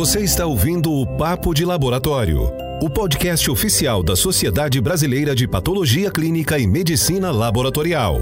[0.00, 2.50] Você está ouvindo o Papo de Laboratório,
[2.80, 8.18] o podcast oficial da Sociedade Brasileira de Patologia Clínica e Medicina Laboratorial.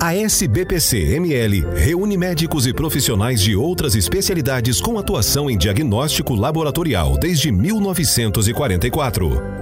[0.00, 7.52] A SBPC-ML reúne médicos e profissionais de outras especialidades com atuação em diagnóstico laboratorial desde
[7.52, 9.57] 1944.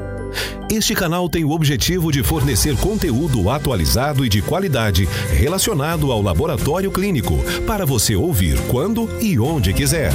[0.70, 6.90] Este canal tem o objetivo de fornecer conteúdo atualizado e de qualidade relacionado ao laboratório
[6.90, 7.34] clínico
[7.66, 10.12] para você ouvir quando e onde quiser.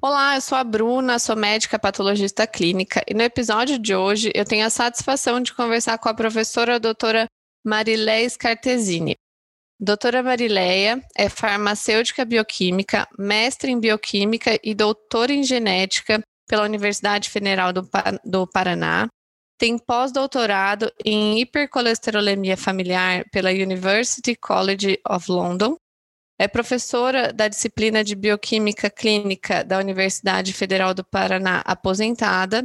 [0.00, 4.44] Olá, eu sou a Bruna, sou médica patologista clínica e no episódio de hoje eu
[4.44, 7.26] tenho a satisfação de conversar com a professora doutora
[7.66, 9.16] Marileia Scartesini.
[9.80, 17.72] Doutora Marileia é farmacêutica bioquímica, mestre em bioquímica e doutora em genética pela Universidade Federal
[17.72, 17.88] do,
[18.24, 19.06] do Paraná.
[19.56, 25.76] Tem pós-doutorado em hipercolesterolemia familiar pela University College of London
[26.38, 32.62] é professora da disciplina de Bioquímica Clínica da Universidade Federal do Paraná, aposentada.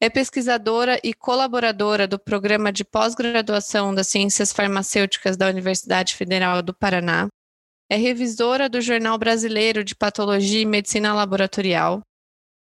[0.00, 6.74] É pesquisadora e colaboradora do Programa de Pós-Graduação das Ciências Farmacêuticas da Universidade Federal do
[6.74, 7.28] Paraná.
[7.90, 12.02] É revisora do Jornal Brasileiro de Patologia e Medicina Laboratorial.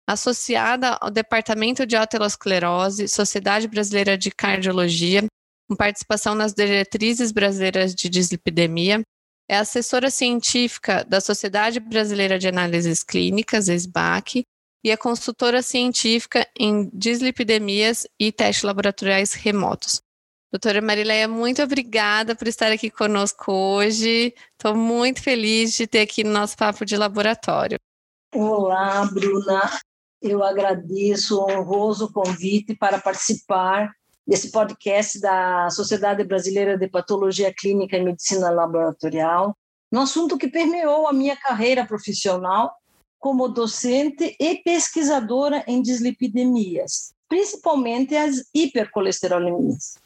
[0.07, 5.25] Associada ao Departamento de Aterosclerose, Sociedade Brasileira de Cardiologia,
[5.67, 9.01] com participação nas diretrizes brasileiras de dislipidemia
[9.49, 14.43] é assessora científica da Sociedade Brasileira de Análises Clínicas, SBAC,
[14.83, 20.01] e é consultora científica em dislipidemias e testes laboratoriais remotos.
[20.51, 24.35] Doutora Marileia, muito obrigada por estar aqui conosco hoje.
[24.51, 27.79] Estou muito feliz de ter aqui no nosso papo de laboratório.
[28.35, 29.61] Olá, Bruna.
[30.21, 33.91] Eu agradeço o honroso convite para participar
[34.25, 39.55] desse podcast da Sociedade Brasileira de Patologia Clínica e Medicina Laboratorial,
[39.91, 42.73] um assunto que permeou a minha carreira profissional
[43.23, 49.97] como docente e pesquisadora em dislipidemias, principalmente as hipercolesterolemias.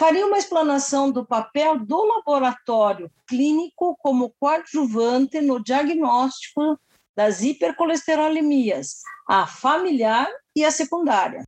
[0.00, 6.80] Faria uma explanação do papel do laboratório clínico como coadjuvante no diagnóstico
[7.14, 11.46] das hipercolesterolemias, a familiar e a secundária.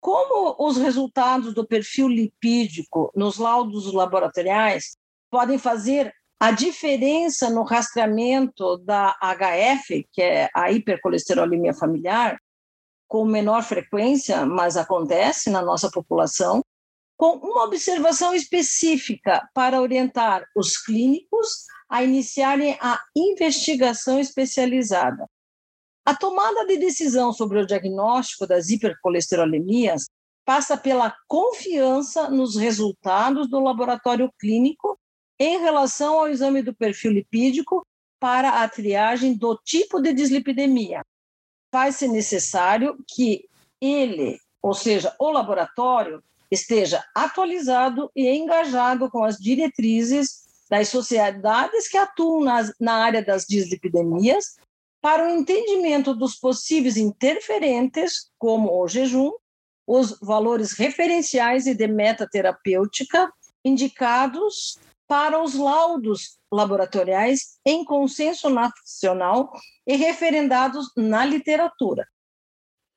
[0.00, 4.96] Como os resultados do perfil lipídico nos laudos laboratoriais
[5.30, 12.38] podem fazer a diferença no rastreamento da HF, que é a hipercolesterolemia familiar,
[13.08, 16.62] com menor frequência, mas acontece na nossa população,
[17.16, 25.26] com uma observação específica para orientar os clínicos a iniciarem a investigação especializada.
[26.04, 30.06] A tomada de decisão sobre o diagnóstico das hipercolesterolemias
[30.44, 34.98] passa pela confiança nos resultados do laboratório clínico
[35.38, 37.86] em relação ao exame do perfil lipídico
[38.18, 41.02] para a triagem do tipo de dislipidemia.
[41.72, 43.48] Faz-se necessário que
[43.80, 51.96] ele, ou seja, o laboratório, esteja atualizado e engajado com as diretrizes das sociedades que
[51.96, 54.56] atuam nas, na área das dislipidemias
[55.00, 59.30] para o entendimento dos possíveis interferentes, como o jejum,
[59.86, 63.30] os valores referenciais e de meta terapêutica
[63.64, 64.78] indicados
[65.08, 69.52] para os laudos laboratoriais em consenso nacional
[69.86, 72.06] e referendados na literatura.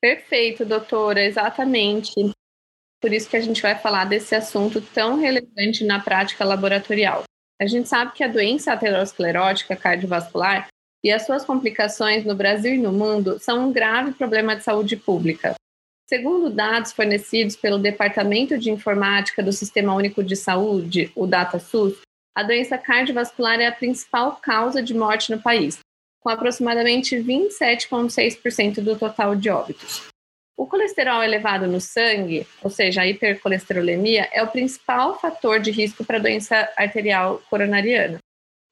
[0.00, 2.12] Perfeito, doutora, exatamente.
[3.00, 7.24] Por isso que a gente vai falar desse assunto tão relevante na prática laboratorial.
[7.60, 10.68] A gente sabe que a doença aterosclerótica cardiovascular
[11.04, 14.96] e as suas complicações no Brasil e no mundo são um grave problema de saúde
[14.96, 15.54] pública.
[16.12, 22.00] Segundo dados fornecidos pelo Departamento de Informática do Sistema Único de Saúde, o DataSUS,
[22.36, 25.78] a doença cardiovascular é a principal causa de morte no país,
[26.18, 30.02] com aproximadamente 27,6% do total de óbitos.
[30.56, 36.04] O colesterol elevado no sangue, ou seja, a hipercolesterolemia, é o principal fator de risco
[36.04, 38.18] para a doença arterial coronariana.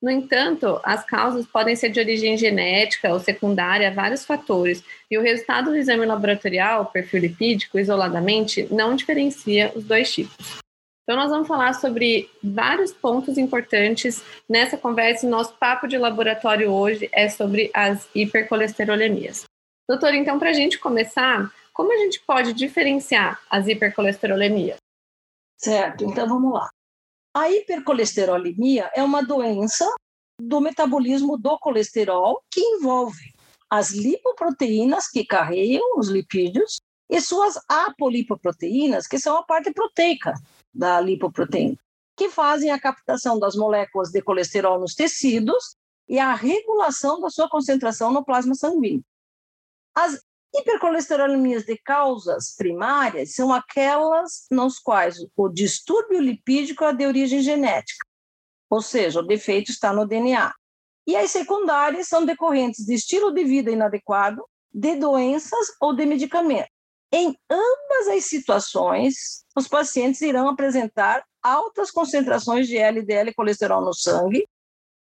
[0.01, 5.19] No entanto, as causas podem ser de origem genética ou secundária a vários fatores, e
[5.19, 10.59] o resultado do exame laboratorial, perfil lipídico, isoladamente, não diferencia os dois tipos.
[11.03, 15.27] Então, nós vamos falar sobre vários pontos importantes nessa conversa.
[15.27, 19.45] Nosso papo de laboratório hoje é sobre as hipercolesterolemias.
[19.89, 24.77] Doutor, então, para a gente começar, como a gente pode diferenciar as hipercolesterolemias?
[25.57, 26.69] Certo, então vamos lá.
[27.39, 29.89] A hipercolesterolemia é uma doença
[30.43, 33.33] do metabolismo do colesterol que envolve
[33.71, 40.35] as lipoproteínas que carregam os lipídios e suas apolipoproteínas, que são a parte proteica
[40.75, 41.77] da lipoproteína,
[42.17, 45.77] que fazem a captação das moléculas de colesterol nos tecidos
[46.09, 49.05] e a regulação da sua concentração no plasma sanguíneo.
[49.95, 50.21] As
[50.59, 58.07] hipercolesterolemias de causas primárias são aquelas nas quais o distúrbio lipídico é de origem genética,
[58.71, 60.53] ou seja, o defeito está no DNA.
[61.07, 66.69] E as secundárias são decorrentes de estilo de vida inadequado, de doenças ou de medicamento.
[67.11, 74.47] Em ambas as situações, os pacientes irão apresentar altas concentrações de LDL colesterol no sangue,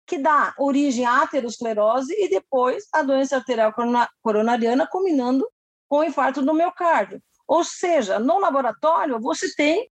[0.07, 3.75] que dá origem à aterosclerose e depois à doença arterial
[4.23, 5.47] coronariana, culminando
[5.89, 7.21] com o infarto do miocárdio.
[7.47, 9.91] Ou seja, no laboratório você tem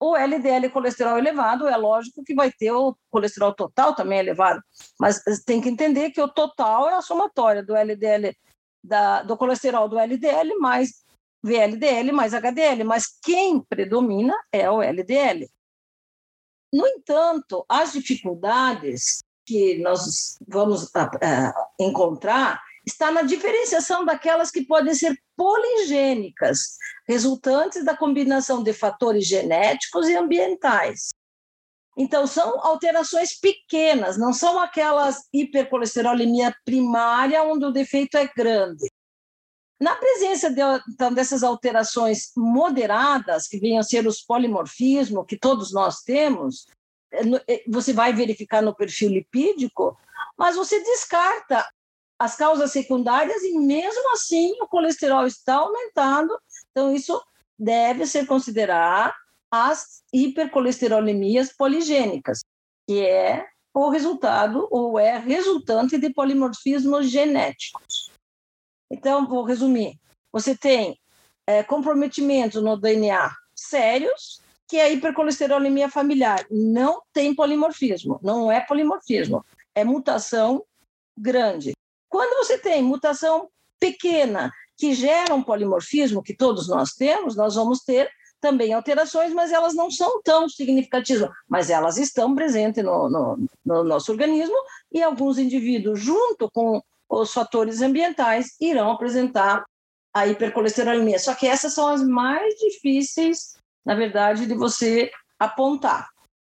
[0.00, 4.62] o LDL colesterol elevado, é lógico que vai ter o colesterol total também elevado,
[4.98, 8.32] mas tem que entender que o total é a somatória do LDL,
[8.82, 11.04] da, do colesterol do LDL mais
[11.42, 15.48] VLDL mais HDL, mas quem predomina é o LDL.
[16.72, 20.90] No entanto, as dificuldades que nós vamos
[21.80, 26.76] encontrar está na diferenciação daquelas que podem ser poligênicas,
[27.08, 31.08] resultantes da combinação de fatores genéticos e ambientais.
[31.96, 38.86] Então, são alterações pequenas, não são aquelas hipercolesterolemia primária, onde o defeito é grande.
[39.80, 40.60] Na presença de,
[40.90, 46.66] então, dessas alterações moderadas, que venham a ser os polimorfismos, que todos nós temos,
[47.66, 49.98] você vai verificar no perfil lipídico,
[50.36, 51.66] mas você descarta
[52.18, 56.38] as causas secundárias e mesmo assim o colesterol está aumentando.
[56.70, 57.20] Então isso
[57.58, 59.14] deve ser considerar
[59.50, 62.40] as hipercolesterolemias poligênicas,
[62.86, 68.10] que é o resultado ou é resultante de polimorfismos genéticos.
[68.90, 69.98] Então, vou resumir.
[70.32, 70.98] Você tem
[71.46, 76.46] é, comprometimentos no DNA sérios, que é a hipercolesterolemia familiar.
[76.50, 79.44] Não tem polimorfismo, não é polimorfismo,
[79.74, 80.62] é mutação
[81.16, 81.72] grande.
[82.08, 83.48] Quando você tem mutação
[83.80, 88.08] pequena que gera um polimorfismo, que todos nós temos, nós vamos ter
[88.40, 93.82] também alterações, mas elas não são tão significativas, mas elas estão presentes no, no, no
[93.82, 94.54] nosso organismo
[94.92, 99.64] e alguns indivíduos, junto com os fatores ambientais, irão apresentar
[100.14, 101.18] a hipercolesterolemia.
[101.18, 106.08] Só que essas são as mais difíceis, na verdade, de você apontar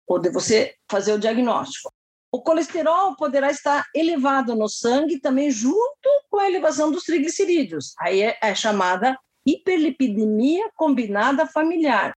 [0.07, 1.91] ou de você fazer o diagnóstico.
[2.31, 7.94] O colesterol poderá estar elevado no sangue também junto com a elevação dos triglicerídeos.
[8.00, 12.13] Aí é, é chamada hiperlipidemia combinada familiar.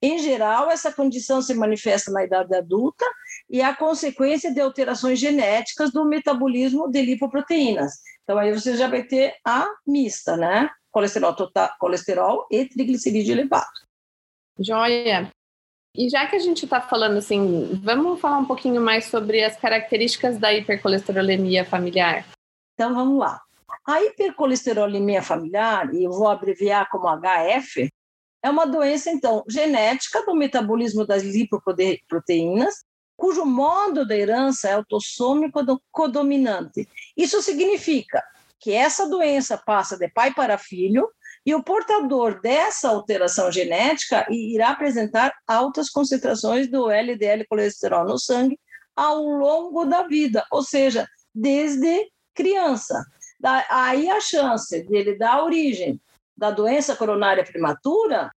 [0.00, 3.04] Em geral, essa condição se manifesta na idade adulta
[3.48, 7.94] e é a consequência de alterações genéticas do metabolismo de lipoproteínas.
[8.22, 10.68] Então, aí você já vai ter a mista, né?
[10.92, 13.85] Colesterol total, colesterol e triglicerídeo elevado.
[14.58, 15.30] Joia.
[15.94, 19.56] E já que a gente está falando assim, vamos falar um pouquinho mais sobre as
[19.56, 22.26] características da hipercolesterolemia familiar.
[22.74, 23.40] Então vamos lá.
[23.86, 27.88] A hipercolesterolemia familiar, e eu vou abreviar como HF,
[28.42, 32.84] é uma doença, então, genética do metabolismo das lipoproteínas,
[33.16, 35.60] cujo modo de herança é autossômico
[35.90, 36.86] codominante.
[37.16, 38.22] Isso significa
[38.60, 41.08] que essa doença passa de pai para filho
[41.46, 48.58] e o portador dessa alteração genética irá apresentar altas concentrações do LDL colesterol no sangue
[48.96, 53.00] ao longo da vida, ou seja, desde criança.
[53.70, 56.00] Aí a chance dele dar origem
[56.36, 58.32] da doença coronária prematura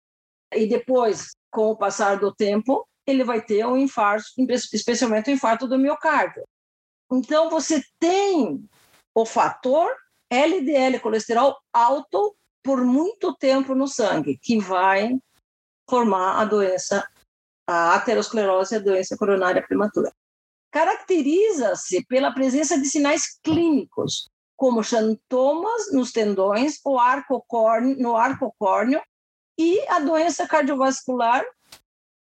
[0.52, 4.26] e depois, com o passar do tempo, ele vai ter um infarto,
[4.72, 6.42] especialmente o um infarto do miocárdio.
[7.12, 8.68] Então, você tem
[9.14, 9.94] o fator
[10.28, 12.36] LDL colesterol alto
[12.66, 15.16] por muito tempo no sangue, que vai
[15.88, 17.08] formar a doença,
[17.64, 20.12] a aterosclerose, a doença coronária prematura.
[20.72, 29.00] Caracteriza-se pela presença de sinais clínicos, como xantomas nos tendões, arco córneo, no arco córneo
[29.56, 31.44] e a doença cardiovascular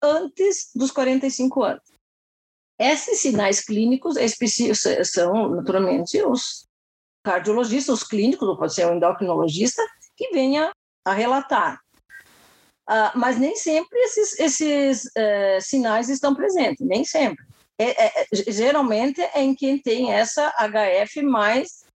[0.03, 1.83] antes dos 45 anos.
[2.77, 4.17] Esses sinais clínicos
[5.05, 6.67] são, naturalmente, os
[7.23, 9.81] cardiologistas, os clínicos, ou pode ser um endocrinologista,
[10.17, 10.71] que venha
[11.05, 11.79] a relatar.
[12.89, 17.45] Uh, mas nem sempre esses, esses uh, sinais estão presentes, nem sempre.
[17.79, 21.85] É, é, é, geralmente é em quem tem essa HF mais,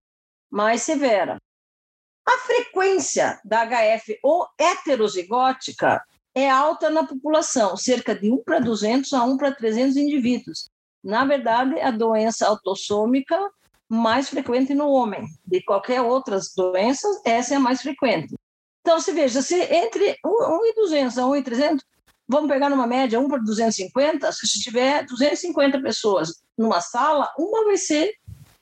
[0.49, 1.37] mais severa.
[2.25, 6.01] A frequência da HF ou heterozigótica
[6.33, 10.69] é alta na população, cerca de 1 para 200 a 1 para 300 indivíduos.
[11.03, 13.37] Na verdade, a doença autossômica
[13.93, 15.27] mais frequente no homem.
[15.45, 18.35] De qualquer outras doenças, essa é a mais frequente.
[18.81, 21.85] Então, se veja, se entre 1,200 a 1,300,
[22.27, 27.77] vamos pegar numa média 1 para 250, se tiver 250 pessoas numa sala, uma vai
[27.77, 28.13] ser,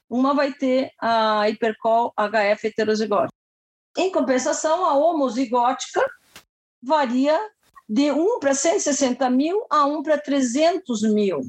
[0.09, 3.33] uma vai ter a hipercol HF heterozigótica.
[3.97, 6.05] Em compensação, a homozigótica
[6.83, 7.39] varia
[7.87, 11.41] de 1 para 160 mil a 1 para 300 mil.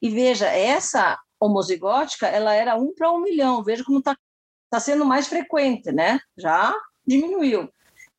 [0.00, 3.64] E veja, essa homozigótica, ela era 1 para 1 milhão.
[3.64, 4.16] Veja como está
[4.70, 6.20] tá sendo mais frequente, né?
[6.36, 6.74] Já
[7.06, 7.68] diminuiu.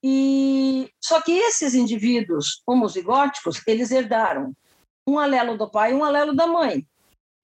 [0.03, 4.53] E só que esses indivíduos homozigóticos, eles herdaram
[5.07, 6.85] um alelo do pai e um alelo da mãe.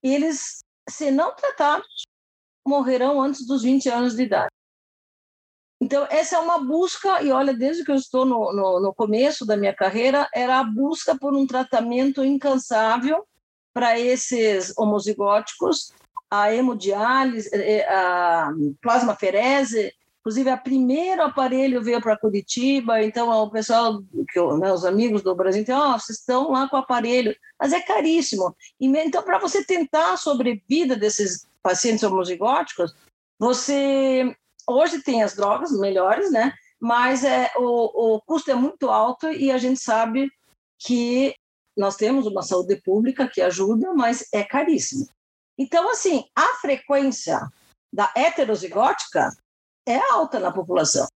[0.01, 2.03] Eles, se não tratados,
[2.67, 4.51] morrerão antes dos 20 anos de idade.
[5.79, 9.46] Então, essa é uma busca, e olha, desde que eu estou no, no, no começo
[9.46, 13.27] da minha carreira, era a busca por um tratamento incansável
[13.77, 15.93] para esses homozigóticos,
[16.31, 18.50] a hemodiálise, eh, a
[18.81, 24.01] plasmaferese, inclusive a primeiro aparelho veio para Curitiba, então o pessoal,
[24.34, 27.72] que, né, os amigos do Brasil, então, oh, vocês estão lá com o aparelho, mas
[27.72, 28.55] é caríssimo.
[28.81, 32.96] Então, para você tentar a sobrevida desses pacientes homozigóticos,
[33.38, 34.36] você
[34.67, 36.51] hoje tem as drogas melhores, né?
[36.81, 40.31] Mas é, o, o custo é muito alto e a gente sabe
[40.79, 41.36] que
[41.77, 45.07] nós temos uma saúde pública que ajuda, mas é caríssimo.
[45.57, 47.39] Então, assim, a frequência
[47.93, 49.29] da heterozigótica
[49.88, 51.07] é alta na população.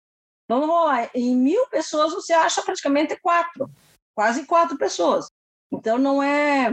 [0.45, 0.67] Então,
[1.13, 3.69] em mil pessoas você acha praticamente quatro,
[4.15, 5.27] quase quatro pessoas.
[5.71, 6.71] Então, não é.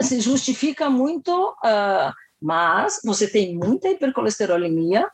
[0.00, 5.10] Se justifica muito, uh, mas você tem muita hipercolesterolemia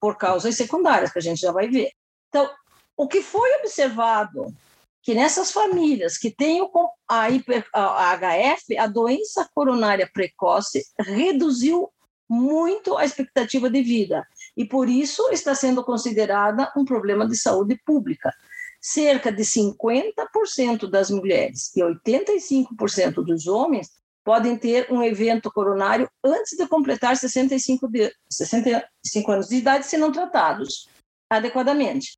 [0.00, 1.90] por causas secundárias, que a gente já vai ver.
[2.28, 2.50] Então,
[2.96, 4.54] o que foi observado
[5.02, 6.68] que nessas famílias que têm
[7.08, 11.90] a, hiper, a HF, a doença coronária precoce reduziu
[12.28, 14.24] muito a expectativa de vida
[14.56, 18.32] e por isso está sendo considerada um problema de saúde pública.
[18.80, 23.90] Cerca de 50% das mulheres e 85% dos homens
[24.24, 29.96] podem ter um evento coronário antes de completar 65, de, 65 anos de idade se
[29.96, 30.88] não tratados
[31.28, 32.16] adequadamente.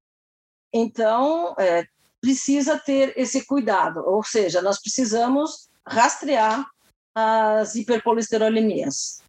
[0.73, 1.87] Então, é,
[2.23, 6.65] precisa ter esse cuidado, ou seja, nós precisamos rastrear
[7.15, 9.23] as hipercolesterolemias.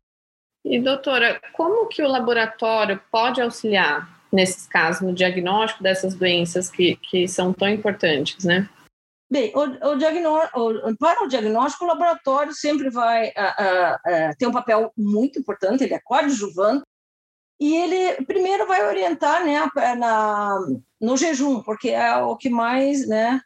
[0.64, 6.96] E doutora, como que o laboratório pode auxiliar nesses casos no diagnóstico dessas doenças que,
[6.98, 8.70] que são tão importantes, né?
[9.30, 13.32] Bem, o, o diagnóstico, para o diagnóstico, o laboratório sempre vai
[14.38, 16.84] ter um papel muito importante, ele é coadjuvante,
[17.64, 20.60] e ele primeiro vai orientar né, na,
[21.00, 23.40] no jejum, porque é o que mais, né,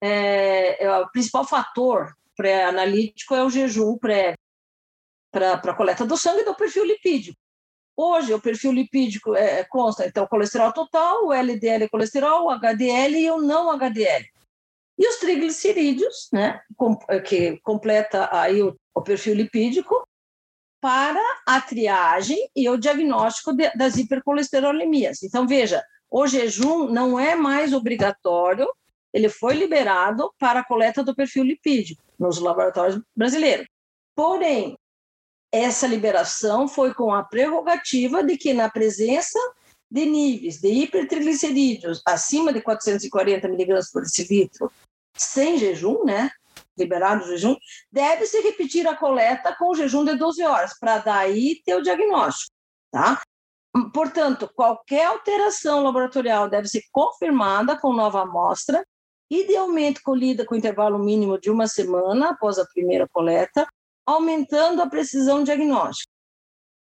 [0.00, 4.34] é, é o principal fator pré-analítico é o jejum pré
[5.30, 7.38] para coleta do sangue do perfil lipídico.
[7.96, 13.30] Hoje, o perfil lipídico é, consta, então, colesterol total, o LDL colesterol, o HDL e
[13.30, 14.26] o não HDL.
[14.98, 16.60] E os triglicerídeos, né,
[17.24, 20.04] que completa aí o, o perfil lipídico,
[20.80, 25.22] para a triagem e o diagnóstico de, das hipercolesterolemias.
[25.22, 28.66] Então, veja, o jejum não é mais obrigatório,
[29.12, 33.66] ele foi liberado para a coleta do perfil lipídico nos laboratórios brasileiros.
[34.14, 34.76] Porém,
[35.52, 39.38] essa liberação foi com a prerrogativa de que, na presença
[39.90, 44.70] de níveis de hipertriglicerídeos acima de 440 miligramas por decilitro,
[45.16, 46.30] sem jejum, né,
[46.80, 47.56] liberado o jejum,
[47.92, 52.52] deve-se repetir a coleta com o jejum de 12 horas, para daí ter o diagnóstico,
[52.90, 53.22] tá?
[53.94, 58.84] Portanto, qualquer alteração laboratorial deve ser confirmada com nova amostra,
[59.30, 63.68] idealmente colhida com intervalo mínimo de uma semana após a primeira coleta,
[64.04, 66.10] aumentando a precisão diagnóstica.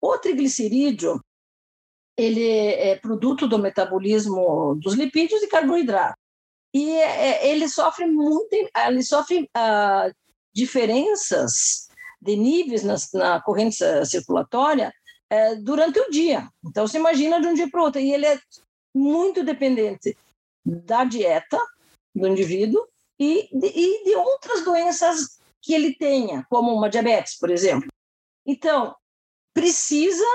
[0.02, 1.22] O triglicerídeo,
[2.18, 6.19] ele é produto do metabolismo dos lipídios e carboidratos
[6.74, 8.48] e é, é, ele sofre muito,
[8.88, 10.14] ele sofre uh,
[10.54, 11.88] diferenças
[12.22, 14.94] de níveis na, na corrente circulatória
[15.32, 16.48] uh, durante o dia.
[16.64, 18.00] Então, você imagina de um dia para o outro.
[18.00, 18.40] E ele é
[18.94, 20.16] muito dependente
[20.66, 21.60] da dieta
[22.14, 22.88] do indivíduo
[23.20, 27.90] e de, e de outras doenças que ele tenha, como uma diabetes, por exemplo.
[28.46, 28.96] Então,
[29.54, 30.26] precisa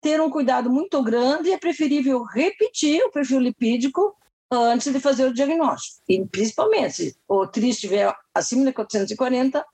[0.00, 4.16] ter um cuidado muito grande, é preferível repetir o perfil lipídico
[4.50, 6.00] antes de fazer o diagnóstico.
[6.08, 9.64] E principalmente, se o TRI estiver acima de 440,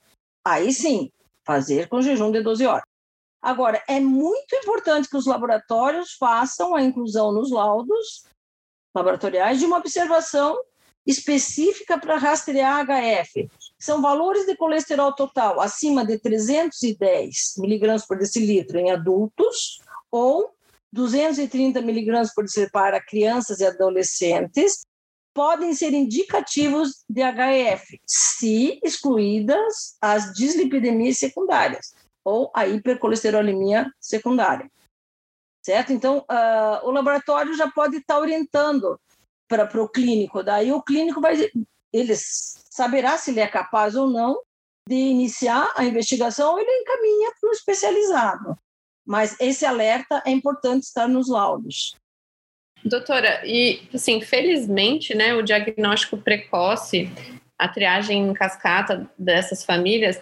[0.44, 1.10] aí sim,
[1.44, 2.84] fazer com jejum de 12 horas.
[3.40, 8.24] Agora, é muito importante que os laboratórios façam a inclusão nos laudos
[8.94, 10.58] laboratoriais de uma observação
[11.06, 13.48] específica para rastrear HF.
[13.78, 19.80] São valores de colesterol total acima de 310 miligramas por decilitro em adultos
[20.10, 20.55] ou
[20.96, 24.84] 230 miligramas por decilitro para crianças e adolescentes
[25.34, 34.70] podem ser indicativos de HF, se excluídas as dislipidemias secundárias ou a hipercolesterolemia secundária.
[35.62, 35.92] Certo?
[35.92, 38.98] Então, uh, o laboratório já pode estar orientando
[39.46, 40.42] para o clínico.
[40.42, 41.50] Daí o clínico vai,
[41.92, 44.40] ele saberá se ele é capaz ou não
[44.88, 48.56] de iniciar a investigação ou ele encaminha para o especializado.
[49.06, 51.94] Mas esse alerta é importante estar nos laudos.
[52.84, 57.10] Doutora, e assim, felizmente, né, o diagnóstico precoce,
[57.58, 60.20] a triagem em cascata dessas famílias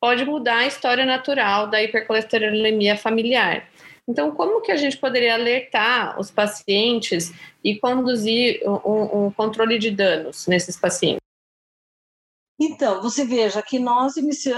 [0.00, 3.68] pode mudar a história natural da hipercolesterolemia familiar.
[4.08, 7.32] Então, como que a gente poderia alertar os pacientes
[7.64, 11.25] e conduzir um, um controle de danos nesses pacientes?
[12.58, 14.56] Então, você veja que nós inicia,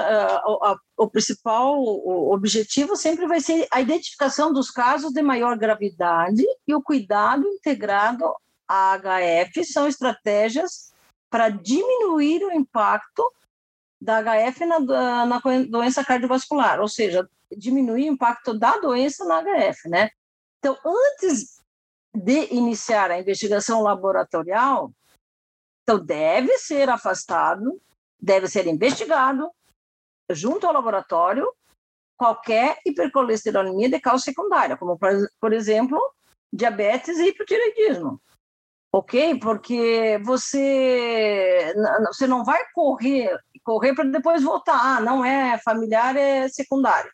[0.96, 1.82] o principal
[2.30, 8.24] objetivo sempre vai ser a identificação dos casos de maior gravidade e o cuidado integrado
[8.68, 10.92] à HF são estratégias
[11.28, 13.32] para diminuir o impacto
[14.00, 19.88] da HF na, na doença cardiovascular, ou seja, diminuir o impacto da doença na HF,
[19.88, 20.10] né?
[20.58, 21.60] Então, antes
[22.14, 24.92] de iniciar a investigação laboratorial,
[25.82, 27.80] então deve ser afastado
[28.20, 29.50] deve ser investigado
[30.30, 31.50] junto ao laboratório
[32.16, 34.98] qualquer hipercolesterolemia de causa secundária, como,
[35.40, 35.98] por exemplo,
[36.52, 38.20] diabetes e hipotireoidismo.
[38.92, 39.38] Ok?
[39.38, 41.74] Porque você,
[42.06, 44.80] você não vai correr, correr para depois voltar.
[44.82, 47.12] Ah, não é familiar, é secundário.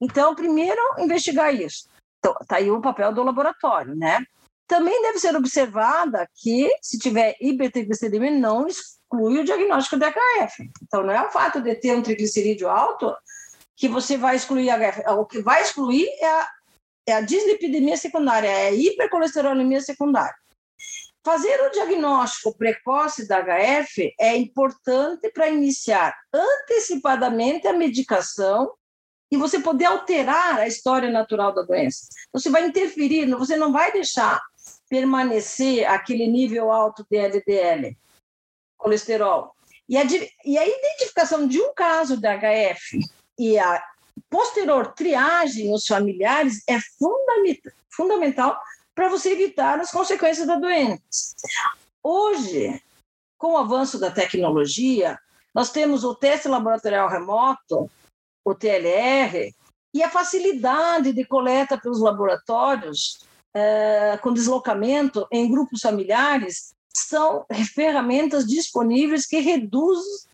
[0.00, 1.88] Então, primeiro, investigar isso.
[2.18, 4.24] Então, tá aí o papel do laboratório, né?
[4.66, 8.66] Também deve ser observada que, se tiver hipertriglicemia, não
[9.12, 10.70] exclui o diagnóstico de HF.
[10.82, 13.14] Então, não é o fato de ter um triglicerídeo alto
[13.76, 15.02] que você vai excluir HF.
[15.10, 16.48] O que vai excluir é a,
[17.08, 20.34] é a dislipidemia secundária, é a hipercolesterolemia secundária.
[21.24, 28.72] Fazer o diagnóstico precoce da HF é importante para iniciar antecipadamente a medicação
[29.30, 32.06] e você poder alterar a história natural da doença.
[32.32, 34.42] Você vai interferir, você não vai deixar
[34.90, 37.96] permanecer aquele nível alto de LDL
[38.82, 39.54] colesterol.
[39.88, 40.02] E a,
[40.44, 42.98] e a identificação de um caso de HF
[43.38, 43.82] e a
[44.28, 48.60] posterior triagem nos familiares é fundamental, fundamental
[48.94, 51.00] para você evitar as consequências da doença.
[52.02, 52.82] Hoje,
[53.38, 55.18] com o avanço da tecnologia,
[55.54, 57.90] nós temos o teste laboratorial remoto,
[58.44, 59.54] o TLR,
[59.94, 68.46] e a facilidade de coleta pelos laboratórios é, com deslocamento em grupos familiares são ferramentas
[68.46, 70.26] disponíveis que reduz,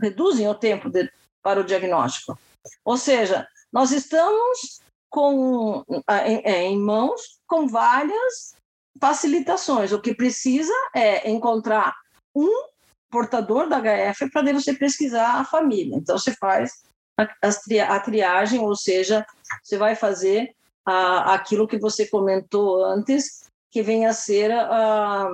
[0.00, 1.10] reduzem o tempo de,
[1.42, 2.38] para o diagnóstico.
[2.84, 5.84] Ou seja, nós estamos com,
[6.26, 8.54] em, é, em mãos com várias
[9.00, 9.92] facilitações.
[9.92, 11.94] O que precisa é encontrar
[12.34, 12.68] um
[13.10, 15.96] portador da HF para você pesquisar a família.
[15.96, 16.84] Então, você faz
[17.16, 19.26] a, a triagem, ou seja,
[19.62, 25.30] você vai fazer a, aquilo que você comentou antes, que vem a ser a,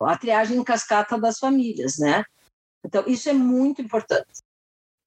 [0.00, 2.24] a triagem em cascata das famílias, né?
[2.84, 4.42] Então, isso é muito importante.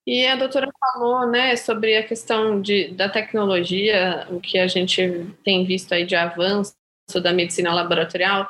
[0.05, 5.35] E a doutora falou, né, sobre a questão de, da tecnologia, o que a gente
[5.43, 6.73] tem visto aí de avanço
[7.21, 8.49] da medicina laboratorial.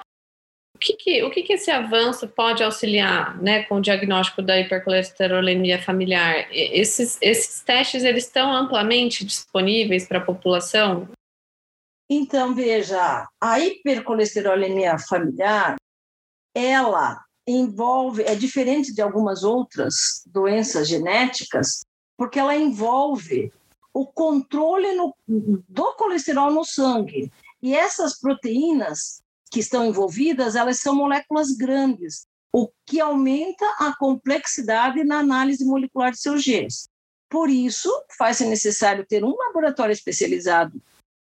[0.76, 4.58] O que, que o que, que, esse avanço pode auxiliar, né, com o diagnóstico da
[4.58, 6.48] hipercolesterolemia familiar?
[6.52, 11.10] Esses, esses testes, eles estão amplamente disponíveis para a população?
[12.10, 15.76] Então, veja, a hipercolesterolemia familiar,
[16.54, 21.86] ela envolve, é diferente de algumas outras doenças genéticas,
[22.18, 23.52] porque ela envolve
[23.94, 27.32] o controle no, do colesterol no sangue.
[27.62, 35.04] E essas proteínas que estão envolvidas, elas são moléculas grandes, o que aumenta a complexidade
[35.04, 36.88] na análise molecular de seus genes.
[37.30, 40.82] Por isso, faz-se necessário ter um laboratório especializado,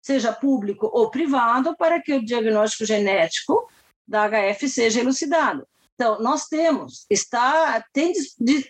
[0.00, 3.68] seja público ou privado, para que o diagnóstico genético
[4.06, 5.66] da HF seja elucidado.
[5.94, 8.12] Então, nós temos, está, tem,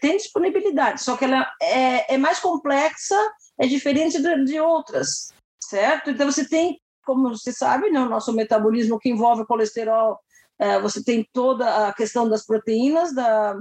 [0.01, 3.17] tem disponibilidade, só que ela é, é mais complexa,
[3.59, 6.11] é diferente de, de, outras, certo?
[6.11, 10.19] Então, você tem, como você sabe, né, o nosso metabolismo que envolve colesterol,
[10.59, 13.57] é, você tem toda a questão das proteínas, da,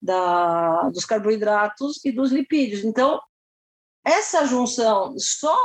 [0.00, 2.84] da, dos carboidratos e dos lipídios.
[2.84, 3.20] Então,
[4.04, 5.58] essa junção só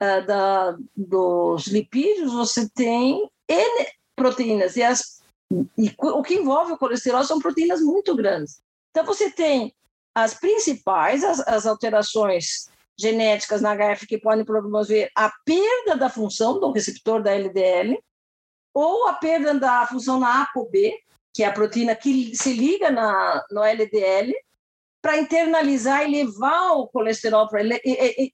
[0.00, 3.86] é, da, dos lipídios, você tem N
[4.18, 5.22] proteínas, e, as,
[5.78, 8.60] e o que envolve o colesterol são proteínas muito grandes.
[8.90, 9.74] Então, você tem
[10.14, 16.58] as principais, as, as alterações genéticas na HF que podem promover a perda da função
[16.58, 17.96] do receptor da LDL
[18.74, 20.92] ou a perda da função na ApoB,
[21.32, 24.34] que é a proteína que se liga na, no LDL,
[25.00, 27.62] para internalizar e levar o colesterol para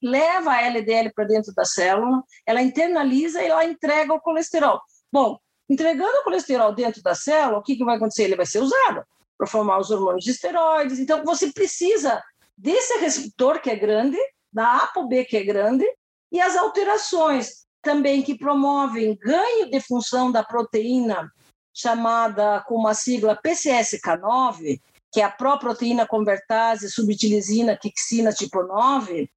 [0.01, 4.81] leva a LDL para dentro da célula, ela internaliza e ela entrega o colesterol.
[5.11, 5.37] Bom,
[5.69, 8.23] entregando o colesterol dentro da célula, o que, que vai acontecer?
[8.23, 9.03] Ele vai ser usado
[9.37, 10.99] para formar os hormônios de esteroides.
[10.99, 12.21] Então, você precisa
[12.57, 14.17] desse receptor que é grande,
[14.51, 15.85] da ApoB que é grande,
[16.31, 21.31] e as alterações também que promovem ganho de função da proteína
[21.73, 24.79] chamada com uma sigla PCSK9,
[25.11, 29.29] que é a proteína convertase subtilisina quixina tipo 9,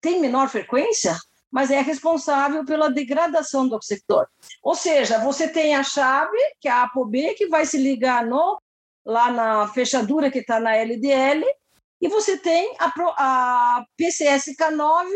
[0.00, 1.16] tem menor frequência,
[1.50, 4.26] mas é responsável pela degradação do receptor.
[4.62, 8.60] Ou seja, você tem a chave, que é a ApoB, que vai se ligar no,
[9.04, 11.44] lá na fechadura que está na LDL,
[12.00, 15.08] e você tem a, a PCSK9,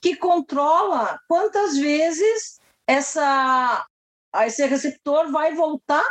[0.00, 3.86] que controla quantas vezes essa,
[4.44, 6.04] esse receptor vai voltar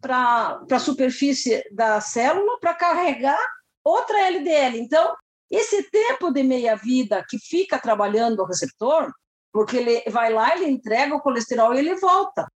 [0.00, 3.38] para a superfície da célula para carregar
[3.84, 4.78] outra LDL.
[4.78, 5.16] Então,
[5.50, 9.12] esse tempo de meia-vida que fica trabalhando o receptor,
[9.52, 12.50] porque ele vai lá, ele entrega o colesterol e ele volta.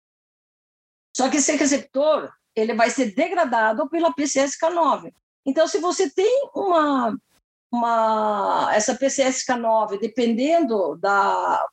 [1.17, 5.13] Só que esse receptor, ele vai ser degradado pela PCSK9.
[5.47, 7.17] Então, se você tem uma,
[7.73, 11.65] uma essa PCSK9, dependendo da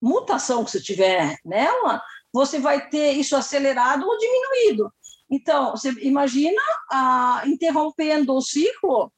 [0.00, 4.92] mutação que você tiver nela, você vai ter isso acelerado ou diminuído.
[5.30, 9.12] Então, você imagina ah, interrompendo o ciclo,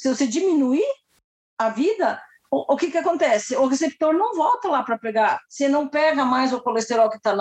[0.00, 0.86] se você diminuir
[1.58, 3.56] a vida, o, o que, que acontece?
[3.56, 5.40] O receptor não volta lá para pegar.
[5.48, 7.34] Se não pega mais o colesterol que está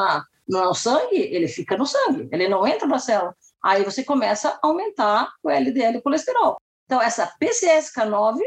[0.47, 3.35] no sangue, ele fica no sangue, ele não entra na célula.
[3.63, 6.57] Aí você começa a aumentar o LDL colesterol.
[6.85, 8.39] Então, essa PCSK9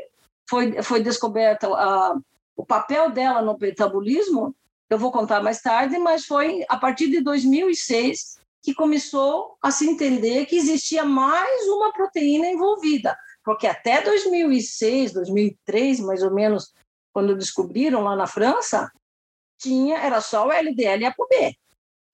[0.49, 1.68] foi, foi descoberta,
[2.57, 4.55] o papel dela no metabolismo,
[4.88, 9.88] eu vou contar mais tarde, mas foi a partir de 2006 que começou a se
[9.88, 13.16] entender que existia mais uma proteína envolvida,
[13.51, 16.73] porque até 2006, 2003, mais ou menos,
[17.13, 18.89] quando descobriram lá na França,
[19.59, 21.59] tinha era só o LDL e a POB.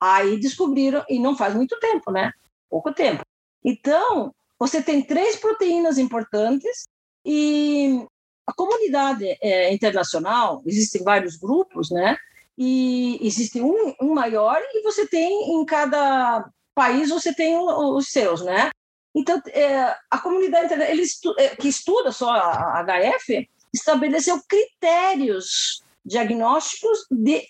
[0.01, 2.33] Aí descobriram e não faz muito tempo, né?
[2.71, 3.23] Pouco tempo.
[3.63, 6.87] Então, você tem três proteínas importantes
[7.23, 8.03] e
[8.47, 12.17] a comunidade é, internacional, existem vários grupos, né?
[12.59, 18.43] e existe um, um maior e você tem em cada país você tem os seus,
[18.43, 18.71] né?
[19.17, 27.07] Então é, a comunidade ele estu, é, que estuda só a HF estabeleceu critérios diagnósticos
[27.11, 27.43] de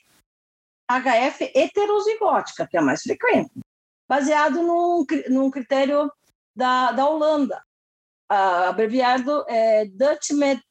[0.88, 3.50] HF heterozigótica, que é a mais frequente,
[4.09, 6.11] baseado num, num critério
[6.55, 7.61] da, da Holanda,
[8.29, 10.62] abreviado é, Dutch Med,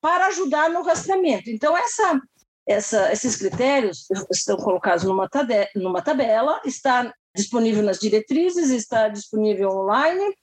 [0.00, 1.50] para ajudar no rastreamento.
[1.50, 2.20] Então, essa
[2.66, 5.28] essa, esses critérios estão colocados numa,
[5.74, 10.34] numa tabela, está disponível nas diretrizes, está disponível online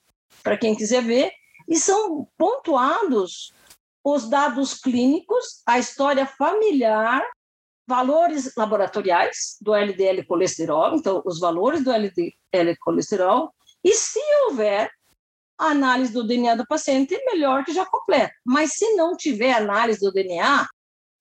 [0.42, 1.30] para quem quiser ver,
[1.68, 3.52] e são pontuados
[4.02, 7.22] os dados clínicos, a história familiar,
[7.86, 13.52] valores laboratoriais do LDL colesterol, então os valores do LDL colesterol,
[13.84, 14.90] e se houver
[15.58, 18.32] análise do DNA do paciente, melhor que já completa.
[18.44, 20.66] Mas se não tiver análise do DNA,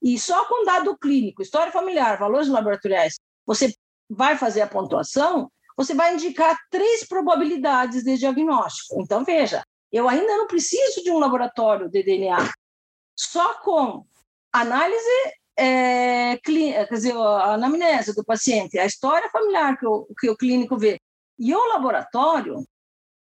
[0.01, 3.73] e só com dado clínico, história familiar, valores laboratoriais, você
[4.09, 9.01] vai fazer a pontuação, você vai indicar três probabilidades de diagnóstico.
[9.01, 12.51] Então, veja, eu ainda não preciso de um laboratório de DNA.
[13.15, 14.05] Só com
[14.51, 20.29] análise é, clínica, quer dizer, a anamnese do paciente, a história familiar que o, que
[20.29, 20.99] o clínico vê,
[21.39, 22.67] e o laboratório,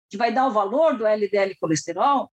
[0.08, 2.30] que vai dar o valor do LDL colesterol,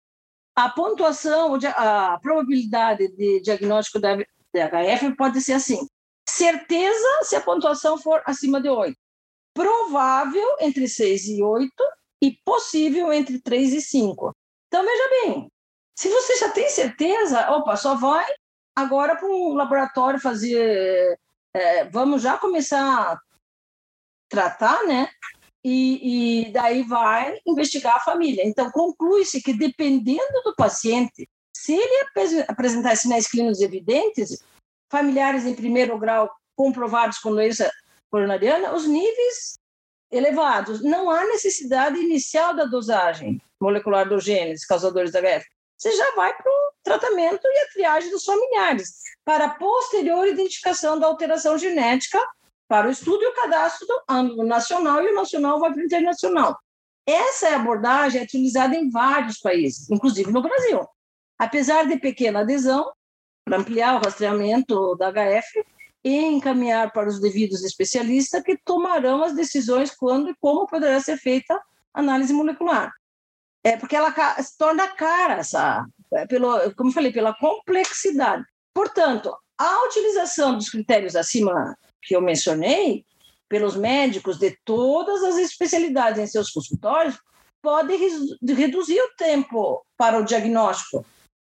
[0.54, 5.88] a pontuação, a probabilidade de diagnóstico da DHF pode ser assim:
[6.28, 8.98] certeza se a pontuação for acima de 8,
[9.54, 11.72] provável entre 6 e 8
[12.22, 14.36] e possível entre 3 e 5.
[14.68, 15.52] Então, veja bem,
[15.98, 18.26] se você já tem certeza, opa, só vai
[18.76, 21.20] agora para um laboratório fazer.
[21.54, 23.20] É, vamos já começar a
[24.30, 25.10] tratar, né?
[25.64, 28.44] e, e daí vai investigar a família.
[28.46, 32.06] Então, conclui-se que, dependendo do paciente, se ele
[32.48, 34.44] apresentar sinais clínicos evidentes,
[34.90, 37.72] familiares em primeiro grau comprovados com doença
[38.10, 39.60] coronariana, os níveis
[40.12, 45.46] elevados, não há necessidade inicial da dosagem molecular dos genes causadores da HF.
[45.78, 51.00] Você já vai para o tratamento e a triagem dos familiares, para a posterior identificação
[51.00, 52.20] da alteração genética
[52.68, 56.58] para o estudo e o cadastro do nacional, e o nacional vai para o internacional.
[57.06, 60.88] Essa abordagem é utilizada em vários países, inclusive no Brasil.
[61.38, 62.92] apesar de pequena adesão,
[63.46, 65.66] para ampliar o rastreamento da HF
[66.04, 71.18] e encaminhar para os devidos especialistas que tomarão as decisões quando e como poderá ser
[71.18, 71.60] feita
[71.94, 72.92] análise molecular.
[73.64, 78.44] É porque ela se torna cara, essa, é, pelo, como eu falei, pela complexidade.
[78.74, 83.06] Portanto, a utilização dos critérios acima que eu mencionei,
[83.50, 87.20] pelos médicos de todas as especialidades em seus consultórios,
[87.62, 87.94] pode
[88.54, 91.06] reduzir o tempo para o diagnóstico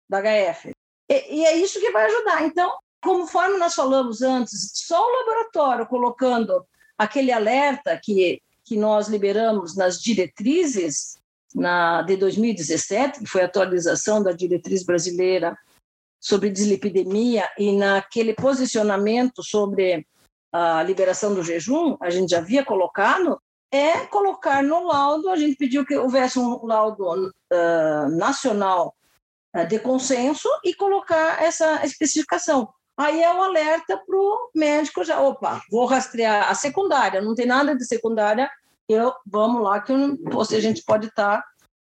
[0.10, 0.72] da HF.
[1.10, 2.44] E, e é isso que vai ajudar.
[2.44, 6.66] Então, conforme nós falamos antes, só o laboratório colocando
[6.98, 11.20] aquele alerta que, que nós liberamos nas diretrizes
[11.54, 15.58] na, de 2017, que foi a atualização da diretriz brasileira
[16.20, 20.06] sobre dislipidemia, e naquele posicionamento sobre
[20.54, 25.56] a liberação do jejum, a gente já havia colocado, é colocar no laudo, a gente
[25.56, 28.94] pediu que houvesse um laudo uh, nacional
[29.56, 32.70] uh, de consenso e colocar essa especificação.
[33.02, 37.48] Aí é o alerta para o médico já, opa, vou rastrear a secundária, não tem
[37.48, 38.48] nada de secundária,
[38.88, 41.48] eu vamos lá que eu, a gente pode estar tá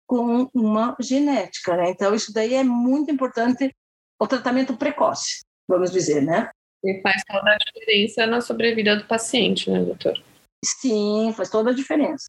[0.04, 1.90] com uma genética, né?
[1.90, 3.72] Então isso daí é muito importante,
[4.20, 6.50] o tratamento precoce, vamos dizer, né?
[6.82, 10.20] E faz toda a diferença na sobrevida do paciente, né, doutor?
[10.64, 12.26] Sim, faz toda a diferença.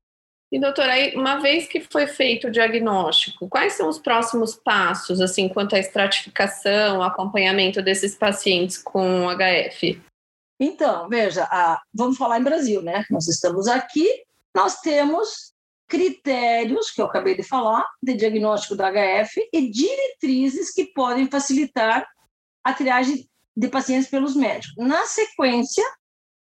[0.49, 5.19] E doutora, aí, uma vez que foi feito o diagnóstico, quais são os próximos passos,
[5.19, 10.01] assim, quanto à estratificação, acompanhamento desses pacientes com HF?
[10.57, 13.05] Então, veja, a, vamos falar em Brasil, né?
[13.09, 14.07] Nós estamos aqui,
[14.55, 15.53] nós temos
[15.87, 22.07] critérios, que eu acabei de falar, de diagnóstico da HF e diretrizes que podem facilitar
[22.63, 24.75] a triagem de pacientes pelos médicos.
[24.77, 25.83] Na sequência,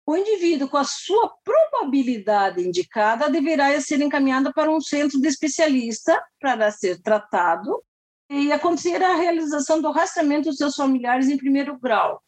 [0.08, 6.18] o indivíduo, com a sua probabilidade indicada, deverá ser encaminhado para um centro de especialista
[6.40, 7.84] para ser tratado
[8.30, 12.22] e acontecer a realização do rastreamento dos seus familiares em primeiro grau,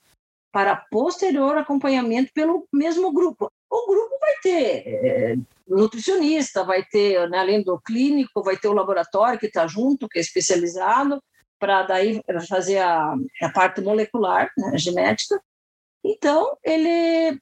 [0.53, 3.51] para posterior acompanhamento pelo mesmo grupo.
[3.71, 8.75] O grupo vai ter é, nutricionista, vai ter, né, além do clínico, vai ter o
[8.75, 11.19] laboratório que está junto, que é especializado,
[11.59, 15.43] para daí fazer a, a parte molecular, né, genética.
[16.05, 17.41] Então, ele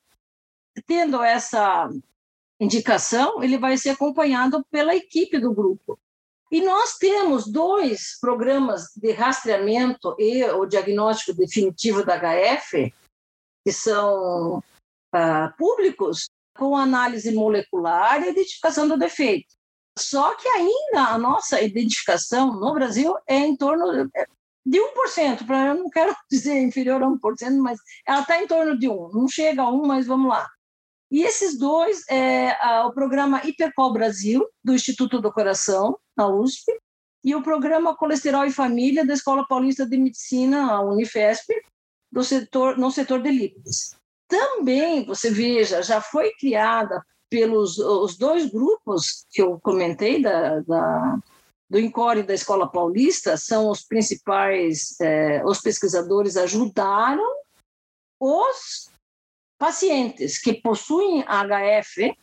[0.83, 1.89] tendo essa
[2.61, 5.99] indicação, ele vai ser acompanhado pela equipe do grupo.
[6.51, 12.93] E nós temos dois programas de rastreamento e o diagnóstico definitivo da HF,
[13.65, 14.59] que são
[15.15, 19.47] uh, públicos, com análise molecular e identificação do defeito.
[19.99, 24.11] Só que ainda a nossa identificação no Brasil é em torno
[24.67, 28.79] de 1%, pra, eu não quero dizer inferior a 1%, mas ela está em torno
[28.79, 29.13] de 1%.
[29.13, 30.49] Não chega a 1%, mas vamos lá.
[31.11, 36.73] E esses dois, é a, o programa Hipercol Brasil, do Instituto do Coração, na USP,
[37.25, 41.53] e o programa Colesterol e Família, da Escola Paulista de Medicina, a Unifesp,
[42.13, 43.95] do setor, no setor de lípidos.
[44.29, 51.19] Também, você veja, já foi criada pelos os dois grupos que eu comentei da, da
[51.69, 57.27] do INCORE da Escola Paulista, são os principais, é, os pesquisadores ajudaram
[58.19, 58.88] os
[59.59, 62.17] pacientes que possuem HF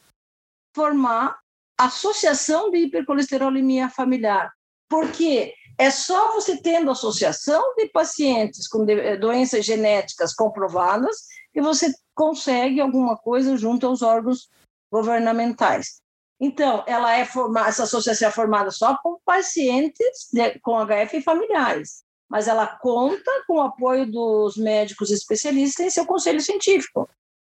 [0.76, 1.38] formar
[1.78, 4.52] associação de hipercolesterolemia familiar,
[4.90, 11.18] porque é só você tendo associação de pacientes com eh, doenças genéticas comprovadas
[11.54, 14.50] que você consegue alguma coisa junto aos órgãos
[14.92, 16.02] governamentais.
[16.40, 21.22] Então, ela é formada, essa associação é formada só com pacientes de, com HF e
[21.22, 27.10] familiares, mas ela conta com o apoio dos médicos especialistas em seu conselho científico.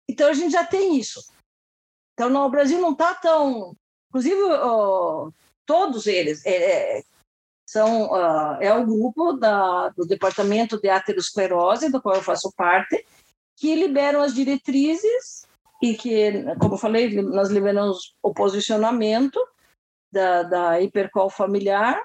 [0.08, 1.24] Então a gente já tem isso.
[2.14, 3.76] Então no Brasil não está tão,
[4.08, 4.40] inclusive
[5.66, 7.02] todos eles é, é,
[7.68, 13.04] são uh, é o grupo da, do departamento de aterosclerose do qual eu faço parte
[13.56, 15.46] que liberam as diretrizes
[15.82, 19.38] e que, como eu falei, nós liberamos o posicionamento
[20.12, 22.00] da, da hipercol familiar,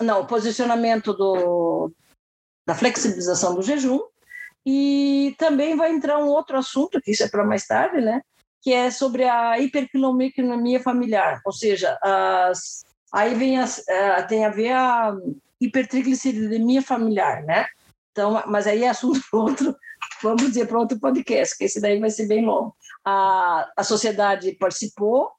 [0.00, 1.92] não, o posicionamento do,
[2.66, 4.00] da flexibilização do jejum
[4.66, 8.20] e também vai entrar um outro assunto, que isso é para mais tarde, né?
[8.60, 14.50] que é sobre a hiperquilomequinomia familiar, ou seja, as, aí vem as, uh, tem a
[14.50, 15.16] ver a
[15.60, 17.66] hipertrigliceridemia familiar, né?
[18.10, 19.74] Então, mas aí é assunto outro,
[20.22, 22.74] vamos dizer, para outro podcast, que esse daí vai ser bem longo.
[23.04, 25.30] A, a sociedade participou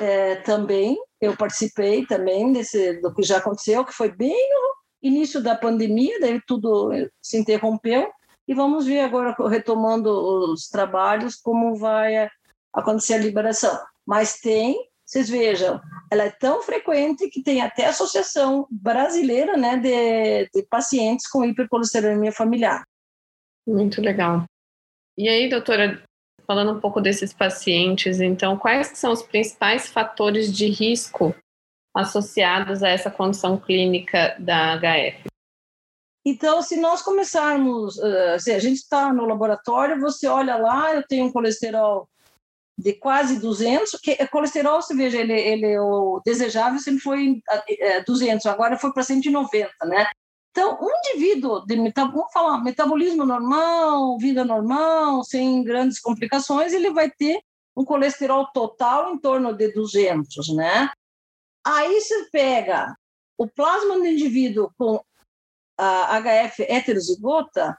[0.00, 5.42] é, também, eu participei também desse, do que já aconteceu, que foi bem no início
[5.42, 6.90] da pandemia, daí tudo
[7.20, 8.10] se interrompeu,
[8.46, 12.28] e vamos ver agora, retomando os trabalhos, como vai
[12.72, 13.78] acontecer a liberação.
[14.06, 15.80] Mas tem, vocês vejam,
[16.10, 22.32] ela é tão frequente que tem até associação brasileira né, de, de pacientes com hipercolesterolemia
[22.32, 22.82] familiar.
[23.66, 24.44] Muito legal.
[25.16, 26.02] E aí, doutora,
[26.46, 31.34] falando um pouco desses pacientes, então, quais são os principais fatores de risco
[31.96, 35.33] associados a essa condição clínica da HF?
[36.26, 41.06] Então, se nós começarmos, uh, se a gente está no laboratório, você olha lá, eu
[41.06, 42.08] tenho um colesterol
[42.76, 47.40] de quase 200, que é colesterol, você veja, ele, ele o desejável sempre foi
[48.06, 50.06] 200, agora foi para 190, né?
[50.50, 57.10] Então, um indivíduo de vamos falar, metabolismo normal, vida normal, sem grandes complicações, ele vai
[57.10, 57.40] ter
[57.76, 60.90] um colesterol total em torno de 200, né?
[61.66, 62.94] Aí você pega
[63.36, 65.00] o plasma do indivíduo com
[65.76, 67.76] a HF heterozigota,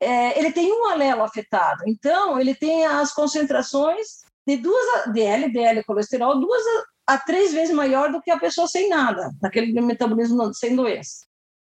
[0.00, 1.82] é, ele tem um alelo afetado.
[1.86, 6.62] Então, ele tem as concentrações de duas de LDL colesterol duas
[7.06, 11.26] a, a três vezes maior do que a pessoa sem nada, naquele metabolismo sem doença.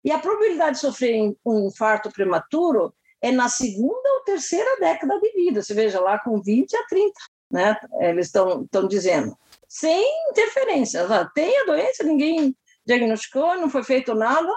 [0.04, 5.32] E a probabilidade de sofrer um infarto prematuro é na segunda ou terceira década de
[5.32, 5.62] vida.
[5.62, 7.12] Você veja lá com 20 a 30,
[7.50, 7.76] né?
[8.00, 9.36] Eles estão dizendo.
[9.68, 11.06] Sem interferência.
[11.34, 14.48] Tem a doença, ninguém diagnosticou, não foi feito nada,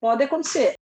[0.00, 0.76] pode acontecer.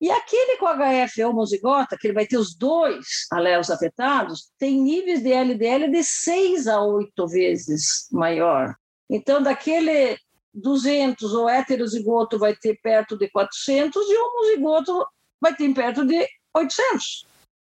[0.00, 5.22] E aquele com HF homozigota, que ele vai ter os dois alelos afetados, tem níveis
[5.22, 8.74] de LDL de 6 a 8 vezes maior.
[9.08, 10.18] Então, daquele
[10.52, 15.06] 200, o heterozigoto vai ter perto de 400 e o homozigoto
[15.40, 17.26] vai ter perto de 800,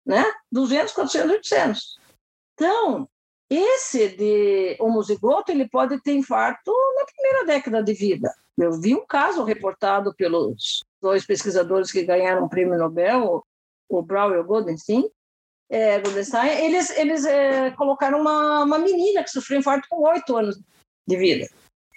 [0.05, 0.25] né?
[0.51, 1.99] 200, 400, 800.
[2.53, 3.07] Então,
[3.49, 8.35] esse de homozigoto, ele pode ter infarto na primeira década de vida.
[8.57, 13.45] Eu vi um caso reportado pelos dois pesquisadores que ganharam o prêmio Nobel,
[13.87, 15.09] o Brown e o Goldenstein,
[15.69, 20.59] é, Goldenstein eles, eles é, colocaram uma, uma menina que sofreu infarto com oito anos
[21.07, 21.47] de vida.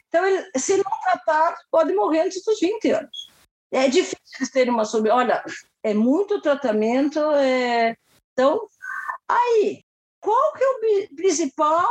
[0.08, 3.30] Então, ele, se não tratar, pode morrer antes dos 20 anos.
[3.72, 5.10] É difícil eles terem uma sobre.
[5.10, 5.44] Olha,
[5.84, 7.20] é muito tratamento.
[7.36, 7.96] É...
[8.32, 8.60] Então,
[9.28, 9.84] aí,
[10.20, 11.88] qual que é o principal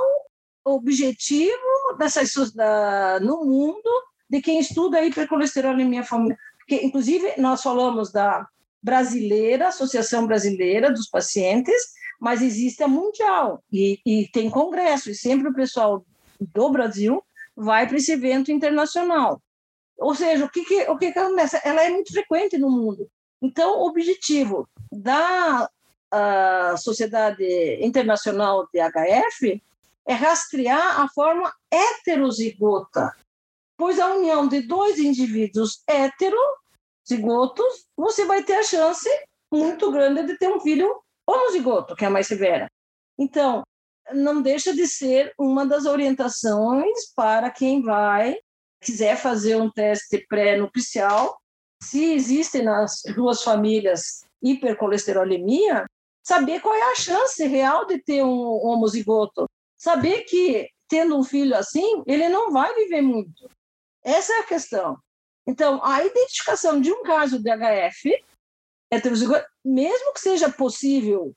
[0.66, 3.90] objetivo dessas, da, no mundo
[4.30, 6.38] de quem estuda hipercolesterolemia familiar?
[6.58, 8.48] Porque, inclusive, nós falamos da
[8.82, 11.82] brasileira, Associação Brasileira dos Pacientes,
[12.20, 16.06] mas existe a mundial e, e tem congresso, e sempre o pessoal
[16.40, 17.24] do Brasil
[17.56, 19.42] vai para esse evento internacional.
[19.98, 21.60] Ou seja, o que, que, o que, que acontece?
[21.64, 23.10] Ela é muito frequente no mundo.
[23.42, 25.70] Então, o objetivo da
[26.78, 27.44] Sociedade
[27.82, 29.62] Internacional de HF
[30.08, 33.14] é rastrear a forma heterozigota,
[33.80, 39.10] pois a união de dois indivíduos heterozigotos, você vai ter a chance
[39.50, 42.70] muito grande de ter um filho homozigoto, que é a mais severa.
[43.18, 43.64] Então,
[44.14, 48.36] não deixa de ser uma das orientações para quem vai
[48.82, 51.38] quiser fazer um teste pré-nupcial.
[51.82, 55.86] Se existem nas duas famílias hipercolesterolemia,
[56.22, 59.46] saber qual é a chance real de ter um homozigoto.
[59.78, 63.50] Saber que, tendo um filho assim, ele não vai viver muito.
[64.04, 64.98] Essa é a questão.
[65.48, 68.24] Então, a identificação de um caso de HF
[68.92, 71.34] heterozigoto, mesmo que seja possível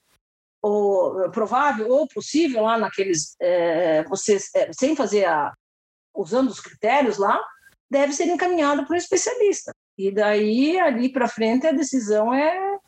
[0.62, 5.52] ou provável ou possível lá naqueles é, vocês é, sem fazer a
[6.14, 7.42] usando os critérios lá
[7.90, 9.72] deve ser encaminhado para um especialista.
[9.98, 12.78] E daí ali para frente a decisão é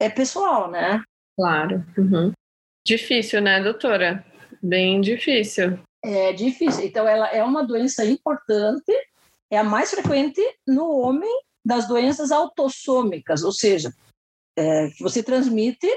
[0.00, 1.02] é pessoal né?
[1.36, 1.84] Claro.
[1.98, 2.32] Uhum.
[2.86, 4.24] difícil né doutora?
[4.62, 8.92] Bem difícil é difícil então ela é uma doença importante
[9.50, 13.92] é a mais frequente no homem das doenças autossômicas ou seja
[14.56, 15.88] é, que você transmite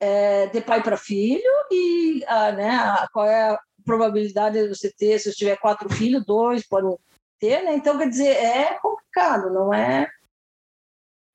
[0.00, 4.92] é, de pai para filho e a, né, a, qual é a probabilidade de você
[4.92, 6.96] ter, se você tiver quatro filhos, dois podem
[7.38, 7.76] ter, né?
[7.76, 10.08] Então, quer dizer, é complicado, não é?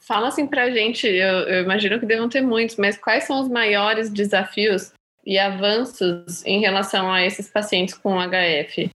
[0.04, 3.40] Fala assim para a gente, eu, eu imagino que devam ter muitos, mas quais são
[3.40, 4.92] os maiores desafios
[5.26, 8.90] e avanços em relação a esses pacientes com HF?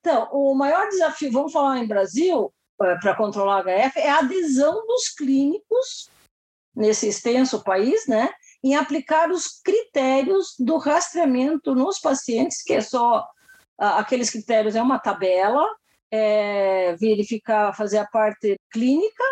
[0.00, 5.08] Então, o maior desafio, vamos falar em Brasil, para controlar HF, é a adesão dos
[5.08, 6.08] clínicos
[6.74, 8.30] nesse extenso país, né?
[8.62, 13.24] em aplicar os critérios do rastreamento nos pacientes, que é só
[13.78, 15.64] aqueles critérios, é uma tabela,
[16.10, 19.24] é, verificar, fazer a parte clínica,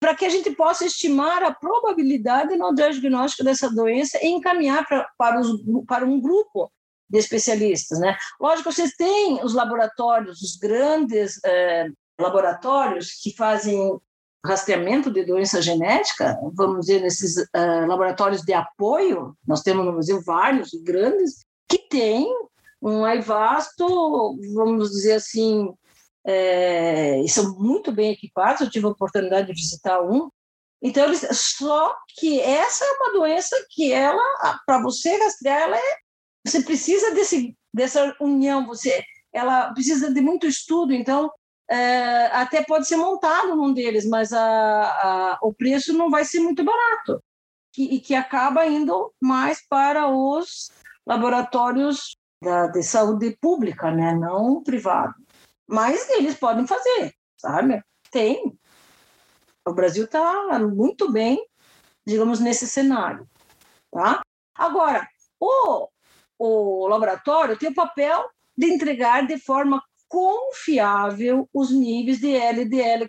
[0.00, 5.06] para que a gente possa estimar a probabilidade no diagnóstico dessa doença e encaminhar pra,
[5.16, 6.72] para, os, para um grupo
[7.08, 8.00] de especialistas.
[8.00, 8.16] Né?
[8.40, 11.88] Lógico, vocês têm os laboratórios, os grandes é,
[12.18, 14.00] laboratórios que fazem
[14.44, 20.22] rastreamento de doença genética, vamos dizer, nesses uh, laboratórios de apoio, nós temos no Brasil
[20.24, 22.26] vários grandes, que têm
[22.80, 23.86] um aivasto,
[24.54, 25.68] vamos dizer assim,
[26.26, 30.30] é, são muito bem equipados, eu tive a oportunidade de visitar um,
[30.82, 34.22] então, eles, só que essa é uma doença que ela,
[34.64, 35.96] para você rastrear, ela é,
[36.46, 39.02] você precisa desse, dessa união, você,
[39.32, 41.30] ela precisa de muito estudo, então
[41.70, 46.40] é, até pode ser montado um deles, mas a, a, o preço não vai ser
[46.40, 47.22] muito barato
[47.72, 50.70] que, e que acaba indo mais para os
[51.06, 55.14] laboratórios da, de saúde pública, né, não privado.
[55.70, 57.80] Mas eles podem fazer, sabe?
[58.10, 58.58] Tem,
[59.64, 61.46] o Brasil está muito bem,
[62.04, 63.24] digamos, nesse cenário.
[63.92, 64.20] Tá?
[64.52, 65.06] Agora,
[65.38, 65.88] o,
[66.36, 73.08] o laboratório tem o papel de entregar de forma confiável os níveis de LDL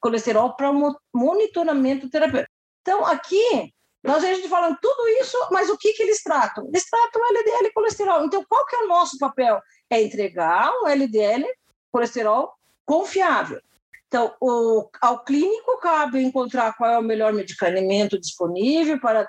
[0.00, 2.50] colesterol para um monitoramento terapêutico.
[2.80, 6.66] Então, aqui, nós a gente falando tudo isso, mas o que, que eles tratam?
[6.68, 8.24] Eles tratam LDL colesterol.
[8.24, 9.60] Então, qual que é o nosso papel?
[9.90, 11.44] É entregar um LDL
[11.90, 12.52] colesterol
[12.84, 13.60] confiável.
[14.06, 19.28] Então, o, ao clínico cabe encontrar qual é o melhor medicamento disponível para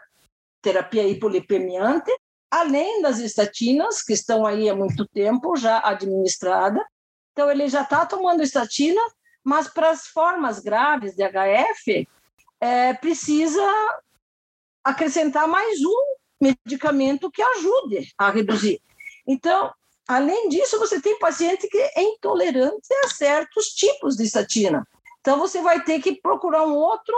[0.61, 2.11] terapia hipolipemiante,
[2.49, 6.83] além das estatinas, que estão aí há muito tempo já administradas.
[7.31, 9.01] Então, ele já está tomando estatina,
[9.43, 12.07] mas para as formas graves de HF,
[12.59, 13.63] é, precisa
[14.83, 18.81] acrescentar mais um medicamento que ajude a reduzir.
[19.27, 19.71] Então,
[20.11, 24.85] Além disso, você tem paciente que é intolerante a certos tipos de estatina.
[25.21, 27.15] Então, você vai ter que procurar um outro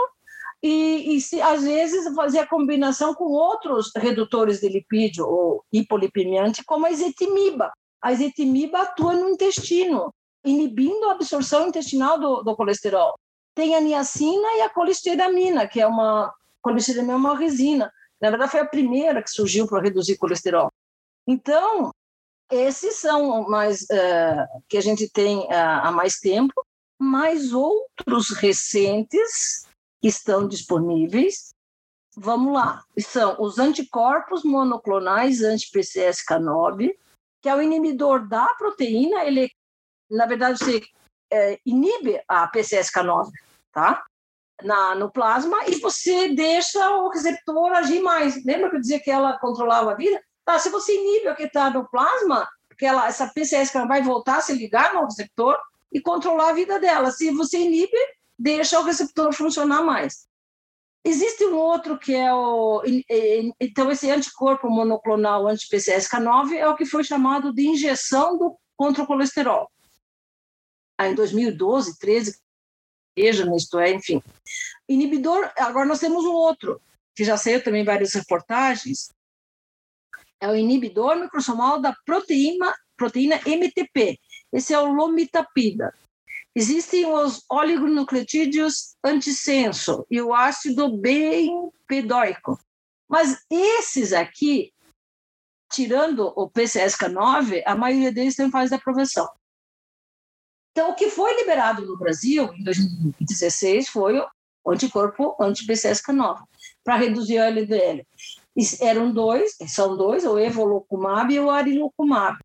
[0.62, 6.62] e, e se, às vezes, fazer a combinação com outros redutores de lipídio ou hipolipemiante,
[6.64, 7.72] como a ezetimiba.
[8.00, 10.14] A ezetimiba atua no intestino,
[10.44, 13.18] inibindo a absorção intestinal do, do colesterol.
[13.56, 16.32] Tem a niacina e a colesteramina, que é uma
[16.62, 17.92] colesteramina é uma resina.
[18.20, 20.70] Na verdade, foi a primeira que surgiu para reduzir colesterol.
[21.26, 21.90] Então,
[22.50, 26.64] esses são mais uh, que a gente tem uh, há mais tempo,
[26.98, 29.66] mas outros recentes
[30.00, 31.54] que estão disponíveis.
[32.16, 36.94] Vamos lá, são os anticorpos monoclonais anti-PCSK9,
[37.42, 39.50] que é o inibidor da proteína, ele,
[40.08, 40.80] na verdade, você
[41.32, 43.30] é, inibe a PCSK9,
[43.72, 44.04] tá?
[44.62, 48.44] Na, no plasma e você deixa o receptor agir mais.
[48.44, 50.22] Lembra que eu dizia que ela controlava a vida?
[50.44, 54.40] Tá, se você inibe que está no plasma, porque ela, essa PCS vai voltar a
[54.40, 55.56] se ligar no receptor
[55.92, 57.10] e controlar a vida dela.
[57.10, 57.96] Se você inibe,
[58.38, 60.26] deixa o receptor funcionar mais.
[61.04, 62.82] Existe um outro que é o.
[63.60, 69.06] Então, esse anticorpo monoclonal anti-PCSK9 é o que foi chamado de injeção do, contra o
[69.06, 69.70] colesterol.
[70.98, 72.38] Aí, em 2012, 13,
[73.16, 74.22] veja, isto é, enfim.
[74.88, 76.80] Inibidor, agora nós temos um outro,
[77.14, 79.10] que já saiu também várias reportagens,
[80.44, 84.18] é o inibidor microsomal da proteína, proteína MTP.
[84.52, 85.92] Esse é o lomitapida.
[86.54, 92.60] Existem os oligonucleotídeos antissenso e o ácido bempedóico.
[93.08, 94.72] Mas esses aqui,
[95.72, 99.28] tirando o PCSK9, a maioria deles tem fase de aprovação.
[100.72, 106.42] Então, o que foi liberado no Brasil em 2016 foi o anticorpo anti-PCSK9,
[106.84, 108.04] para reduzir o LDL
[108.80, 112.38] eram dois, são dois, o evolucumab e o arilocumab.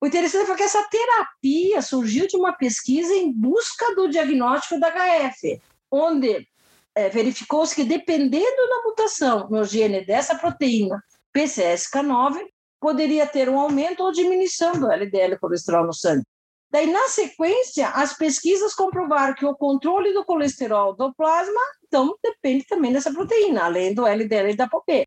[0.00, 4.90] O interessante foi que essa terapia surgiu de uma pesquisa em busca do diagnóstico da
[4.90, 5.60] HF,
[5.90, 6.46] onde
[6.94, 11.02] é, verificou-se que, dependendo da mutação no gene dessa proteína
[11.34, 12.38] PCSK9,
[12.78, 16.26] poderia ter um aumento ou diminuição do LDL colesterol no sangue.
[16.70, 22.66] Daí, na sequência, as pesquisas comprovaram que o controle do colesterol do plasma, então, depende
[22.66, 25.06] também dessa proteína, além do LDL e da ApoB.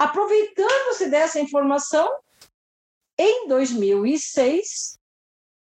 [0.00, 2.10] Aproveitando-se dessa informação,
[3.18, 4.98] em 2006,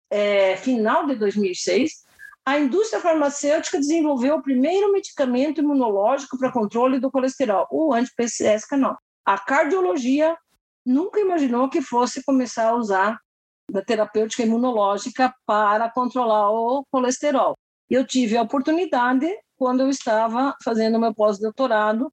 [0.08, 2.04] é, final de 2006,
[2.46, 8.96] a indústria farmacêutica desenvolveu o primeiro medicamento imunológico para controle do colesterol, o anti-PCSK9.
[9.26, 10.38] A cardiologia
[10.86, 13.18] nunca imaginou que fosse começar a usar
[13.68, 17.58] da terapêutica imunológica para controlar o colesterol.
[17.90, 22.12] Eu tive a oportunidade, quando eu estava fazendo meu pós-doutorado,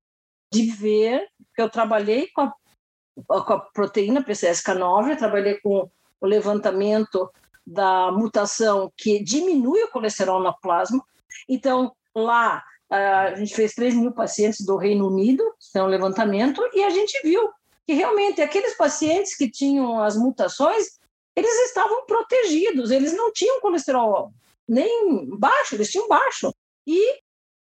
[0.51, 5.89] de ver que eu trabalhei com a, com a proteína PCSK9, eu trabalhei com
[6.21, 7.27] o levantamento
[7.65, 11.03] da mutação que diminui o colesterol no plasma.
[11.49, 15.43] Então, lá, a gente fez 3 mil pacientes do Reino Unido,
[15.73, 17.49] tem um levantamento, e a gente viu
[17.87, 20.99] que realmente aqueles pacientes que tinham as mutações,
[21.35, 24.31] eles estavam protegidos, eles não tinham colesterol
[24.67, 26.53] nem baixo, eles tinham baixo.
[26.85, 27.19] E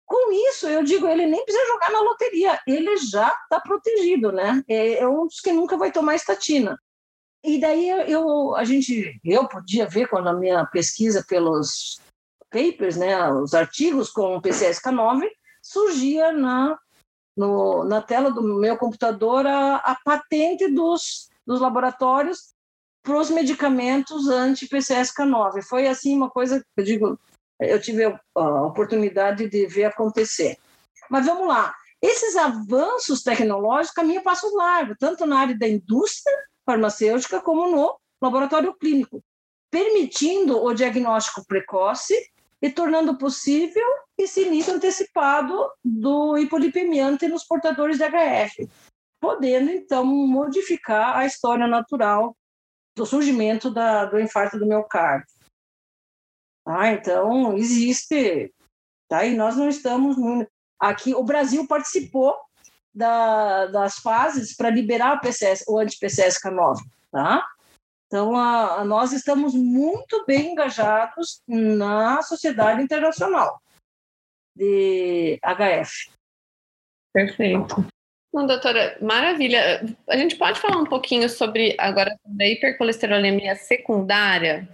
[0.06, 4.62] com isso, eu digo, ele nem precisa jogar na loteria, ele já está protegido, né?
[4.68, 6.78] É, é um dos que nunca vai tomar estatina.
[7.42, 11.98] e daí eu, a gente, eu podia ver quando a minha pesquisa pelos
[12.50, 15.28] papers, né, os artigos com o PCSK9,
[15.60, 16.78] surgia na,
[17.36, 22.54] no, na tela do meu computador a, a patente dos, dos laboratórios
[23.02, 25.62] para os medicamentos anti-PCSK9.
[25.62, 27.18] Foi assim uma coisa eu digo,
[27.60, 30.56] eu tive a oportunidade de ver acontecer.
[31.10, 36.36] Mas vamos lá, esses avanços tecnológicos caminham passos largos, tanto na área da indústria
[36.66, 39.22] farmacêutica como no laboratório clínico,
[39.70, 42.14] permitindo o diagnóstico precoce
[42.60, 43.86] e tornando possível
[44.16, 48.68] esse início antecipado do hipolipemiante nos portadores de HF,
[49.20, 52.36] podendo então modificar a história natural
[52.96, 55.26] do surgimento da, do infarto do miocárdio.
[56.66, 58.52] Ah, então existe,
[59.08, 59.24] tá?
[59.24, 60.16] E nós não estamos
[60.78, 61.14] aqui.
[61.14, 62.34] O Brasil participou
[62.94, 66.78] da, das fases para liberar o PCS, o anti-PCSK9,
[67.10, 67.46] tá?
[68.06, 73.60] Então, a, a, nós estamos muito bem engajados na sociedade internacional
[74.56, 76.12] de HF.
[77.12, 77.86] Perfeito.
[78.32, 79.84] Bom, doutora, maravilha.
[80.08, 84.68] A gente pode falar um pouquinho sobre agora sobre a hipercolesterolemia secundária?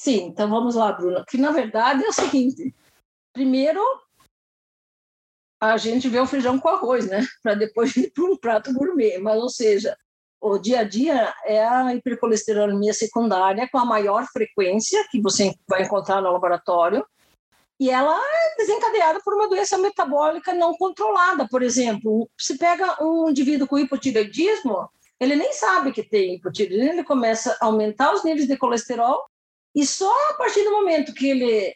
[0.00, 1.24] Sim, então vamos lá, Bruna.
[1.28, 2.74] Que na verdade é o seguinte:
[3.32, 3.80] primeiro
[5.60, 7.24] a gente vê o feijão com arroz, né?
[7.42, 9.18] Para depois ir para um prato gourmet.
[9.18, 9.96] Mas, ou seja,
[10.40, 15.82] o dia a dia é a hipercolesterolemia secundária com a maior frequência que você vai
[15.82, 17.06] encontrar no laboratório.
[17.80, 21.48] E ela é desencadeada por uma doença metabólica não controlada.
[21.48, 24.88] Por exemplo, se pega um indivíduo com hipotireoidismo,
[25.18, 29.24] ele nem sabe que tem hipotireoidismo, ele começa a aumentar os níveis de colesterol
[29.74, 31.74] e só a partir do momento que ele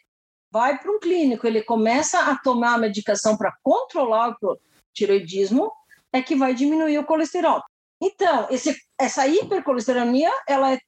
[0.51, 4.59] vai para um clínico, ele começa a tomar a medicação para controlar o
[4.93, 5.71] tiroidismo,
[6.11, 7.61] é que vai diminuir o colesterol.
[8.01, 10.79] Então, esse, essa hipercolesterolemia, ela é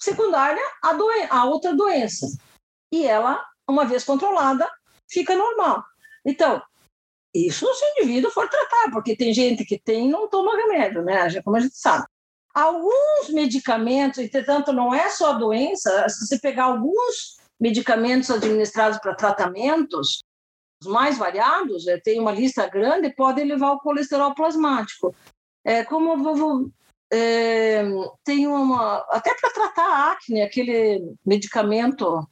[0.00, 2.26] secundária à, doen à outra doença.
[2.92, 4.70] E ela, uma vez controlada,
[5.10, 5.82] fica normal.
[6.24, 6.62] Então,
[7.34, 11.02] isso se o indivíduo for tratar, porque tem gente que tem e não toma remédio,
[11.02, 11.42] né?
[11.42, 12.06] Como a gente sabe.
[12.58, 20.24] Alguns medicamentos, entretanto, não é só doença, se você pegar alguns medicamentos administrados para tratamentos,
[20.82, 25.14] os mais variados, é, tem uma lista grande, podem levar ao colesterol plasmático.
[25.64, 26.68] É, como eu vou,
[27.12, 27.84] é,
[28.24, 32.26] tem uma até para tratar a acne, aquele medicamento,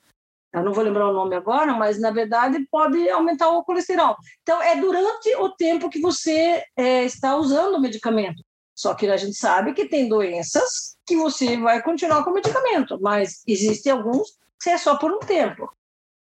[0.53, 4.17] eu não vou lembrar o nome agora, mas na verdade pode aumentar o colesterol.
[4.43, 8.43] Então é durante o tempo que você é, está usando o medicamento.
[8.77, 13.01] Só que a gente sabe que tem doenças que você vai continuar com o medicamento,
[13.01, 15.73] mas existem alguns que é só por um tempo.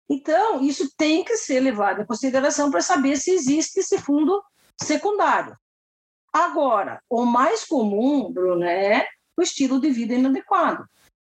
[0.09, 4.43] Então, isso tem que ser levado em consideração para saber se existe esse fundo
[4.83, 5.57] secundário.
[6.33, 10.85] Agora, o mais comum, Bruno, é o estilo de vida inadequado,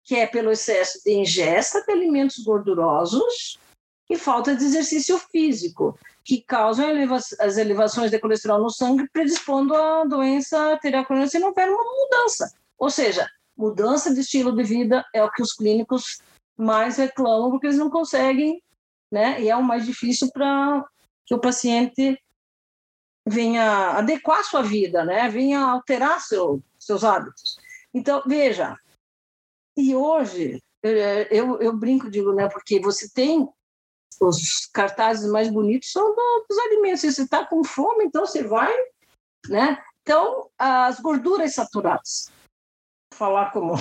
[0.06, 3.60] que é pelo excesso de ingesta de alimentos gordurosos
[4.10, 5.98] e falta de exercício físico,
[6.30, 6.86] que causam
[7.40, 12.54] as elevações de colesterol no sangue, predispondo à doença arterial se não houver uma mudança.
[12.78, 13.28] Ou seja,
[13.58, 16.20] mudança de estilo de vida é o que os clínicos
[16.56, 18.62] mais reclamam porque eles não conseguem,
[19.12, 19.42] né?
[19.42, 20.86] E é o mais difícil para
[21.26, 22.22] que o paciente
[23.28, 25.28] venha adequar sua vida, né?
[25.30, 27.58] Venha alterar seu, seus hábitos.
[27.92, 28.78] Então, veja,
[29.76, 30.62] e hoje,
[31.32, 32.48] eu, eu brinco, digo, né?
[32.50, 33.50] Porque você tem
[34.22, 36.16] os cartazes mais bonitos são
[36.48, 37.02] dos alimentos.
[37.02, 38.74] Se você está com fome, então você vai,
[39.48, 39.82] né?
[40.02, 42.32] Então, as gorduras saturadas.
[43.14, 43.74] Falar como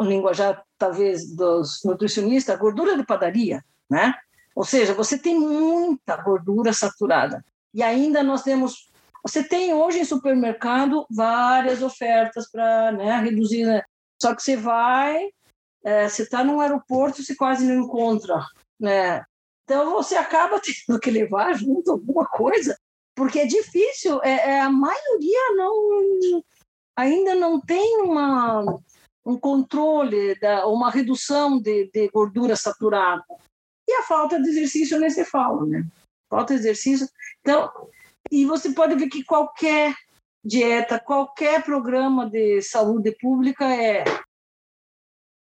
[0.00, 4.14] um linguajar, talvez, dos nutricionistas, gordura de padaria, né?
[4.54, 7.44] Ou seja, você tem muita gordura saturada.
[7.74, 8.90] E ainda nós temos.
[9.22, 13.64] Você tem hoje em supermercado várias ofertas para né, reduzir.
[13.64, 13.82] Né?
[14.20, 15.28] Só que você vai,
[15.84, 18.44] é, você está num aeroporto, você quase não encontra.
[18.82, 19.24] Né?
[19.64, 22.76] Então você acaba tendo que levar junto alguma coisa,
[23.14, 24.20] porque é difícil.
[24.22, 26.42] É, é a maioria não
[26.96, 28.78] ainda não tem uma,
[29.24, 33.24] um controle, da, uma redução de, de gordura saturada.
[33.88, 35.86] E a falta de exercício nem se fala, né?
[36.28, 37.08] falta de exercício.
[37.40, 37.70] Então,
[38.30, 39.94] e você pode ver que qualquer
[40.44, 44.04] dieta, qualquer programa de saúde pública é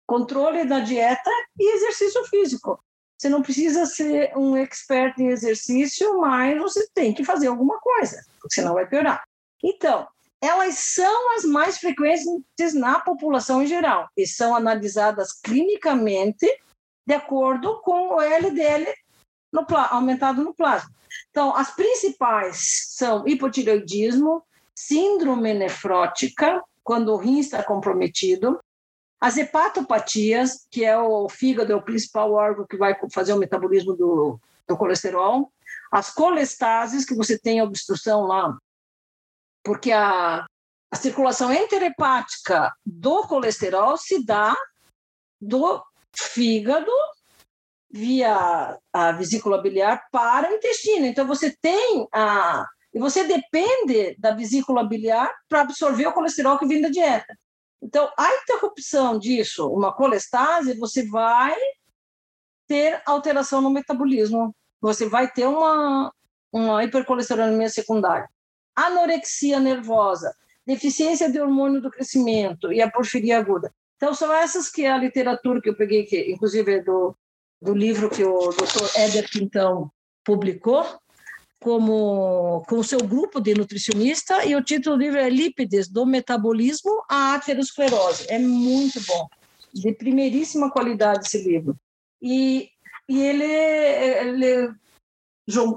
[0.05, 2.83] controle da dieta e exercício físico.
[3.21, 8.25] Você não precisa ser um expert em exercício, mas você tem que fazer alguma coisa,
[8.39, 9.23] porque senão vai piorar.
[9.63, 10.07] Então,
[10.41, 12.25] elas são as mais frequentes
[12.73, 16.47] na população em geral e são analisadas clinicamente
[17.05, 18.91] de acordo com o LDL
[19.53, 20.89] no, aumentado no plasma.
[21.29, 24.43] Então, as principais são hipotireoidismo,
[24.75, 28.59] síndrome nefrótica, quando o rim está comprometido,
[29.21, 33.93] as hepatopatias, que é o fígado, é o principal órgão que vai fazer o metabolismo
[33.93, 35.53] do, do colesterol,
[35.91, 38.57] as colestases, que você tem obstrução lá,
[39.63, 40.43] porque a,
[40.91, 44.57] a circulação interhepática do colesterol se dá
[45.39, 45.83] do
[46.15, 46.91] fígado
[47.91, 51.05] via a vesícula biliar para o intestino.
[51.05, 56.67] Então você tem a e você depende da vesícula biliar para absorver o colesterol que
[56.67, 57.37] vem da dieta.
[57.81, 61.55] Então, a interrupção disso, uma colestase, você vai
[62.67, 64.55] ter alteração no metabolismo.
[64.79, 66.13] Você vai ter uma,
[66.51, 68.29] uma hipercolesterolemia secundária.
[68.75, 70.33] Anorexia nervosa,
[70.65, 73.73] deficiência de hormônio do crescimento e a porfiria aguda.
[73.97, 77.15] Então, são essas que é a literatura que eu peguei, que inclusive é do,
[77.61, 78.97] do livro que o Dr.
[78.97, 79.91] Éder Quintão
[80.23, 80.83] publicou,
[81.61, 86.07] como com o seu grupo de nutricionista, e o título do livro é Lípides, do
[86.07, 88.25] Metabolismo à Aterosclerose.
[88.29, 89.27] É muito bom,
[89.71, 91.77] de primeiríssima qualidade esse livro.
[92.19, 92.69] E,
[93.07, 94.73] e ele, ele,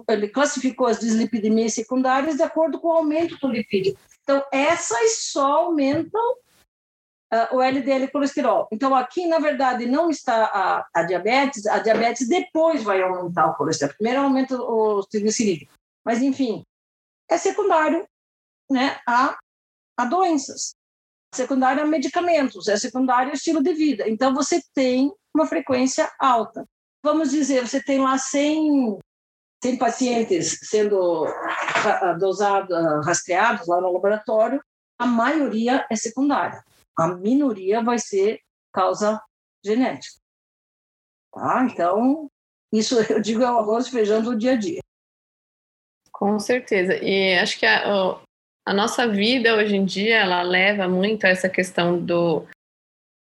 [0.08, 3.94] ele classificou as dislipidemias secundárias de acordo com o aumento do lipídio.
[4.22, 6.36] Então, essas só aumentam
[7.34, 8.68] uh, o LDL colesterol.
[8.70, 13.54] Então, aqui, na verdade, não está a, a, diabetes, a diabetes depois vai aumentar o
[13.54, 13.94] colesterol.
[13.96, 15.68] Primeiro aumenta o triglicerídeo.
[16.04, 16.62] Mas, enfim,
[17.28, 18.06] é secundário
[18.70, 19.36] né, a,
[19.98, 20.74] a doenças,
[21.34, 24.08] secundário a medicamentos, é secundário ao estilo de vida.
[24.08, 26.64] Então, você tem uma frequência alta.
[27.02, 28.98] Vamos dizer, você tem lá 100,
[29.62, 31.26] 100 pacientes sendo
[32.18, 32.74] dosados,
[33.04, 34.62] rastreados lá no laboratório,
[34.98, 36.62] a maioria é secundária
[36.98, 38.40] a minoria vai ser
[38.72, 39.20] causa
[39.64, 40.16] genética.
[41.32, 41.66] Tá?
[41.70, 42.30] Então,
[42.72, 44.80] isso eu digo é o arroz e feijão do dia a dia.
[46.12, 46.94] Com certeza.
[46.96, 48.20] E acho que a,
[48.66, 52.46] a nossa vida hoje em dia, ela leva muito a essa questão do,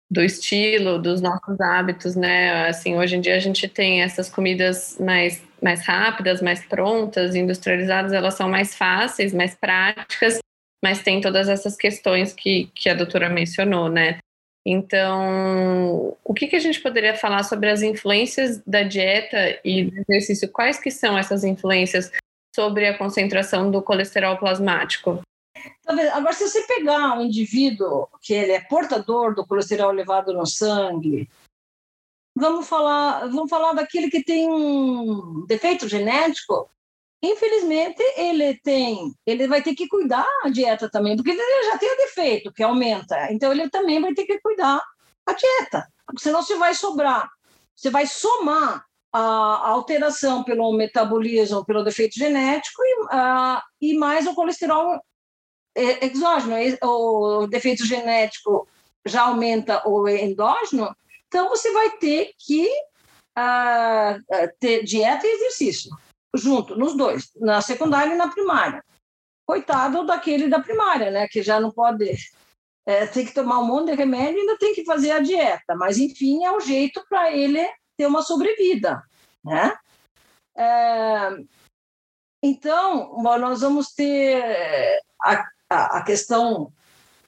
[0.09, 2.67] do estilo, dos nossos hábitos, né?
[2.67, 8.13] Assim, hoje em dia a gente tem essas comidas mais, mais rápidas, mais prontas, industrializadas,
[8.13, 10.39] elas são mais fáceis, mais práticas,
[10.85, 14.19] mas tem todas essas questões que, que a doutora mencionou, né?
[14.63, 19.99] Então, o que, que a gente poderia falar sobre as influências da dieta e do
[20.07, 20.47] exercício?
[20.47, 22.11] Quais que são essas influências
[22.55, 25.21] sobre a concentração do colesterol plasmático?
[25.87, 31.27] Agora, se você pegar um indivíduo que ele é portador do colesterol elevado no sangue,
[32.37, 36.69] vamos falar, vamos falar daquele que tem um defeito genético,
[37.25, 41.91] Infelizmente, ele tem, ele vai ter que cuidar a dieta também, porque ele já tem
[41.91, 43.31] o defeito que aumenta.
[43.31, 44.79] Então, ele também vai ter que cuidar
[45.25, 47.27] a dieta, porque senão você vai sobrar.
[47.75, 54.35] Você vai somar a alteração pelo metabolismo, pelo defeito genético e, uh, e mais o
[54.35, 55.01] colesterol
[55.75, 56.55] exógeno.
[56.83, 58.67] O defeito genético
[59.03, 60.95] já aumenta o endógeno,
[61.27, 62.67] então você vai ter que
[63.37, 65.91] uh, ter dieta e exercício
[66.37, 68.83] junto, nos dois, na secundária e na primária.
[69.45, 71.27] Coitado daquele da primária, né?
[71.27, 72.15] Que já não pode.
[72.85, 75.75] É, tem que tomar um monte de remédio e ainda tem que fazer a dieta.
[75.75, 77.67] Mas, enfim, é o jeito para ele
[77.97, 79.01] ter uma sobrevida,
[79.43, 79.75] né?
[80.57, 81.29] É,
[82.43, 86.71] então, nós vamos ter a, a, a questão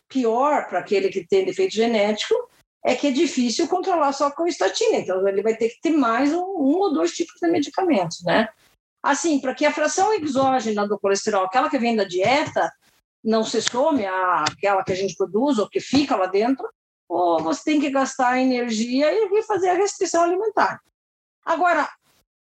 [0.07, 2.35] pior para aquele que tem defeito genético,
[2.83, 4.97] é que é difícil controlar só com estatina.
[4.97, 8.47] Então, ele vai ter que ter mais um, um ou dois tipos de medicamentos, né?
[9.07, 12.69] Assim, para que a fração exógena do colesterol, aquela que vem da dieta,
[13.23, 16.67] não se some aquela que a gente produz ou que fica lá dentro,
[17.07, 20.81] ou você tem que gastar energia e fazer a restrição alimentar.
[21.45, 21.89] Agora,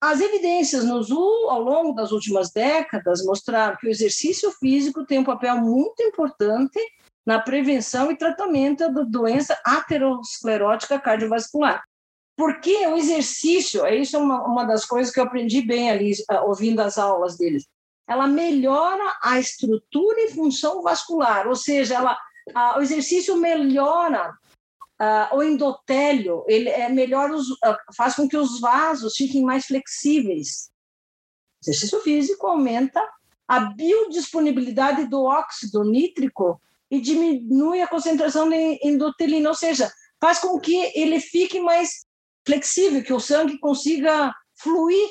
[0.00, 5.24] as evidências nos, ao longo das últimas décadas mostraram que o exercício físico tem um
[5.24, 6.80] papel muito importante
[7.24, 11.84] na prevenção e tratamento da doença aterosclerótica cardiovascular.
[12.36, 16.12] Porque o exercício, é isso é uma, uma das coisas que eu aprendi bem ali,
[16.30, 17.66] uh, ouvindo as aulas deles.
[18.06, 22.12] Ela melhora a estrutura e função vascular, ou seja, ela,
[22.50, 24.36] uh, o exercício melhora
[25.00, 27.46] uh, o endotélio, ele é melhor os,
[27.96, 30.70] faz com que os vasos fiquem mais flexíveis.
[31.64, 33.02] O exercício físico aumenta
[33.48, 36.60] a biodisponibilidade do óxido nítrico
[36.90, 42.05] e diminui a concentração de endotelina, ou seja, faz com que ele fique mais
[42.46, 45.08] flexível, que o sangue consiga fluir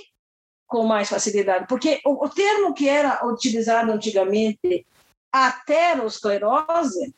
[0.66, 1.68] com mais facilidade.
[1.68, 4.88] Porque o, o termo que era utilizado antigamente,
[5.32, 7.14] aterosclerose,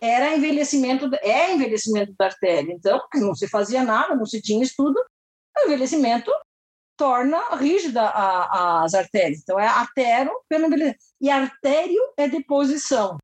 [0.00, 2.72] era envelhecimento, é envelhecimento da artéria.
[2.72, 4.98] Então, não se fazia nada, não se tinha estudo,
[5.56, 6.32] o envelhecimento
[6.96, 9.40] torna rígida a, a, as artérias.
[9.42, 11.04] Então, é atero pelo envelhecimento.
[11.20, 13.18] E artério é deposição.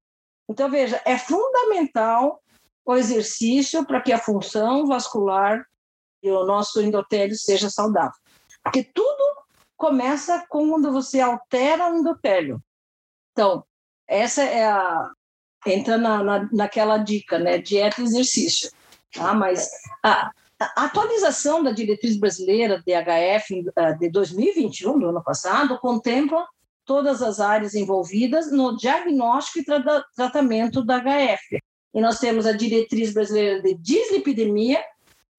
[0.48, 2.40] Então, veja, é fundamental
[2.86, 5.66] o exercício para que a função vascular
[6.22, 8.18] e o nosso endotélio seja saudável.
[8.62, 9.22] Porque tudo
[9.76, 12.60] começa quando você altera o endotélio.
[13.32, 13.64] Então,
[14.06, 15.10] essa é a
[15.66, 17.58] entra na, na, naquela dica, né?
[17.58, 18.70] Dieta e exercício.
[19.12, 19.34] Tá?
[19.34, 19.68] Mas
[20.02, 23.64] a, a atualização da diretriz brasileira DHF
[23.98, 26.46] de 2021, do ano passado, contempla
[26.84, 31.60] todas as áreas envolvidas no diagnóstico e tra tratamento da HF.
[31.94, 34.82] E nós temos a diretriz brasileira de dislipidemia,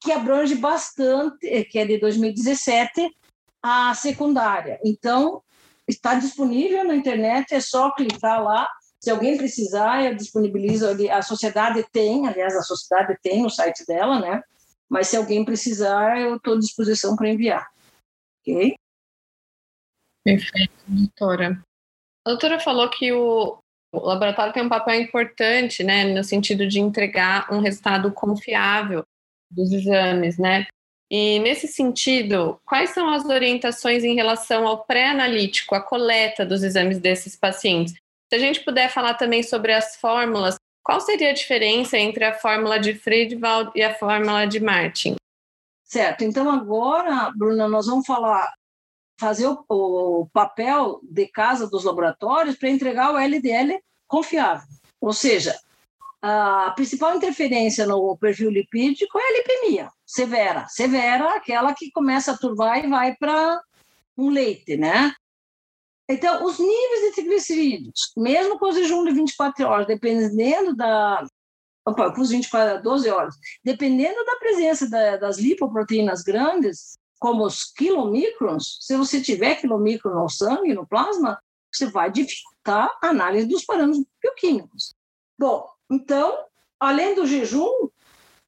[0.02, 3.16] que abrange bastante, eh, que é de 2017,
[3.62, 4.80] a secundária.
[4.84, 5.43] Então,
[5.88, 8.70] está disponível na internet, é só clicar lá.
[9.00, 11.10] Se alguém precisar, eu disponibilizo ali.
[11.10, 14.41] A sociedade tem, aliás, a sociedade tem no site dela, né?
[14.88, 17.68] Mas se alguém precisar, eu estou à disposição para enviar.
[18.41, 18.76] Ok?
[20.24, 21.64] Perfeito, doutora.
[22.26, 23.58] A doutora falou que o,
[23.93, 29.06] o laboratório tem um papel importante, né, no sentido de entregar um resultado confiável
[29.50, 30.68] dos exames, né?
[31.12, 37.00] E nesse sentido, quais são as orientações em relação ao pré-analítico, a coleta dos exames
[37.00, 37.95] desses pacientes?
[38.30, 42.34] Se a gente puder falar também sobre as fórmulas, qual seria a diferença entre a
[42.34, 45.16] fórmula de Friedwald e a fórmula de Martin?
[45.84, 46.24] Certo.
[46.24, 48.54] Então agora, Bruna, nós vamos falar
[49.20, 54.68] fazer o, o papel de casa dos laboratórios para entregar o LDL confiável.
[55.02, 55.60] Ou seja,
[56.22, 60.65] a principal interferência no perfil lipídico é a lipemia severa.
[60.67, 63.61] Severa, aquela que começa a turvar e vai para
[64.17, 65.13] um leite, né?
[66.09, 71.24] Então, os níveis de triglicerídeos, mesmo com o jejum de 24 horas, dependendo da.
[71.86, 77.72] Opa, com os 24 12 horas, dependendo da presença da, das lipoproteínas grandes, como os
[77.72, 81.39] quilomicrons, se você tiver quilomicron no sangue, no plasma,
[81.72, 84.93] você vai dificultar a análise dos parâmetros bioquímicos.
[85.38, 86.46] Bom, então,
[86.80, 87.90] além do jejum,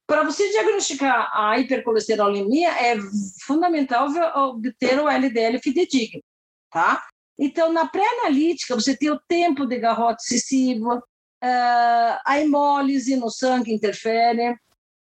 [0.05, 2.97] para você diagnosticar a hipercolesterolemia, é
[3.45, 4.09] fundamental
[4.49, 6.21] obter o LDL fidedigno,
[6.69, 7.05] tá?
[7.39, 13.73] Então, na pré-analítica, você tem o tempo de garrote excessivo, uh, a hemólise no sangue
[13.73, 14.55] interfere.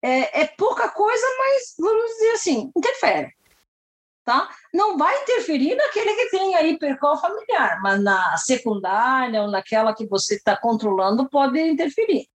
[0.04, 3.32] É, é, pouca coisa, mas vamos dizer assim, interfere.
[4.26, 4.50] Tá?
[4.74, 10.08] Não vai interferir naquele que tem a hipercol familiar, mas na secundária ou naquela que
[10.08, 12.28] você está controlando pode interferir.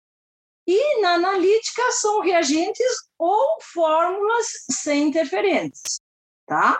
[0.67, 2.85] E na analítica são reagentes
[3.17, 5.99] ou fórmulas sem interferentes,
[6.45, 6.79] tá?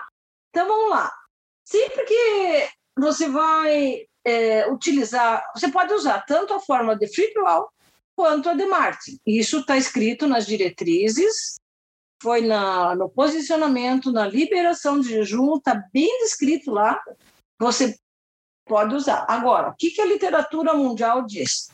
[0.50, 1.12] Então vamos lá.
[1.64, 7.66] Sempre que você vai é, utilizar, você pode usar tanto a fórmula de Friedwald
[8.14, 9.18] quanto a de Martin.
[9.26, 11.56] Isso está escrito nas diretrizes,
[12.22, 17.00] foi na, no posicionamento, na liberação de jejum, está bem descrito lá.
[17.58, 17.96] Você
[18.66, 19.24] pode usar.
[19.28, 21.70] Agora, o que, que a literatura mundial diz?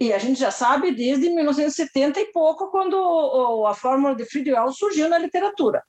[0.00, 5.08] E a gente já sabe desde 1970 e pouco, quando a fórmula de Friedwald surgiu
[5.08, 5.82] na literatura.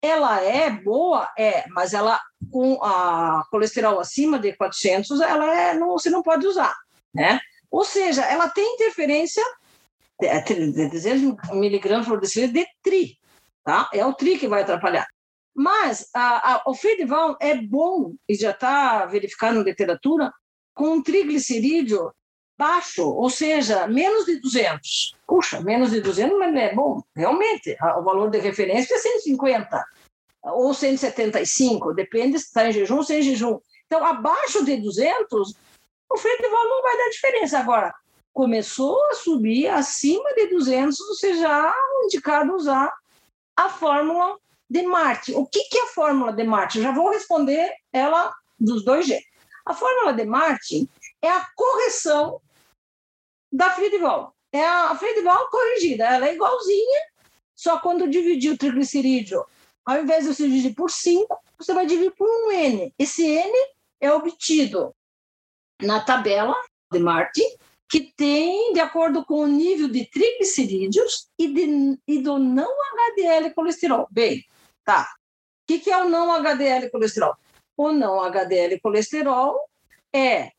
[0.00, 2.20] Ela é boa, é, mas ela
[2.52, 6.74] com a colesterol acima de 400, ela é, não, você não pode usar,
[7.12, 7.40] né?
[7.70, 9.42] Ou seja, ela tem interferência
[10.20, 13.18] 200 miligramas por decilitro de tri,
[13.64, 13.88] tá?
[13.92, 15.06] É o tri que vai atrapalhar.
[15.54, 20.32] Mas a, a, o Friedwald é bom, e já está verificado na literatura,
[20.74, 22.12] com um triglicerídeo
[22.58, 25.14] baixo, ou seja, menos de 200.
[25.26, 27.76] Puxa, menos de 200 mas é bom, realmente.
[27.98, 29.84] O valor de referência é 150
[30.42, 33.58] ou 175, depende se está em jejum ou sem jejum.
[33.86, 35.54] Então, abaixo de 200,
[36.10, 37.58] o freio não vai dar diferença.
[37.58, 37.94] Agora,
[38.36, 42.94] começou a subir acima de 200, você já é indicado usar
[43.56, 45.32] a fórmula de Marte.
[45.32, 46.76] O que, que é a fórmula de Marte?
[46.76, 48.30] Eu já vou responder ela
[48.60, 49.26] dos dois jeitos.
[49.64, 50.86] A fórmula de Marte
[51.22, 52.38] é a correção
[53.50, 54.32] da Friedwald.
[54.52, 57.00] É a Friedwald corrigida, ela é igualzinha,
[57.54, 59.46] só quando dividir o triglicerídeo,
[59.82, 61.26] ao invés de você dividir por 5,
[61.56, 62.92] você vai dividir por um N.
[62.98, 63.54] Esse N
[63.98, 64.94] é obtido
[65.80, 66.54] na tabela
[66.92, 67.46] de Martin,
[67.88, 72.70] que tem de acordo com o nível de triglicerídeos e, de, e do não
[73.14, 74.08] HDL colesterol.
[74.10, 74.44] Bem,
[74.84, 75.02] tá.
[75.02, 77.34] O que, que é o não HDL colesterol?
[77.76, 79.58] O não HDL colesterol
[80.12, 80.52] é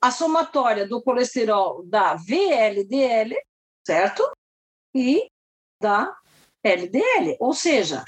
[0.00, 3.36] a somatória do colesterol da VLDL,
[3.86, 4.30] certo?
[4.94, 5.28] E
[5.80, 6.14] da
[6.62, 8.04] LDL, ou seja,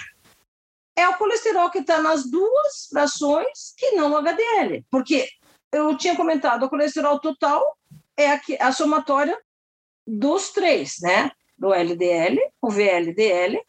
[0.97, 5.29] é o colesterol que está nas duas frações que não HDL, porque
[5.73, 7.77] eu tinha comentado, o colesterol total
[8.17, 9.39] é a, a somatória
[10.07, 11.31] dos três, né?
[11.57, 13.61] Do LDL, o VLDL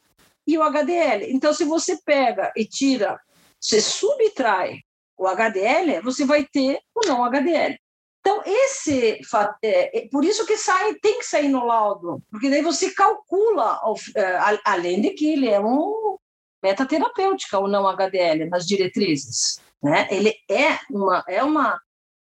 [0.47, 1.31] e o HDL.
[1.31, 3.19] Então, se você pega e tira,
[3.59, 4.79] você subtrai
[5.17, 7.79] o HDL, você vai ter o não HDL.
[8.19, 9.19] Então, esse
[9.61, 13.79] é, é, por isso que sai, tem que sair no laudo, porque daí você calcula,
[14.15, 16.17] é, além de que ele é um
[16.63, 19.59] metaterapêutica, ou não HDL, nas diretrizes.
[19.81, 20.07] Né?
[20.09, 21.79] Ele é uma, é uma,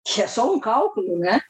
[0.05, 1.41] que é só um cálculo, né?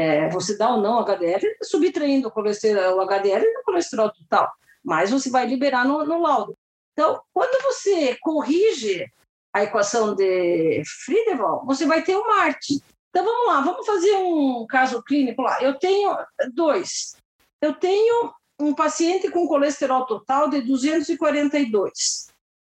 [0.00, 4.50] É, você dá ou não HDL, subtraindo o, colesterol, o HDL e o colesterol total,
[4.82, 6.56] mas você vai liberar no, no laudo.
[6.94, 9.04] Então, quando você corrige
[9.52, 12.82] a equação de Friedewald, você vai ter o Marte.
[13.10, 15.62] Então vamos lá, vamos fazer um caso clínico lá.
[15.62, 16.16] Eu tenho
[16.54, 17.14] dois.
[17.60, 22.28] Eu tenho um paciente com colesterol total de 242,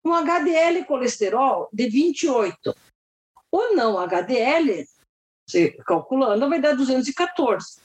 [0.05, 2.75] um HDL colesterol de 28.
[3.53, 4.87] O não HDL,
[5.51, 7.81] você calculando, vai dar 214.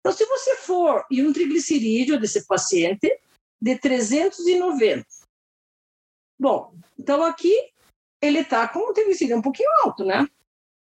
[0.00, 3.20] Então, se você for e um triglicerídeo desse paciente
[3.60, 5.06] de 390.
[6.38, 7.54] Bom, então aqui
[8.20, 10.28] ele está com um triglicerídeo um pouquinho alto, né?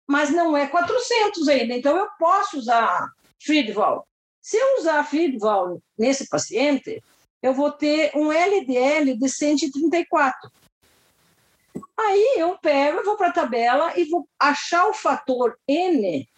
[0.09, 1.75] mas não é 400 ainda.
[1.75, 4.09] Então, eu posso usar Friedval.
[4.41, 7.03] Se eu usar Friedval nesse paciente,
[7.43, 10.51] eu vou ter um LDL de 134.
[11.99, 16.29] Aí eu pego, vou para a tabela e vou achar o fator N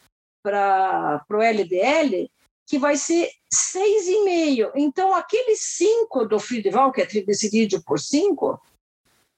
[0.43, 2.30] para o LDL,
[2.66, 4.72] que vai ser 6,5.
[4.76, 8.61] Então, aquele 5 do Friedval, que é triglicerídeo por 5,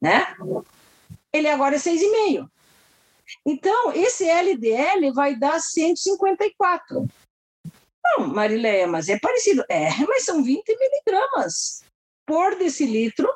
[0.01, 0.37] né?
[1.33, 2.49] Ele agora é 6,5.
[3.47, 7.09] Então, esse LDL vai dar 154.
[8.05, 9.65] Não, Marileia, mas é parecido.
[9.69, 11.83] É, mas são 20 miligramas
[12.27, 13.29] por decilitro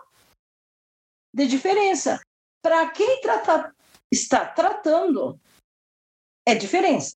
[1.34, 2.20] de diferença.
[2.66, 3.72] Para quem trata,
[4.10, 5.40] está tratando,
[6.44, 7.14] é diferença.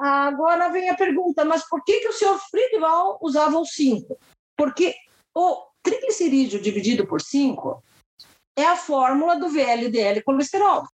[0.00, 4.18] Agora vem a pergunta, mas por que, que o senhor Friedval usava o 5?
[4.56, 4.94] Porque
[5.34, 7.84] o triglicerídeo dividido por 5
[8.56, 10.88] é a fórmula do VLDL colesterol.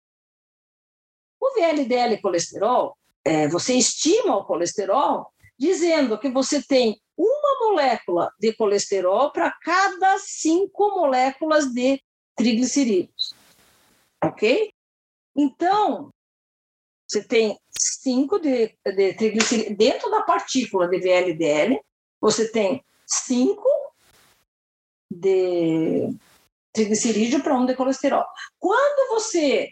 [1.39, 8.55] O VLDL colesterol, é, você estima o colesterol dizendo que você tem uma molécula de
[8.55, 12.03] colesterol para cada cinco moléculas de
[12.37, 13.35] triglicerídeos.
[14.23, 14.73] Ok?
[15.37, 16.11] Então,
[17.09, 21.81] você tem cinco de, de triglicerídeos dentro da partícula de VLDL,
[22.21, 23.69] você tem cinco
[25.11, 26.17] de
[26.73, 28.25] triglicerídeo para um de colesterol.
[28.59, 29.69] Quando você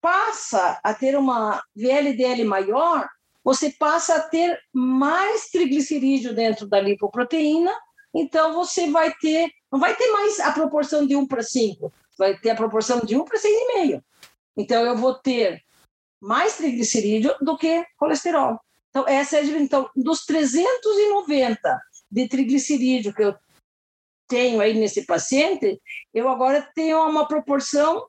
[0.00, 3.08] passa a ter uma VLDL maior,
[3.44, 7.72] você passa a ter mais triglicerídeo dentro da lipoproteína,
[8.14, 12.36] então você vai ter, não vai ter mais a proporção de 1 para 5, vai
[12.38, 14.02] ter a proporção de 1 para 6,5.
[14.56, 15.62] Então eu vou ter
[16.20, 18.58] mais triglicerídeo do que colesterol.
[18.90, 23.34] Então essa é a então dos 390 de triglicerídeo que eu
[24.28, 25.80] tenho aí nesse paciente,
[26.14, 28.06] eu agora tenho uma proporção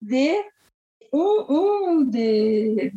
[0.00, 0.44] de
[1.12, 2.92] um, um de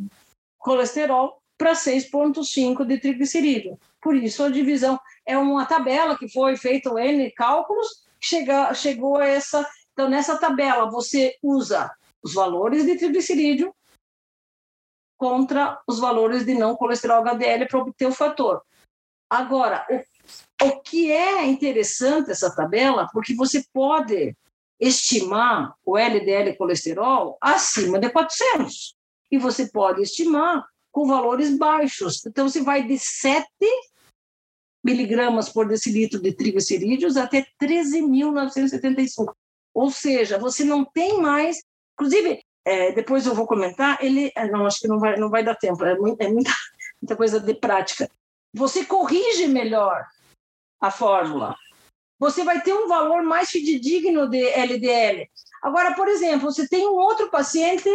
[0.58, 3.80] colesterol para 6,5 de triglicerídeo.
[4.02, 7.88] Por isso, a divisão é uma tabela que foi feita N cálculos,
[8.20, 9.66] chega, chegou a essa.
[10.00, 11.94] Então, nessa tabela, você usa
[12.24, 13.76] os valores de triglicerídeo
[15.18, 18.64] contra os valores de não colesterol HDL para obter o fator.
[19.30, 24.34] Agora, o, o que é interessante essa tabela, porque você pode
[24.80, 28.96] estimar o LDL colesterol acima de 400.
[29.30, 32.26] E você pode estimar com valores baixos.
[32.26, 33.46] Então, você vai de 7
[34.82, 39.36] miligramas por decilitro de triglicerídeos até 13.975.
[39.74, 41.58] Ou seja, você não tem mais.
[41.94, 44.32] Inclusive, é, depois eu vou comentar, ele.
[44.36, 46.20] É, não, acho que não vai, não vai dar tempo, é, é muita,
[47.02, 48.10] muita coisa de prática.
[48.54, 50.06] Você corrige melhor
[50.82, 51.56] a fórmula
[52.20, 55.28] você vai ter um valor mais fidedigno de LDL.
[55.64, 57.90] Agora, por exemplo, você tem um outro paciente,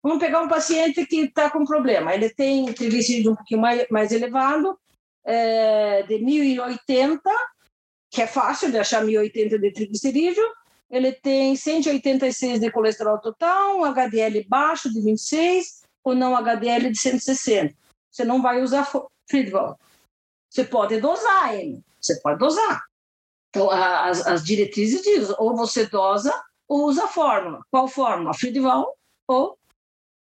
[0.00, 4.12] vamos pegar um paciente que está com problema, ele tem triglicerídeo um pouquinho mais, mais
[4.12, 4.78] elevado,
[5.26, 7.20] é, de 1080,
[8.10, 10.44] que é fácil de achar 1080 de triglicerídeo,
[10.90, 16.98] ele tem 186 de colesterol total, um HDL baixo de 26, ou não HDL de
[16.98, 17.74] 160.
[18.10, 18.88] Você não vai usar
[19.28, 19.76] Friedwald.
[20.48, 22.84] Você pode dosar ele, você pode dosar.
[23.50, 26.32] Então, as, as diretrizes dizem, ou você dosa
[26.68, 27.60] ou usa a fórmula.
[27.70, 28.34] Qual fórmula?
[28.34, 29.58] Friedval ou...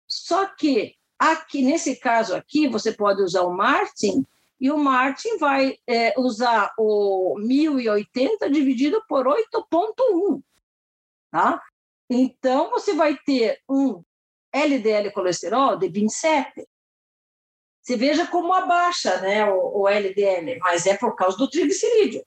[0.07, 4.25] Só que aqui, nesse caso aqui, você pode usar o Martin,
[4.59, 10.41] e o Martin vai é, usar o 1080 dividido por 8,1.
[11.31, 11.61] Tá?
[12.09, 14.03] Então, você vai ter um
[14.51, 16.67] LDL colesterol de 27.
[17.81, 22.25] Você veja como abaixa né, o, o LDL, mas é por causa do triglicerídeo.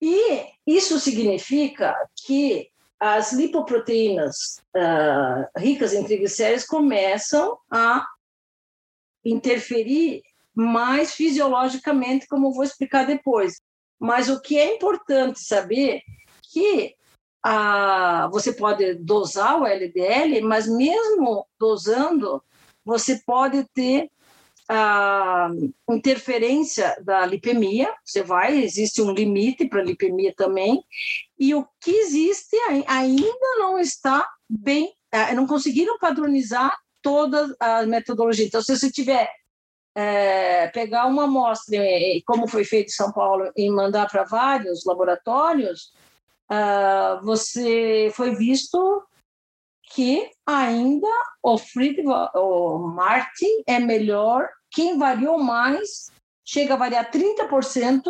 [0.00, 1.96] E isso significa
[2.26, 8.06] que as lipoproteínas uh, ricas em triglicéridos começam a
[9.24, 10.22] interferir
[10.54, 13.60] mais fisiologicamente, como eu vou explicar depois.
[13.98, 16.02] Mas o que é importante saber
[16.52, 16.94] que
[17.42, 22.42] a, você pode dosar o LDL, mas mesmo dosando,
[22.84, 24.10] você pode ter
[24.68, 25.50] a
[25.90, 30.82] interferência da lipemia, você vai, existe um limite para a lipemia também,
[31.38, 38.46] e o que existe ainda não está bem, é, não conseguiram padronizar toda a metodologia.
[38.46, 39.30] Então, se você tiver
[39.94, 41.78] é, pegar uma amostra,
[42.26, 45.92] como foi feito em São Paulo, e mandar para vários laboratórios,
[46.50, 49.02] uh, você foi visto
[49.92, 51.08] que ainda
[51.42, 56.10] o Friedrich, o Martin é melhor, quem variou mais,
[56.44, 58.02] chega a variar 30%,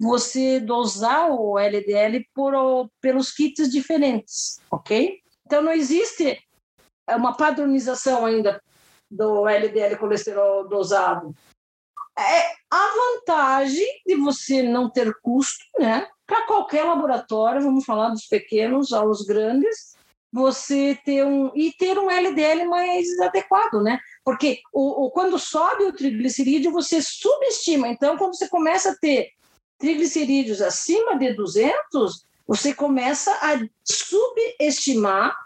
[0.00, 2.52] você dosar o LDL por,
[3.00, 5.20] pelos kits diferentes, ok?
[5.44, 6.38] Então não existe
[7.08, 8.60] uma padronização ainda
[9.10, 11.34] do LDL colesterol dosado.
[12.18, 16.08] É a vantagem de você não ter custo, né?
[16.26, 19.94] Para qualquer laboratório, vamos falar dos pequenos aos grandes,
[20.32, 24.00] você ter um e ter um LDL mais adequado, né?
[24.24, 27.88] Porque o, o, quando sobe o triglicerídeo, você subestima.
[27.88, 29.30] Então, quando você começa a ter
[29.78, 35.36] triglicerídeos acima de 200, você começa a subestimar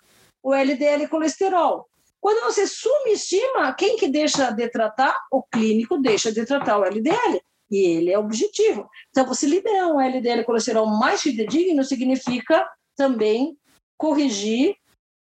[0.42, 1.89] o LDL colesterol.
[2.20, 5.16] Quando você subestima, quem que deixa de tratar?
[5.30, 7.40] O clínico deixa de tratar o LDL.
[7.70, 8.88] E ele é objetivo.
[9.10, 13.56] Então, você liberar um LDL colesterol mais fidedigno significa também
[13.96, 14.76] corrigir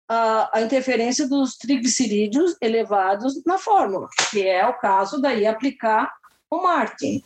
[0.08, 6.12] a, a, interferência dos triglicerídeos elevados na fórmula, que é o caso daí aplicar
[6.50, 7.22] o Martin,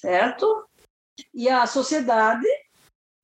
[0.00, 0.68] certo?
[1.32, 2.46] E a sociedade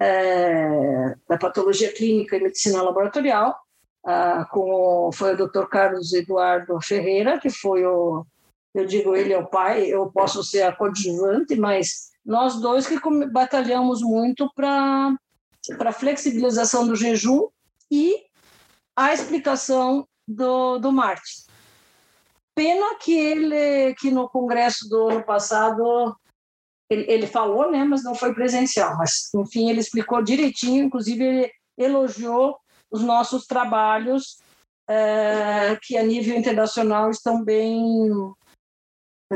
[0.00, 3.58] é, da patologia clínica e medicina laboratorial
[4.06, 5.66] ah, com foi o Dr.
[5.66, 8.24] Carlos Eduardo Ferreira, que foi o,
[8.72, 13.00] eu digo ele é o pai, eu posso ser a coadjuvante, mas nós dois que
[13.32, 15.12] batalhamos muito para
[15.76, 17.48] para flexibilização do jejum
[17.90, 18.22] e
[18.94, 21.42] a explicação do, do Martin.
[22.54, 26.16] Pena que ele, que no congresso do ano passado,
[26.88, 28.96] ele, ele falou, né, mas não foi presencial.
[28.96, 32.56] Mas, enfim, ele explicou direitinho, inclusive ele elogiou
[32.96, 34.38] os nossos trabalhos
[34.88, 38.10] é, que a nível internacional estão bem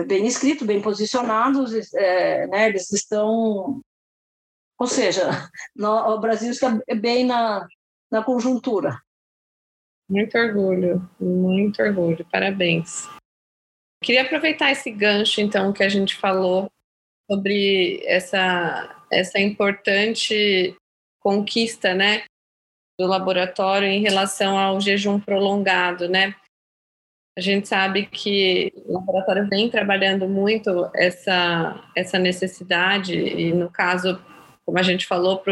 [0.07, 3.81] bem escritos, bem posicionados, é, né, eles estão,
[4.79, 5.23] ou seja,
[5.75, 7.67] no, o Brasil está bem na,
[8.11, 9.01] na conjuntura.
[10.09, 13.09] Muito orgulho, muito orgulho, parabéns.
[14.03, 16.71] Queria aproveitar esse gancho, então, que a gente falou
[17.31, 20.77] sobre essa, essa importante
[21.21, 22.25] conquista, né,
[23.01, 26.35] do laboratório em relação ao jejum prolongado, né?
[27.35, 34.21] A gente sabe que o laboratório vem trabalhando muito essa, essa necessidade, e no caso,
[34.67, 35.43] como a gente falou,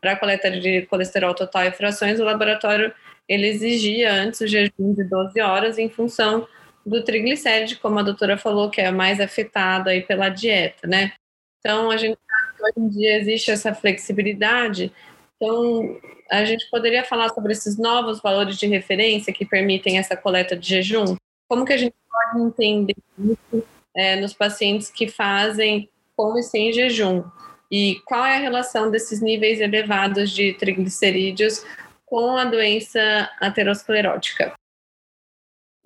[0.00, 2.92] para a coleta de colesterol total e frações, o laboratório
[3.28, 6.48] ele exigia antes o jejum de 12 horas em função
[6.84, 11.12] do triglicéride, como a doutora falou, que é mais afetado aí pela dieta, né?
[11.60, 14.92] Então, a gente sabe que hoje em dia existe essa flexibilidade
[15.40, 15.96] então,
[16.28, 20.68] a gente poderia falar sobre esses novos valores de referência que permitem essa coleta de
[20.68, 21.16] jejum?
[21.48, 23.64] Como que a gente pode entender isso
[23.96, 27.22] é, nos pacientes que fazem com e sem jejum?
[27.70, 31.64] E qual é a relação desses níveis elevados de triglicerídeos
[32.04, 34.54] com a doença aterosclerótica?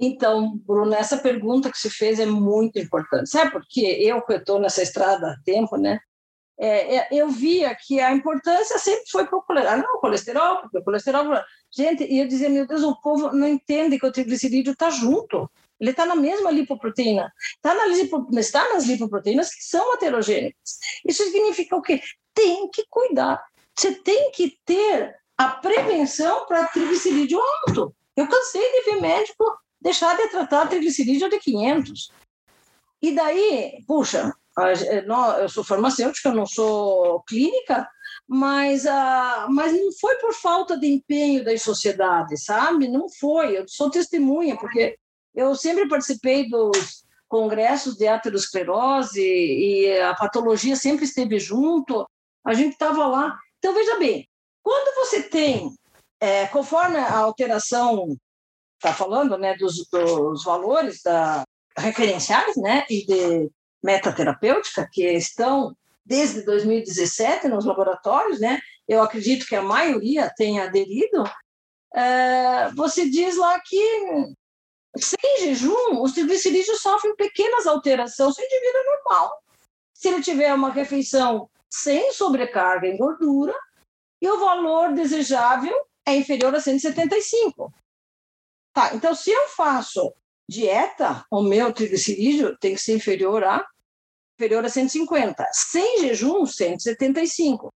[0.00, 3.28] Então, Bruno, essa pergunta que se fez é muito importante.
[3.28, 3.98] Sabe por quê?
[4.00, 6.00] Eu que estou nessa estrada há tempo, né?
[6.58, 9.72] É, é, eu via que a importância sempre foi colesterol.
[9.72, 11.42] Ah, não, colesterol, porque colesterol.
[11.70, 15.50] Gente, e eu dizia, meu Deus, o povo não entende que o triglicerídeo está junto.
[15.80, 17.32] Ele está na mesma lipoproteína.
[17.56, 20.54] Está na lipo, está nas lipoproteínas que são heterogêneas.
[21.04, 22.00] Isso significa o quê?
[22.32, 23.42] Tem que cuidar.
[23.74, 27.94] Você tem que ter a prevenção para triglicerídeo alto.
[28.16, 29.44] Eu cansei de ver médico
[29.80, 32.12] deixar de tratar triglicerídeo de 500.
[33.00, 34.32] E daí, puxa,
[35.40, 37.88] eu sou farmacêutica, não sou clínica,
[38.28, 42.88] mas, ah, mas não foi por falta de empenho das sociedades, sabe?
[42.88, 43.58] Não foi.
[43.58, 44.96] Eu sou testemunha, porque
[45.34, 52.06] eu sempre participei dos congressos de aterosclerose e a patologia sempre esteve junto,
[52.44, 53.38] a gente estava lá.
[53.58, 54.28] Então, veja bem,
[54.62, 55.74] quando você tem,
[56.20, 58.14] é, conforme a alteração
[58.76, 61.44] está falando, né, dos, dos valores da,
[61.78, 63.50] referenciais, né, e de
[63.82, 68.60] metaterapêutica que estão desde 2017 nos laboratórios, né?
[68.88, 71.24] Eu acredito que a maioria tenha aderido.
[71.94, 74.34] É, você diz lá que
[74.98, 79.42] sem jejum, os triglicerídeos sofrem pequenas alterações sem indivíduo é normal.
[79.94, 83.54] Se ele tiver uma refeição sem sobrecarga em gordura,
[84.22, 85.74] e o valor desejável
[86.06, 87.72] é inferior a 175.
[88.72, 90.14] Tá, então se eu faço
[90.48, 93.66] dieta, o meu triglicerídeo tem que ser inferior a
[94.42, 95.46] inferior a 150.
[95.52, 97.68] Sem jejum, 175.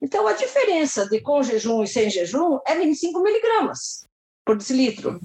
[0.00, 4.04] Então a diferença de com jejum e sem jejum é 25 miligramas
[4.44, 5.20] por decilitro,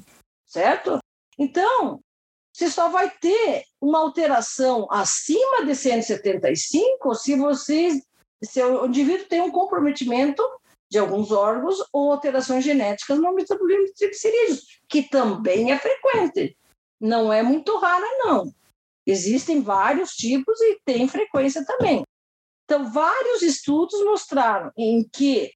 [0.46, 0.98] certo?
[1.40, 2.02] Então,
[2.54, 8.02] você só vai ter uma alteração acima de 175 se você
[8.44, 10.44] se o indivíduo tem um comprometimento
[10.92, 16.58] de alguns órgãos ou alterações genéticas no metabolismo de triglicerídeos, que também é frequente.
[17.00, 18.54] Não é muito rara, não.
[19.06, 22.04] Existem vários tipos e tem frequência também.
[22.66, 25.52] Então, vários estudos mostraram em que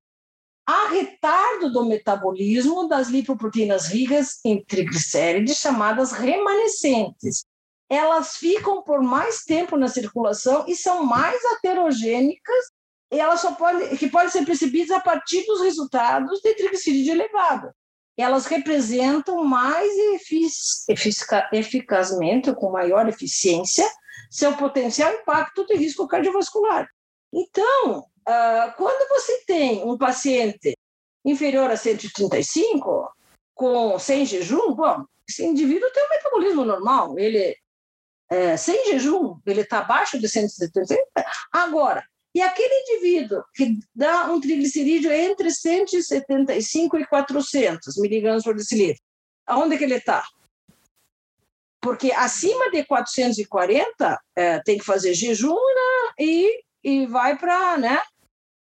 [0.68, 7.46] há retardo do metabolismo das lipoproteínas ricas em triglicérides, chamadas remanescentes.
[7.90, 12.66] Elas ficam por mais tempo na circulação e são mais heterogênicas,
[13.10, 17.72] e elas só podem, que podem ser percebidas a partir dos resultados de triglicerídeo elevado.
[18.18, 19.92] Elas representam mais
[21.54, 23.88] eficazmente, com maior eficiência,
[24.32, 26.90] seu potencial impacto de risco cardiovascular.
[27.32, 30.78] Então, Uh, quando você tem um paciente
[31.24, 33.10] inferior a 135,
[33.56, 37.56] com, sem jejum, bom, esse indivíduo tem um metabolismo normal, ele
[38.30, 41.02] é, sem jejum, ele está abaixo de 175.
[41.54, 49.02] Agora, e aquele indivíduo que dá um triglicerídeo entre 175 e 400 miligramas por decilitro,
[49.46, 50.24] aonde que ele está?
[51.82, 58.02] Porque acima de 440 é, tem que fazer jejum né, e, e vai para, né,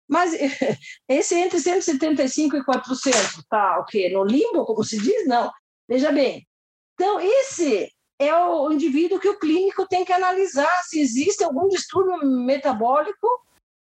[0.08, 0.32] mas
[1.08, 4.10] esse entre 175 e 400 tá o quê?
[4.10, 5.28] No limbo, como se diz?
[5.28, 5.52] Não.
[5.88, 6.48] Veja bem.
[6.94, 12.26] Então, esse é o indivíduo que o clínico tem que analisar se existe algum distúrbio
[12.26, 13.28] metabólico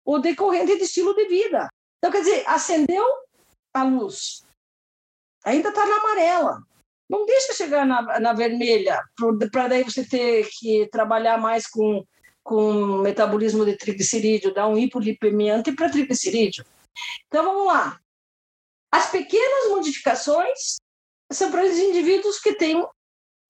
[0.05, 1.69] ou decorrente de estilo de vida.
[1.99, 3.05] Então, quer dizer, acendeu
[3.75, 4.45] a luz,
[5.45, 6.63] ainda está na amarela.
[7.09, 9.03] Não deixa chegar na, na vermelha,
[9.53, 12.05] para daí você ter que trabalhar mais com
[12.47, 16.65] com metabolismo de triglicerídeo, dá um hipolipemiante para triglicerídeo.
[17.27, 18.01] Então vamos lá.
[18.93, 20.77] As pequenas modificações
[21.33, 22.87] são para os indivíduos que têm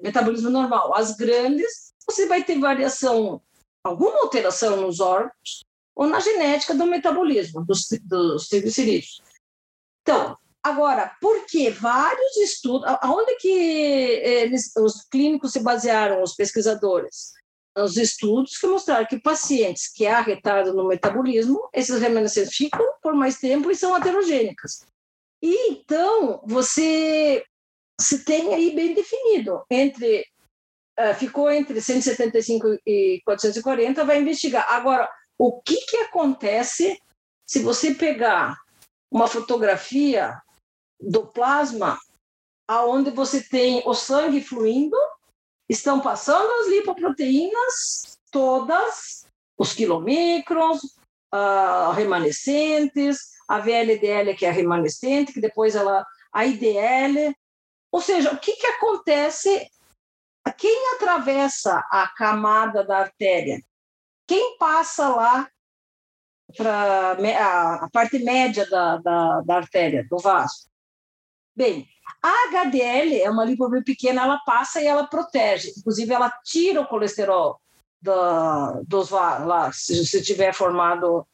[0.01, 0.95] metabolismo normal.
[0.95, 3.41] As grandes, você vai ter variação,
[3.85, 9.23] alguma alteração nos órgãos ou na genética do metabolismo dos, dos triglicerídeos.
[10.03, 17.35] Então, agora, por que vários estudos, aonde que eles, os clínicos se basearam, os pesquisadores?
[17.79, 23.15] os estudos que mostraram que pacientes que há retardo no metabolismo, esses remanescentes ficam por
[23.15, 24.87] mais tempo e são heterogênicas.
[25.43, 27.45] E então você
[28.01, 30.25] se tem aí bem definido entre
[30.99, 34.67] uh, ficou entre 175 e 440, vai investigar.
[34.71, 37.01] Agora, o que que acontece
[37.47, 38.57] se você pegar
[39.11, 40.41] uma fotografia
[41.01, 41.99] do plasma
[42.67, 44.97] aonde você tem o sangue fluindo
[45.69, 49.27] estão passando as lipoproteínas todas,
[49.57, 50.83] os quilomicrons,
[51.35, 53.19] uh, remanescentes,
[53.49, 57.35] a VLDL que é remanescente, que depois ela a IDL.
[57.97, 59.71] Ou seja, o que, que acontece?
[60.59, 63.59] Quem atravessa a camada da artéria?
[64.27, 65.49] Quem passa lá
[66.55, 70.69] para a parte média da, da, da artéria, do vaso?
[71.57, 71.89] Bem,
[72.23, 75.73] a HDL é uma lipoproteína pequena, ela passa e ela protege.
[75.79, 77.59] Inclusive, ela tira o colesterol
[78.03, 81.27] da, dos lá, se você tiver formado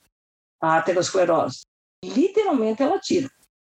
[0.61, 1.63] a aterosclerose.
[2.05, 3.29] Literalmente, ela tira.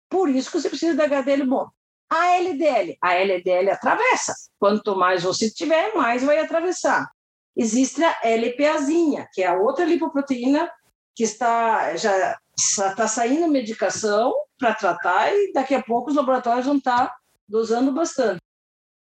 [0.09, 1.69] Por isso que você precisa da HDL bom.
[2.09, 4.33] A LDL, a LDL atravessa.
[4.59, 7.09] Quanto mais você tiver, mais vai atravessar.
[7.55, 10.71] Existe a LPAzinha, que é a outra lipoproteína
[11.15, 16.77] que está já está saindo medicação para tratar e daqui a pouco os laboratórios vão
[16.77, 17.15] estar tá
[17.47, 18.41] dosando bastante.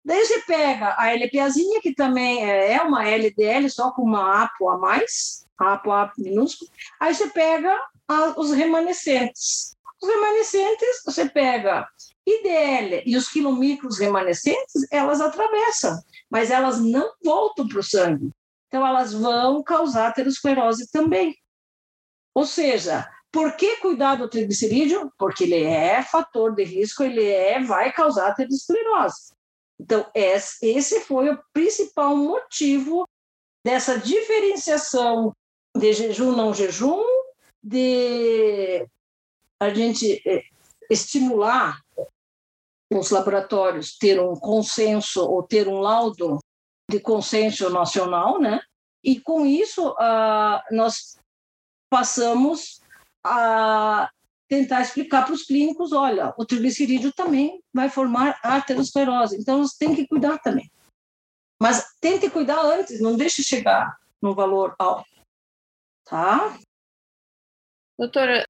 [0.03, 4.69] Daí você pega a LPAzinha, que também é, é uma LDL, só com uma APO
[4.69, 6.71] a mais, APO A minúsculo.
[6.99, 7.77] Aí você pega
[8.07, 9.75] a, os remanescentes.
[10.01, 11.85] Os remanescentes, você pega
[12.27, 15.97] IDL e os quilomicros remanescentes, elas atravessam,
[16.29, 18.31] mas elas não voltam para o sangue.
[18.67, 21.33] Então, elas vão causar aterosclerose também.
[22.35, 25.09] Ou seja, por que cuidar do triglicerídeo?
[25.17, 29.33] Porque ele é fator de risco, ele é, vai causar aterosclerose.
[29.79, 33.07] Então, esse foi o principal motivo
[33.63, 35.33] dessa diferenciação
[35.77, 37.03] de jejum não jejum,
[37.63, 38.85] de
[39.59, 40.43] a gente eh,
[40.89, 41.81] estimular
[42.91, 46.39] os laboratórios ter um consenso ou ter um laudo
[46.89, 48.61] de consenso nacional, né?
[49.03, 51.17] E com isso uh, nós
[51.89, 52.81] passamos
[53.23, 54.09] a
[54.47, 59.93] tentar explicar para os clínicos, olha, o triglicerídeo também vai formar arteriosclerose, então você tem
[59.93, 60.71] que cuidar também.
[61.61, 65.09] Mas tente cuidar antes, não deixe chegar no valor alto,
[66.05, 66.57] tá?
[67.97, 68.45] Doutora,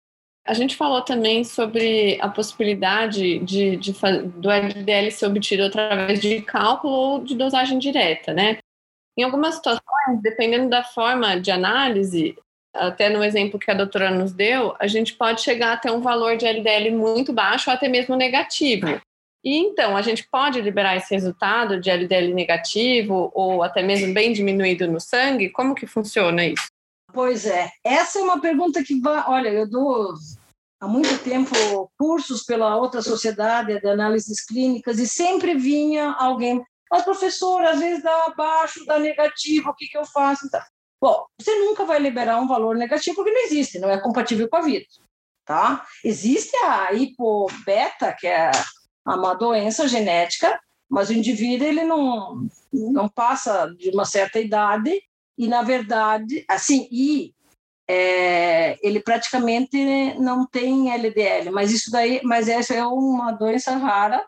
[0.48, 3.94] a gente falou também sobre a possibilidade de, de,
[4.36, 8.58] do LDL ser obtido através de cálculo ou de dosagem direta, né?
[9.18, 12.38] Em algumas situações, dependendo da forma de análise,
[12.74, 16.38] até no exemplo que a doutora nos deu, a gente pode chegar até um valor
[16.38, 19.02] de LDL muito baixo ou até mesmo negativo.
[19.44, 24.32] E então, a gente pode liberar esse resultado de LDL negativo ou até mesmo bem
[24.32, 25.50] diminuído no sangue?
[25.50, 26.68] Como que funciona isso?
[27.14, 29.24] Pois é, essa é uma pergunta que vai.
[29.28, 30.14] Olha, eu dou
[30.80, 31.52] há muito tempo
[31.98, 36.64] cursos pela outra sociedade de análises clínicas e sempre vinha alguém.
[36.90, 40.48] Mas, professor, às vezes dá abaixo, dá negativo, o que, que eu faço?
[41.02, 44.58] Bom, você nunca vai liberar um valor negativo porque não existe, não é compatível com
[44.58, 44.86] a vida.
[45.46, 45.86] Tá?
[46.04, 48.52] Existe a hipobeta, que é
[49.06, 50.60] uma doença genética,
[50.90, 55.02] mas o indivíduo ele não, não passa de uma certa idade
[55.38, 57.34] e, na verdade, assim, e
[57.88, 59.78] é, ele praticamente
[60.20, 64.26] não tem LDL, mas isso daí, mas essa é uma doença rara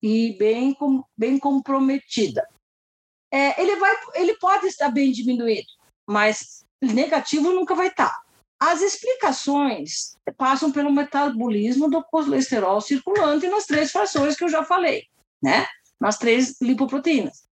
[0.00, 0.76] e bem,
[1.16, 2.46] bem comprometida.
[3.32, 5.68] É, ele, vai, ele pode estar bem diminuído,
[6.08, 8.22] mas negativo nunca vai estar.
[8.60, 15.06] As explicações passam pelo metabolismo do colesterol circulante nas três frações que eu já falei,
[15.42, 15.66] né?
[16.00, 17.48] Nas três lipoproteínas.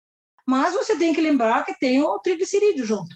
[0.47, 3.15] Mas você tem que lembrar que tem o triglicerídeo junto.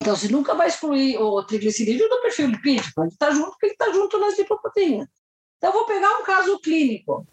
[0.00, 3.02] Então, você nunca vai excluir o triglicerídeo do perfil lipídico.
[3.02, 5.08] Ele está junto porque ele está junto nas lipoproteínas.
[5.56, 7.26] Então, eu vou pegar um caso clínico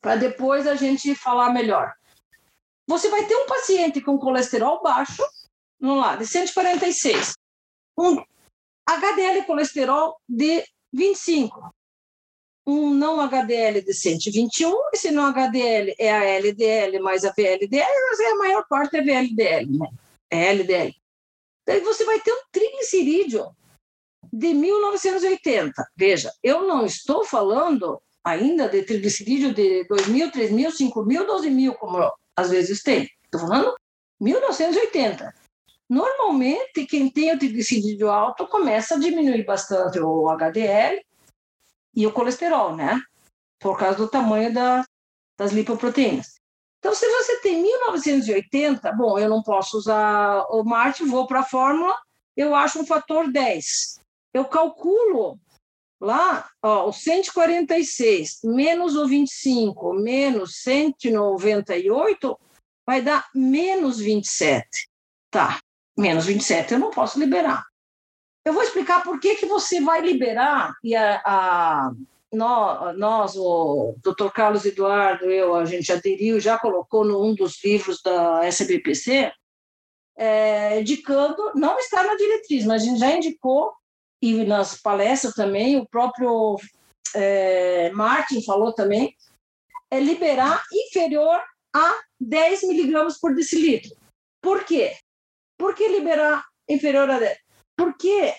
[0.00, 1.92] para depois a gente falar melhor.
[2.86, 5.22] Você vai ter um paciente com colesterol baixo,
[5.80, 7.34] vamos lá, de 146,
[7.96, 8.22] um
[8.86, 11.72] HDL colesterol de 25,
[12.66, 18.20] um não HDL de 121, esse não HDL é a LDL mais a VLDL, mas
[18.20, 19.88] é a maior parte é VLDL, né?
[20.30, 21.01] É LDL.
[21.66, 23.54] Daí você vai ter um triglicerídeo
[24.32, 25.72] de 1980.
[25.96, 32.50] Veja, eu não estou falando ainda de triglicerídeo de 2.000, 3.000, 5.000, 12.000, como às
[32.50, 33.08] vezes tem.
[33.24, 33.74] Estou falando
[34.20, 35.34] 1980.
[35.88, 41.04] Normalmente, quem tem o triglicerídeo alto começa a diminuir bastante o HDL
[41.94, 43.00] e o colesterol, né?
[43.60, 44.84] Por causa do tamanho da,
[45.38, 46.41] das lipoproteínas.
[46.82, 51.44] Então, se você tem 1980, bom, eu não posso usar o Marte, vou para a
[51.44, 51.96] fórmula,
[52.36, 54.00] eu acho um fator 10.
[54.34, 55.38] Eu calculo
[56.00, 62.40] lá, ó, o 146 menos o 25 menos 198
[62.84, 64.90] vai dar menos 27.
[65.30, 65.60] Tá,
[65.96, 67.64] menos 27 eu não posso liberar.
[68.44, 71.92] Eu vou explicar por que, que você vai liberar e a, a
[72.32, 74.30] nós, nós, o Dr.
[74.32, 79.30] Carlos Eduardo, eu, a gente aderiu, já colocou num dos livros da SBPC,
[80.16, 83.72] é, indicando, não está na diretriz, mas a gente já indicou,
[84.22, 86.56] e nas palestras também, o próprio
[87.14, 89.14] é, Martin falou também,
[89.90, 91.40] é liberar inferior
[91.74, 93.94] a 10 miligramas por decilitro.
[94.40, 94.96] Por quê?
[95.58, 97.38] Por que liberar inferior a 10?
[97.76, 98.34] Porque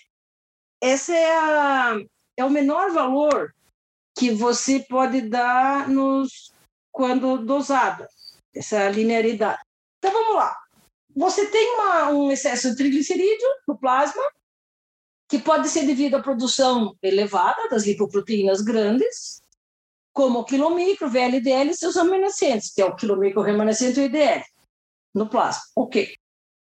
[0.82, 1.98] esse é, a,
[2.38, 3.53] é o menor valor
[4.15, 6.53] que você pode dar nos,
[6.91, 8.06] quando dosado,
[8.56, 9.61] essa linearidade.
[9.98, 10.56] Então vamos lá.
[11.15, 14.23] Você tem uma, um excesso de triglicerídeo no plasma,
[15.30, 19.41] que pode ser devido à produção elevada das lipoproteínas grandes,
[20.11, 24.44] como o quilomicro, VLDL e seus remanescentes, que é o quilomicro remanescente e o IDL,
[25.14, 25.64] no plasma.
[25.76, 26.15] Ok.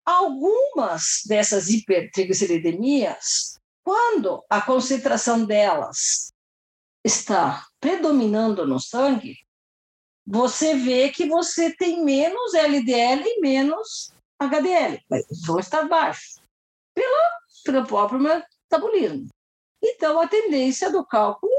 [0.06, 6.32] Algumas dessas hipertrigliceridemias, quando a concentração delas
[7.06, 9.38] está predominando no sangue,
[10.26, 15.00] você vê que você tem menos LDL e menos HDL.
[15.46, 16.42] Vão estar baixos
[16.96, 17.16] pelo,
[17.64, 19.28] pelo próprio metabolismo.
[19.84, 21.54] Então, a tendência do cálculo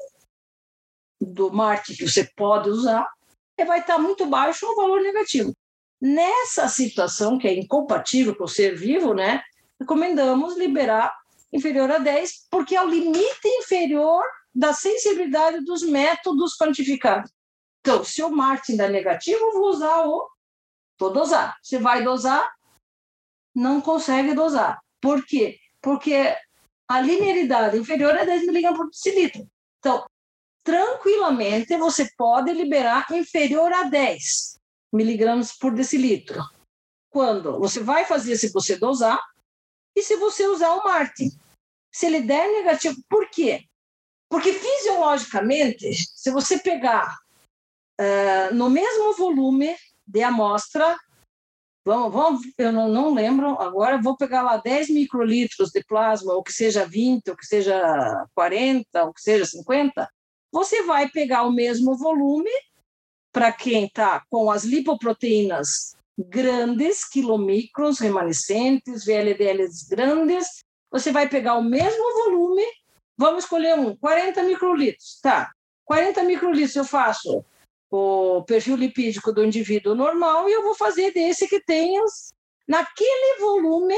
[1.21, 3.09] do MART que você pode usar
[3.57, 5.55] é vai estar muito baixo ou valor negativo.
[6.01, 9.43] Nessa situação, que é incompatível com o ser vivo, né,
[9.81, 11.17] recomendamos liberar
[11.53, 14.25] inferior a 10, porque é o limite inferior
[14.55, 17.31] da sensibilidade dos métodos quantificados.
[17.81, 20.29] Então, se o Martin dá negativo, vou usar o.
[20.99, 21.57] Vou dosar.
[21.63, 22.51] Você vai dosar,
[23.55, 24.81] não consegue dosar.
[25.01, 25.59] Por quê?
[25.81, 26.35] Porque
[26.89, 29.47] a linearidade inferior é 10 mg por decilitro.
[29.79, 30.07] Então,
[30.65, 34.59] tranquilamente você pode liberar inferior a 10
[34.93, 36.43] miligramas por decilitro.
[37.11, 39.21] Quando você vai fazer se você dosar
[39.97, 41.31] e se você usar o Martin.
[41.91, 43.65] Se ele der negativo, por quê?
[44.29, 47.17] Porque fisiologicamente, se você pegar
[47.99, 49.75] uh, no mesmo volume
[50.07, 50.95] de amostra,
[51.87, 56.43] vamos, vamos eu não, não lembro agora, vou pegar lá 10 microlitros de plasma, ou
[56.43, 60.07] que seja 20, ou que seja 40, ou que seja 50,
[60.53, 62.51] você vai pegar o mesmo volume
[63.33, 71.63] para quem está com as lipoproteínas grandes, quilomicrons remanescentes, VLDLs grandes, você vai pegar o
[71.63, 72.65] mesmo volume,
[73.17, 75.51] vamos escolher um, 40 microlitros, tá?
[75.85, 77.45] 40 microlitros eu faço
[77.91, 82.03] o perfil lipídico do indivíduo normal e eu vou fazer desse que tenha
[82.67, 83.97] naquele volume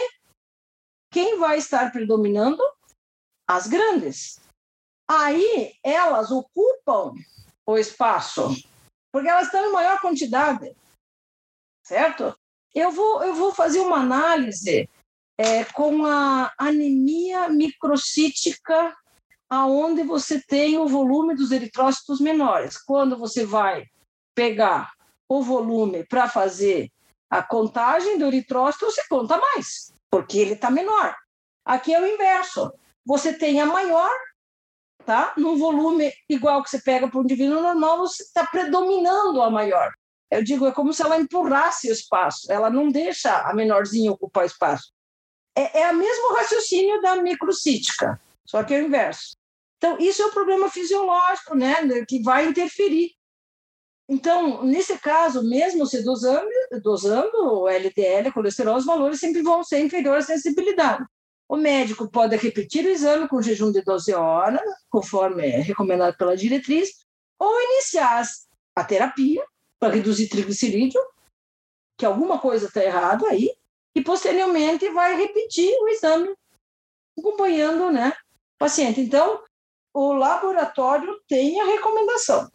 [1.10, 2.62] quem vai estar predominando?
[3.46, 4.40] As grandes.
[5.08, 7.14] Aí elas ocupam
[7.66, 8.54] o espaço,
[9.10, 10.76] porque elas estão em maior quantidade,
[11.88, 12.38] certo?
[12.74, 14.88] Eu vou, eu vou fazer uma análise
[15.38, 18.94] é, com a anemia microcítica,
[19.48, 22.76] aonde você tem o volume dos eritrócitos menores.
[22.76, 23.86] Quando você vai
[24.34, 24.92] pegar
[25.26, 26.90] o volume para fazer
[27.30, 31.16] a contagem do eritrócito, você conta mais, porque ele está menor.
[31.64, 32.70] Aqui é o inverso.
[33.06, 34.10] Você tem a maior,
[35.06, 35.32] tá?
[35.38, 39.90] Num volume igual que você pega para um indivíduo normal, você está predominando a maior.
[40.30, 44.44] Eu digo, é como se ela empurrasse o espaço, ela não deixa a menorzinha ocupar
[44.44, 44.92] espaço.
[45.56, 49.36] É, é o mesmo raciocínio da microcítica, só que é o inverso.
[49.78, 51.76] Então, isso é um problema fisiológico, né,
[52.06, 53.12] que vai interferir.
[54.08, 56.48] Então, nesse caso, mesmo se dosando,
[56.82, 61.04] dosando o LDL, colesterol, os valores sempre vão ser inferiores à sensibilidade.
[61.48, 66.36] O médico pode repetir o exame com jejum de 12 horas, conforme é recomendado pela
[66.36, 66.90] diretriz,
[67.38, 68.22] ou iniciar
[68.74, 69.44] a terapia
[69.80, 71.00] para reduzir triglicerídeo,
[71.96, 73.50] que alguma coisa está errada aí,
[73.94, 76.34] e posteriormente vai repetir o exame,
[77.18, 79.00] acompanhando né, o paciente.
[79.00, 79.42] Então,
[79.92, 82.50] o laboratório tem a recomendação,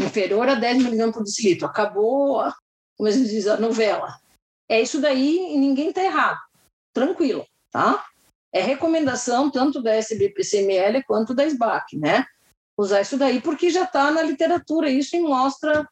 [0.00, 1.66] inferior a 10 mg por decilitro.
[1.66, 2.42] Acabou,
[2.96, 4.18] como se diz, a novela.
[4.68, 6.40] É isso daí e ninguém está errado.
[6.92, 7.46] Tranquilo
[7.76, 8.02] tá?
[8.50, 12.24] É recomendação tanto da SBPCML quanto da SBAC, né?
[12.74, 15.86] Usar isso daí porque já está na literatura isso e mostra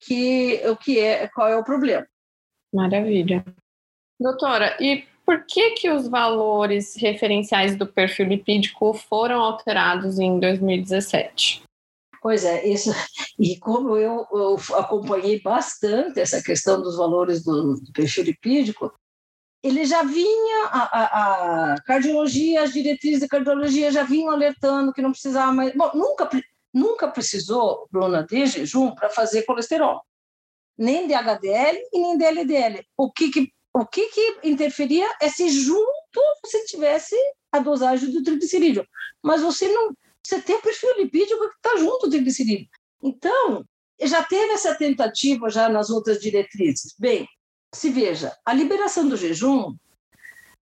[0.00, 2.06] que o que é, qual é o problema.
[2.72, 3.44] Maravilha.
[4.18, 11.62] Doutora, e por que que os valores referenciais do perfil lipídico foram alterados em 2017?
[12.22, 12.90] Pois é, isso,
[13.38, 18.92] e como eu, eu acompanhei bastante essa questão dos valores do, do perfil lipídico,
[19.62, 25.02] ele já vinha, a, a, a, cardiologia, as diretrizes de cardiologia já vinham alertando que
[25.02, 25.74] não precisava mais.
[25.74, 26.28] Bom, nunca,
[26.72, 30.00] nunca precisou, Bruna, de jejum para fazer colesterol,
[30.78, 32.84] nem de HDL e nem de LDL.
[32.96, 35.90] O que, que, o que, que interferia é se junto
[36.44, 37.16] você tivesse
[37.52, 38.86] a dosagem do triglicerídeo.
[39.22, 39.92] Mas você não.
[40.24, 42.68] Você tem o perfil lipídico que está junto do triglicerídeo.
[43.02, 43.64] Então,
[44.02, 46.94] já teve essa tentativa já nas outras diretrizes.
[46.98, 47.26] Bem,
[47.74, 49.74] se veja, a liberação do jejum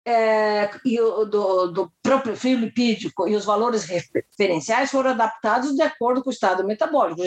[0.07, 6.23] é, e o, do, do próprio lipídico e os valores referenciais foram adaptados de acordo
[6.23, 7.23] com o estado metabólico,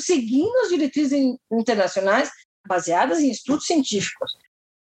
[0.00, 2.30] seguindo as diretrizes internacionais
[2.66, 4.32] baseadas em estudos científicos.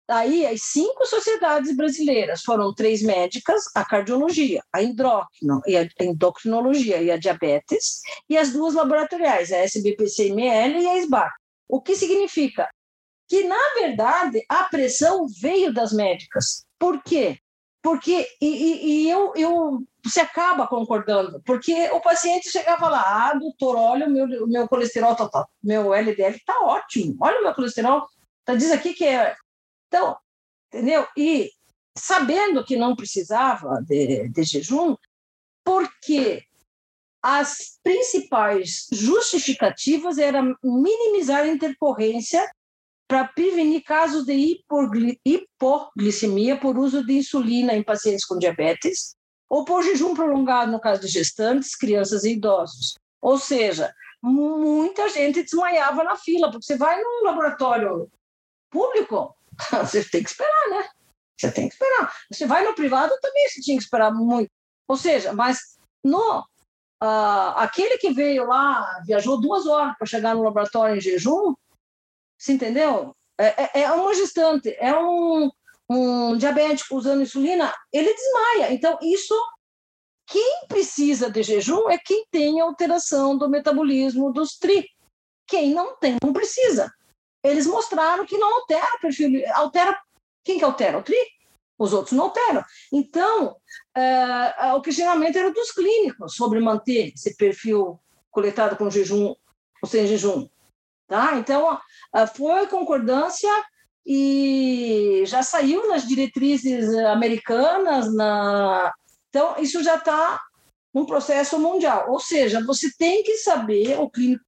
[0.09, 7.01] Daí, as cinco sociedades brasileiras foram três médicas, a cardiologia, a endócrino e a endocrinologia
[7.01, 7.99] e a diabetes,
[8.29, 11.31] e as duas laboratoriais, a SBPCML e a SBAC.
[11.67, 12.69] O que significa?
[13.27, 16.65] que, na verdade, a pressão veio das médicas.
[16.79, 17.39] Por quê?
[17.81, 23.77] Porque, e, e eu, eu, você acaba concordando, porque o paciente chegava lá, ah, doutor,
[23.77, 28.05] olha o meu, o meu colesterol total, meu LDL está ótimo, olha o meu colesterol,
[28.43, 29.35] tá, diz aqui que é.
[29.87, 30.17] Então,
[30.67, 31.07] entendeu?
[31.15, 31.49] E
[31.97, 34.95] sabendo que não precisava de, de jejum,
[35.63, 36.43] porque
[37.21, 42.45] as principais justificativas eram minimizar a intercorrência
[43.07, 44.61] para prevenir casos de
[45.25, 49.15] hipoglicemia por uso de insulina em pacientes com diabetes
[49.49, 52.95] ou por jejum prolongado no caso de gestantes, crianças e idosos.
[53.21, 58.11] Ou seja, muita gente desmaiava na fila, porque você vai num laboratório
[58.69, 59.35] público,
[59.71, 60.89] você tem que esperar, né?
[61.39, 62.13] Você tem que esperar.
[62.31, 64.49] Você vai no privado também, você tinha que esperar muito.
[64.87, 70.43] Ou seja, mas no uh, aquele que veio lá, viajou duas horas para chegar no
[70.43, 71.53] laboratório em jejum,
[72.37, 73.15] você entendeu?
[73.39, 75.49] É, é, é uma gestante, é um,
[75.89, 78.73] um diabético usando insulina, ele desmaia.
[78.73, 79.35] Então, isso
[80.27, 84.85] quem precisa de jejum é quem tem alteração do metabolismo dos tri.
[85.47, 86.91] Quem não tem, não precisa.
[87.41, 89.41] Eles mostraram que não altera o perfil.
[89.55, 89.97] Altera.
[90.43, 90.97] Quem que altera?
[90.97, 91.15] O tri?
[91.79, 92.63] Os outros não alteram.
[92.91, 93.55] Então,
[93.97, 97.97] uh, o questionamento era dos clínicos sobre manter esse perfil
[98.29, 99.33] coletado com jejum
[99.81, 100.49] ou sem jejum.
[101.07, 101.35] Tá?
[101.37, 103.49] Então, uh, foi concordância
[104.05, 108.13] e já saiu nas diretrizes americanas.
[108.13, 108.93] Na...
[109.29, 110.39] Então, isso já está
[110.93, 112.11] um processo mundial.
[112.11, 114.43] Ou seja, você tem que saber, o clínico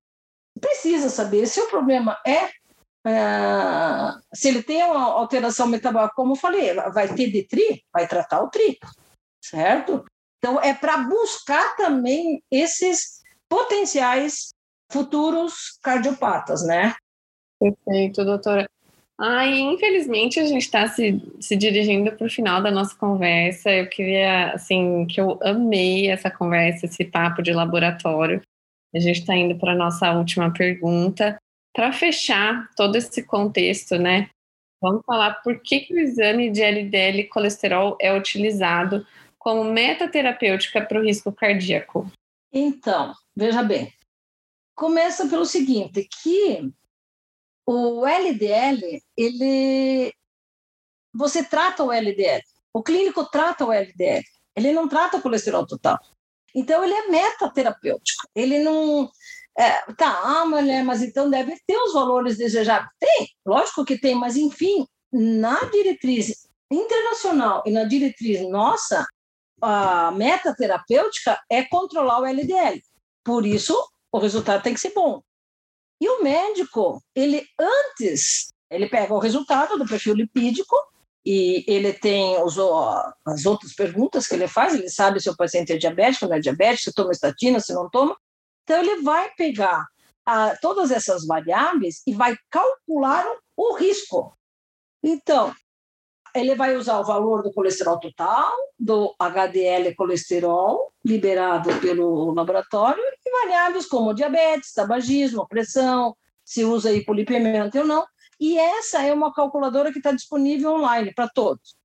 [0.60, 2.49] precisa saber se o problema é
[3.06, 8.07] é, se ele tem uma alteração metabólica, como eu falei, vai ter de tri, vai
[8.07, 8.77] tratar o tri,
[9.41, 10.03] certo?
[10.38, 14.49] Então, é para buscar também esses potenciais
[14.90, 16.95] futuros cardiopatas, né?
[17.60, 18.70] Perfeito, doutora.
[19.22, 23.70] Ai, infelizmente a gente está se, se dirigindo para o final da nossa conversa.
[23.70, 28.41] Eu queria, assim, que eu amei essa conversa, esse papo de laboratório.
[28.95, 31.38] A gente está indo para a nossa última pergunta.
[31.76, 34.30] Para fechar todo esse contexto, né?
[34.82, 39.06] Vamos falar por que, que o exame de LDL colesterol é utilizado
[39.38, 42.10] como metaterapêutica para o risco cardíaco.
[42.53, 43.94] Então, veja bem,
[44.80, 46.72] começa pelo seguinte, que
[47.66, 50.14] o LDL, ele
[51.14, 52.42] você trata o LDL.
[52.74, 54.24] O clínico trata o LDL.
[54.56, 56.00] Ele não trata o colesterol total.
[56.56, 58.26] Então ele é metaterapêutico.
[58.34, 59.12] Ele não
[59.58, 62.90] é, tá, ah, mulher, mas então deve ter os valores desejáveis.
[62.98, 69.06] Tem, lógico que tem, mas enfim, na diretriz internacional e na diretriz nossa,
[69.62, 72.82] a meta terapêutica é controlar o LDL.
[73.26, 73.76] Por isso,
[74.11, 75.22] o resultado tem que ser bom.
[76.02, 80.76] E o médico, ele antes, ele pega o resultado do perfil lipídico
[81.26, 82.57] e ele tem os,
[83.26, 86.40] as outras perguntas que ele faz, ele sabe se o paciente é diabético, não é
[86.40, 88.15] diabético, se toma estatina, se não toma,
[88.69, 89.88] então, ele vai pegar
[90.23, 93.26] ah, todas essas variáveis e vai calcular
[93.57, 94.38] o risco.
[95.02, 95.56] Então,
[96.36, 103.32] ele vai usar o valor do colesterol total, do HDL colesterol liberado pelo laboratório e
[103.32, 108.06] variáveis como diabetes, tabagismo, pressão, se usa hipolipemia ou não.
[108.40, 111.76] E essa é uma calculadora que está disponível online para todos.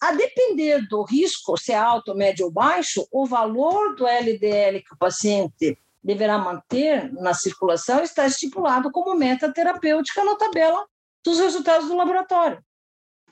[0.00, 4.94] A depender do risco, se é alto, médio ou baixo, o valor do LDL que
[4.94, 10.84] o paciente deverá manter na circulação está estipulado como meta terapêutica na tabela
[11.24, 12.62] dos resultados do laboratório.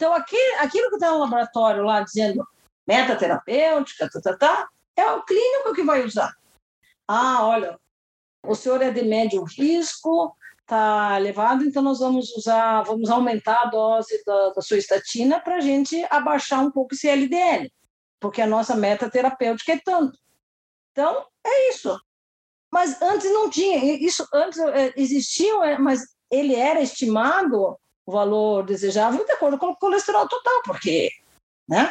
[0.00, 2.42] Então, aquilo, aquilo que está no laboratório lá dizendo
[2.88, 6.34] meta terapêutica, tá, tá, tá, é o clínico que vai usar.
[7.06, 7.78] Ah, olha,
[8.42, 13.66] o senhor é de médio risco, está elevado, então nós vamos usar, vamos aumentar a
[13.66, 17.70] dose da, da sua estatina para a gente abaixar um pouco esse LDL,
[18.18, 20.18] porque a nossa meta terapêutica é tanto.
[20.92, 22.00] Então, é isso.
[22.72, 26.00] Mas antes não tinha, isso antes é, existia, é, mas
[26.30, 31.10] ele era estimado o valor desejável de acordo com o colesterol total, porque,
[31.68, 31.90] né?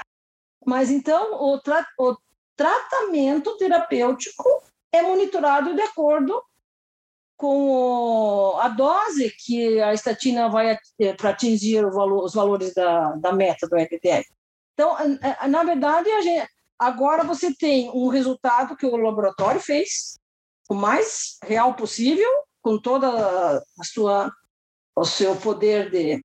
[0.65, 2.15] Mas então o, tra o
[2.56, 4.44] tratamento terapêutico
[4.91, 6.44] é monitorado de acordo
[7.38, 13.31] com a dose que a estatina vai é, para atingir valor, os valores da, da
[13.31, 14.26] meta do LDL.
[14.73, 14.98] Então,
[15.48, 20.19] na verdade, gente, agora você tem um resultado que o laboratório fez,
[20.69, 22.30] o mais real possível,
[22.61, 24.30] com toda a sua
[24.95, 26.22] o seu poder de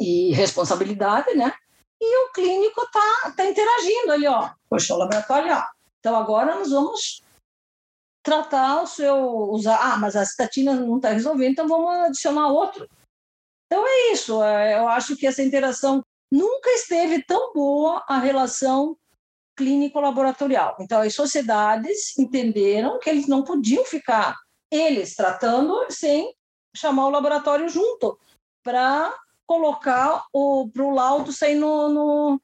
[0.00, 1.52] e responsabilidade, né?
[2.00, 5.64] E o clínico tá tá interagindo ali, ó, poxa, o laboratório, ó.
[5.98, 7.22] Então agora nós vamos
[8.22, 9.16] tratar o seu
[9.50, 12.88] usar, ah, mas a estatina não está resolvendo, então vamos adicionar outro.
[13.66, 18.96] Então é isso, é, eu acho que essa interação nunca esteve tão boa a relação
[19.56, 20.76] clínico-laboratorial.
[20.80, 24.36] Então, as sociedades entenderam que eles não podiam ficar
[24.70, 26.32] eles tratando sem
[26.78, 28.18] chamar o laboratório junto
[28.62, 29.14] para
[29.46, 32.40] colocar o para o laudo sair no, no,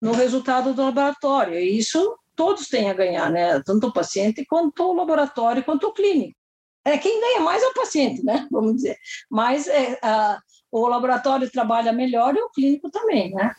[0.00, 1.58] no, resultado do laboratório.
[1.58, 3.62] E isso todos têm a ganhar, né?
[3.62, 6.38] Tanto o paciente quanto o laboratório quanto o clínico.
[6.84, 8.46] É quem ganha mais é o paciente, né?
[8.50, 8.96] Vamos dizer.
[9.30, 10.40] Mas é, a,
[10.70, 13.54] o laboratório trabalha melhor e o clínico também, né?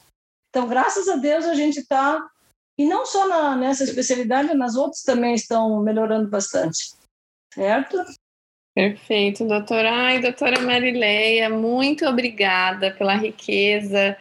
[0.50, 2.26] Então, graças a Deus, a gente está
[2.78, 6.96] e não só na, nessa especialidade, nas outras também estão melhorando bastante.
[7.54, 7.98] Certo?
[8.78, 9.92] Perfeito, doutora.
[9.92, 14.16] Ai, doutora Marileia, muito obrigada pela riqueza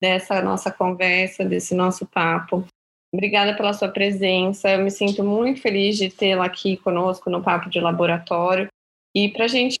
[0.00, 2.64] dessa nossa conversa, desse nosso papo.
[3.12, 4.70] Obrigada pela sua presença.
[4.70, 8.68] Eu me sinto muito feliz de tê-la aqui conosco no Papo de Laboratório.
[9.14, 9.78] E para a gente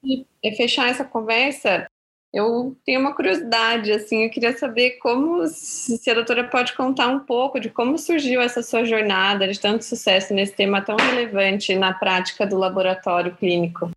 [0.54, 1.86] fechar essa conversa,
[2.32, 7.18] Eu tenho uma curiosidade, assim, eu queria saber como, se a doutora pode contar um
[7.18, 11.92] pouco de como surgiu essa sua jornada de tanto sucesso nesse tema tão relevante na
[11.92, 13.90] prática do laboratório clínico.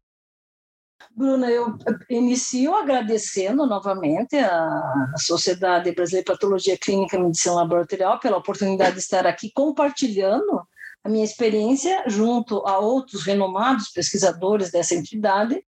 [1.16, 1.78] Bruna, eu
[2.10, 9.00] inicio agradecendo novamente a Sociedade Brasileira de Patologia Clínica e Medicina Laboratorial pela oportunidade de
[9.00, 10.66] estar aqui compartilhando
[11.04, 15.64] a minha experiência junto a outros renomados pesquisadores dessa entidade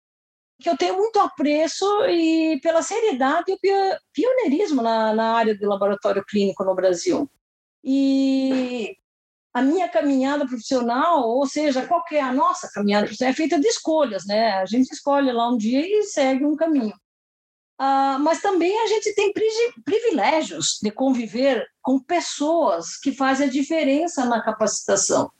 [0.61, 5.65] que eu tenho muito apreço e pela seriedade e o pioneirismo na, na área de
[5.65, 7.29] laboratório clínico no Brasil.
[7.83, 8.95] E
[9.53, 13.67] a minha caminhada profissional, ou seja, qual é a nossa caminhada profissional, é feita de
[13.67, 14.53] escolhas, né?
[14.53, 16.95] A gente escolhe lá um dia e segue um caminho.
[17.77, 19.33] Ah, mas também a gente tem
[19.83, 25.31] privilégios de conviver com pessoas que fazem a diferença na capacitação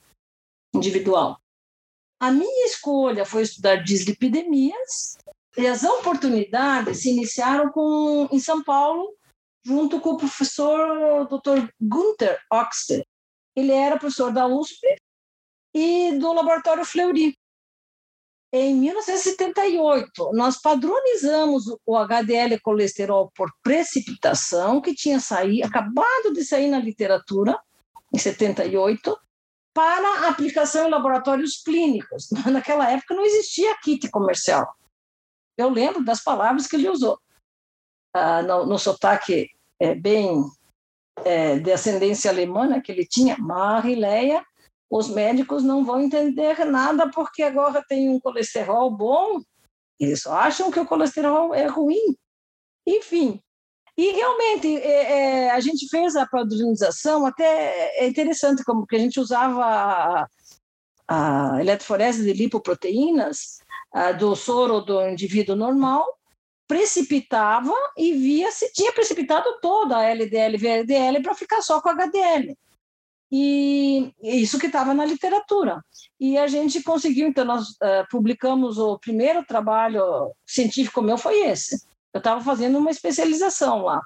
[0.75, 1.39] individual.
[2.19, 5.17] A minha escolha foi estudar dislipidemias
[5.57, 9.15] e as oportunidades se iniciaram com, em São Paulo,
[9.63, 11.67] junto com o professor Dr.
[11.81, 13.05] Gunther Oxter.
[13.55, 14.95] Ele era professor da USP
[15.73, 17.37] e do Laboratório Fleury.
[18.55, 26.69] Em 1978, nós padronizamos o HDL colesterol por precipitação, que tinha saído, acabado de sair
[26.69, 27.59] na literatura,
[28.13, 29.17] em 78,
[29.73, 32.29] para aplicação em laboratórios clínicos.
[32.45, 34.71] Naquela época não existia kit comercial.
[35.57, 37.19] Eu lembro das palavras que ele usou.
[38.15, 39.49] Ah, no, no sotaque
[39.79, 40.45] é, bem
[41.23, 44.43] é, de ascendência alemã né, que ele tinha, Marileia,
[44.89, 49.41] os médicos não vão entender nada porque agora tem um colesterol bom,
[49.99, 52.15] eles só acham que o colesterol é ruim.
[52.85, 53.41] Enfim,
[53.97, 58.99] e realmente é, é, a gente fez a padronização, até é interessante como que a
[58.99, 60.27] gente usava a,
[61.07, 63.59] a eletroforese de lipoproteínas
[63.93, 66.05] a, do soro do indivíduo normal,
[66.67, 72.57] precipitava e via se tinha precipitado toda a LDL VLDL para ficar só com HDL.
[73.31, 75.83] E isso que estava na literatura.
[76.19, 81.83] E a gente conseguiu, então, nós uh, publicamos o primeiro trabalho científico meu foi esse
[82.13, 84.01] eu estava fazendo uma especialização lá.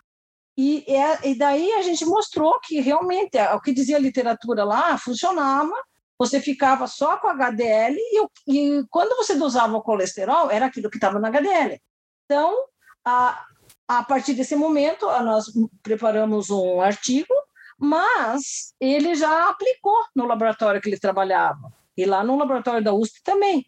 [0.58, 4.98] E, é, e daí a gente mostrou que realmente o que dizia a literatura lá
[4.98, 5.74] funcionava,
[6.18, 10.98] você ficava só com HDL e, e quando você dosava o colesterol, era aquilo que
[10.98, 11.80] estava no HDL.
[12.28, 12.66] Então,
[13.06, 13.46] a,
[13.88, 15.46] a partir desse momento, nós
[15.82, 17.34] preparamos um artigo,
[17.80, 23.24] mas ele já aplicou no laboratório que ele trabalhava, e lá no laboratório da USP
[23.24, 23.66] também,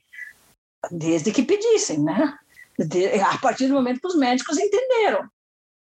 [0.92, 2.38] desde que pedissem, né?
[3.26, 5.28] a partir do momento que os médicos entenderam.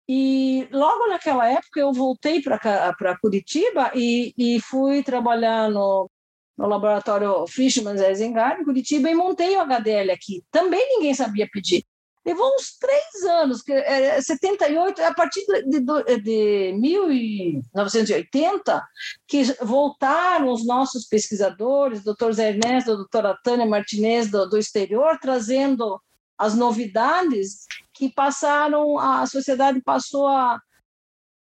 [0.07, 6.09] E logo naquela época eu voltei para Curitiba e, e fui trabalhar no,
[6.57, 10.43] no laboratório Fishman Zengard, em Curitiba, e montei o HDL aqui.
[10.49, 11.85] Também ninguém sabia pedir.
[12.25, 15.79] Levou uns três anos, que é, 78, a partir de, de,
[16.21, 18.85] de 1980,
[19.25, 26.01] que voltaram os nossos pesquisadores, doutor Zé Ernesto, doutora Tânia Martinez, do, do exterior, trazendo
[26.37, 30.61] as novidades que passaram, a sociedade passou a,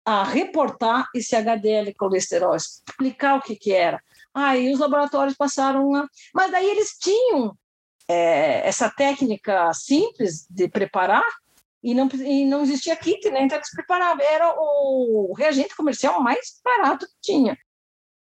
[0.05, 4.03] a reportar esse HDL colesterol, explicar o que, que era.
[4.35, 6.09] Aí os laboratórios passaram a.
[6.35, 7.57] Mas daí eles tinham
[8.09, 11.25] é, essa técnica simples de preparar
[11.83, 13.43] e não, e não existia kit, né?
[13.43, 14.25] Então eles preparavam.
[14.25, 17.57] Era o reagente comercial mais barato que tinha.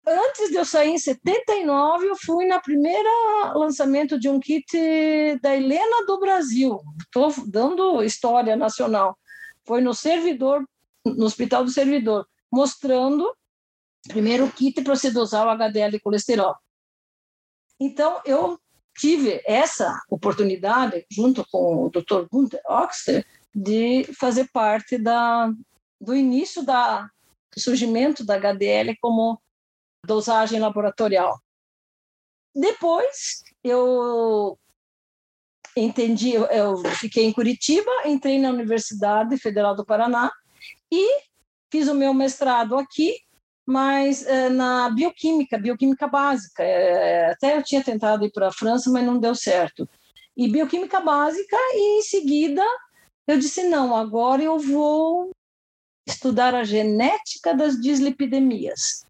[0.06, 3.08] Antes de eu sair em 79, eu fui na primeira
[3.54, 4.66] lançamento de um kit
[5.40, 6.80] da Helena do Brasil.
[7.00, 9.16] Estou dando história nacional.
[9.64, 10.64] Foi no servidor,
[11.04, 13.32] no Hospital do Servidor, mostrando
[14.08, 16.56] primeiro o kit para dosar o HDL colesterol.
[17.78, 18.58] Então, eu
[18.96, 22.26] tive essa oportunidade, junto com o Dr.
[22.30, 25.50] Gunther Oxter, de fazer parte da,
[26.00, 27.08] do início da,
[27.54, 29.40] do surgimento da HDL como
[30.04, 31.40] dosagem laboratorial.
[32.54, 34.58] Depois, eu
[35.76, 40.30] entendi, eu fiquei em Curitiba, entrei na Universidade Federal do Paraná
[40.90, 41.22] e
[41.70, 43.16] fiz o meu mestrado aqui,
[43.66, 46.62] mas é, na bioquímica, bioquímica básica.
[46.62, 49.88] É, até eu tinha tentado ir para a França, mas não deu certo.
[50.36, 52.64] E bioquímica básica, e em seguida
[53.26, 55.30] eu disse: não, agora eu vou
[56.06, 59.04] estudar a genética das dislipidemias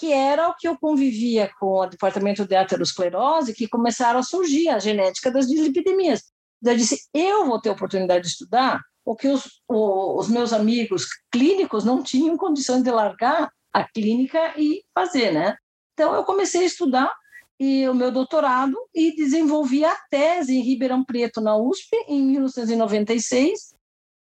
[0.00, 4.70] que era o que eu convivia com o departamento de aterosclerose, que começaram a surgir
[4.70, 6.24] a genética das dislipidemias.
[6.64, 11.84] Eu disse, eu vou ter oportunidade de estudar o que os, os meus amigos clínicos
[11.84, 15.56] não tinham condições de largar a clínica e fazer, né?
[15.94, 17.12] Então, eu comecei a estudar
[17.58, 23.74] e o meu doutorado e desenvolvi a tese em Ribeirão Preto, na USP, em 1996,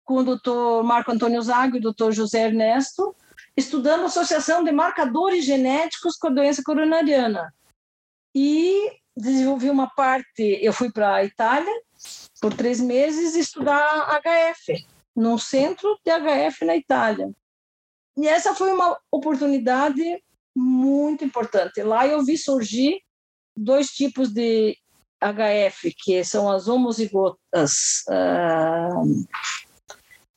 [0.05, 3.13] com o doutor Marco Antônio Zago e o doutor José Ernesto,
[3.57, 7.53] estudando associação de marcadores genéticos com a doença coronariana.
[8.33, 11.73] E desenvolvi uma parte, eu fui para a Itália
[12.39, 14.85] por três meses estudar HF,
[15.15, 17.29] num centro de HF na Itália.
[18.17, 20.01] E essa foi uma oportunidade
[20.55, 21.83] muito importante.
[21.83, 22.99] Lá eu vi surgir
[23.55, 24.75] dois tipos de
[25.21, 29.25] HF, que são as homozigotas, uh,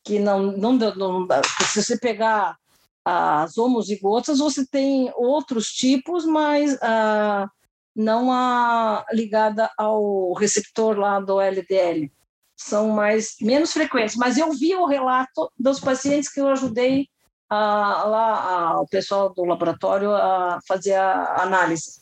[0.04, 1.28] que não, não, não,
[1.72, 2.56] se você pegar
[3.02, 7.48] as homozigotas, você tem outros tipos, mas uh,
[7.96, 12.12] não a ligada ao receptor lá do LDL.
[12.56, 17.08] São mais menos frequentes, mas eu vi o relato dos pacientes que eu ajudei
[17.50, 22.00] a, lá a, o pessoal do laboratório a fazer a análise.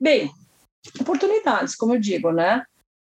[0.00, 0.32] Bem,
[0.98, 2.64] oportunidades, como eu digo, né?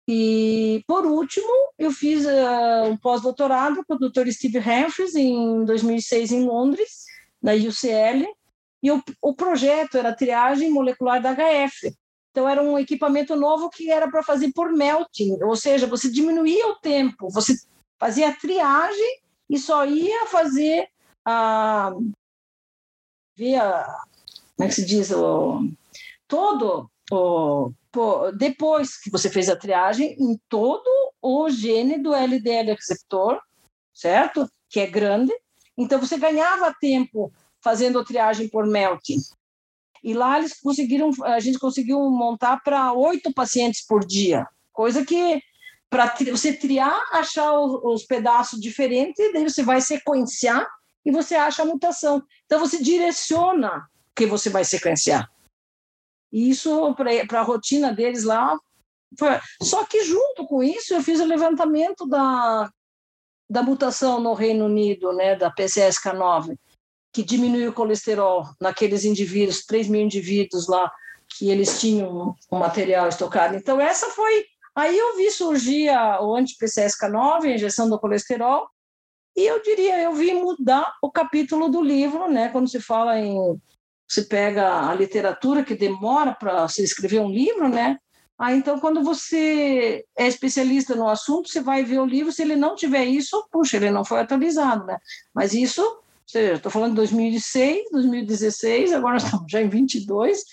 [0.07, 4.29] E, por último, eu fiz uh, um pós-doutorado com o Dr.
[4.31, 7.05] Steve Humphries em 2006 em Londres,
[7.41, 8.27] na UCL,
[8.83, 11.95] e o, o projeto era triagem molecular da HF.
[12.31, 16.67] Então, era um equipamento novo que era para fazer por melting, ou seja, você diminuía
[16.69, 17.55] o tempo, você
[17.99, 20.89] fazia a triagem e só ia fazer
[21.25, 21.93] a.
[23.37, 23.85] via.
[24.57, 25.11] como é que se diz?
[25.11, 25.69] O,
[26.27, 27.73] todo o,
[28.37, 30.89] depois que você fez a triagem em todo
[31.21, 33.41] o gene do LDL receptor,
[33.95, 34.49] certo?
[34.69, 35.33] Que é grande.
[35.77, 37.33] Então você ganhava tempo
[37.63, 39.19] fazendo a triagem por melting.
[40.03, 45.41] E lá eles conseguiram, a gente conseguiu montar para oito pacientes por dia, coisa que
[45.89, 50.67] para você triar, achar os, os pedaços diferentes, daí você vai sequenciar
[51.05, 52.23] e você acha a mutação.
[52.45, 55.31] Então você direciona o que você vai sequenciar.
[56.33, 56.95] E isso,
[57.29, 58.59] para a rotina deles lá,
[59.19, 59.29] foi...
[59.63, 62.71] só que junto com isso eu fiz o levantamento da,
[63.51, 66.57] da mutação no Reino Unido, né, da PCSK9,
[67.13, 70.91] que diminuiu o colesterol naqueles indivíduos, 3 mil indivíduos lá,
[71.29, 73.55] que eles tinham o material estocado.
[73.55, 74.47] Então, essa foi.
[74.75, 78.67] Aí eu vi surgir o anti-PCSK9, a injeção do colesterol,
[79.37, 83.61] e eu diria, eu vi mudar o capítulo do livro, né, quando se fala em
[84.13, 87.97] você pega a literatura que demora para se escrever um livro, né?
[88.39, 92.55] Ah, então, quando você é especialista no assunto, você vai ver o livro, se ele
[92.55, 94.99] não tiver isso, puxa, ele não foi atualizado, né?
[95.33, 95.83] Mas isso,
[96.27, 100.45] estou falando de 2006, 2016, agora estamos já em 22,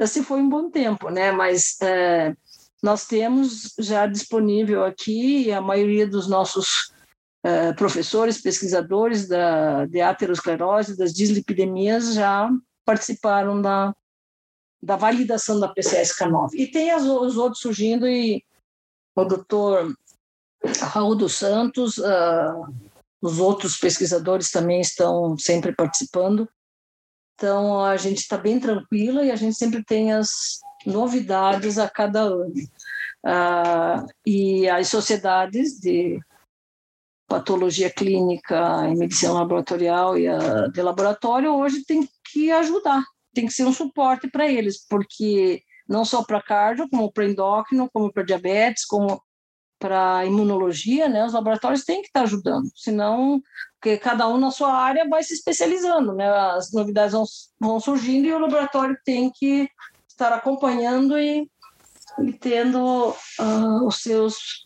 [0.00, 1.30] já se foi um bom tempo, né?
[1.30, 2.34] Mas é,
[2.82, 6.90] nós temos já disponível aqui a maioria dos nossos
[7.46, 12.50] é, professores, pesquisadores da, de aterosclerose, das dislipidemias, já
[12.84, 13.94] participaram da,
[14.82, 16.54] da validação da PCSK9.
[16.54, 18.42] E tem as, os outros surgindo, e
[19.14, 19.96] o doutor
[20.90, 22.66] Raul dos Santos, uh,
[23.22, 26.48] os outros pesquisadores também estão sempre participando.
[27.36, 32.22] Então, a gente está bem tranquila e a gente sempre tem as novidades a cada
[32.22, 32.52] ano.
[33.24, 36.18] Uh, e as sociedades de
[37.26, 43.02] patologia clínica e medicina laboratorial e a de laboratório hoje tem que ajudar,
[43.34, 47.88] tem que ser um suporte para eles, porque não só para cardio, como para endócrino,
[47.92, 49.20] como para diabetes, como
[49.78, 51.24] para imunologia, né?
[51.24, 53.40] Os laboratórios têm que estar ajudando, senão,
[53.74, 56.28] porque cada um na sua área vai se especializando, né?
[56.28, 57.24] As novidades vão,
[57.60, 59.68] vão surgindo e o laboratório tem que
[60.08, 61.48] estar acompanhando e,
[62.20, 64.65] e tendo uh, os seus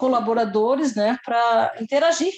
[0.00, 2.32] colaboradores, né, para interagir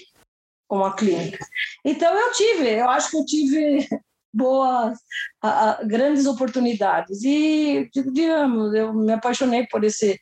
[0.68, 1.38] com a clínica.
[1.84, 3.88] Então eu tive, eu acho que eu tive
[4.34, 4.98] boas,
[5.40, 10.18] a, a, grandes oportunidades e digamos, eu me apaixonei por esse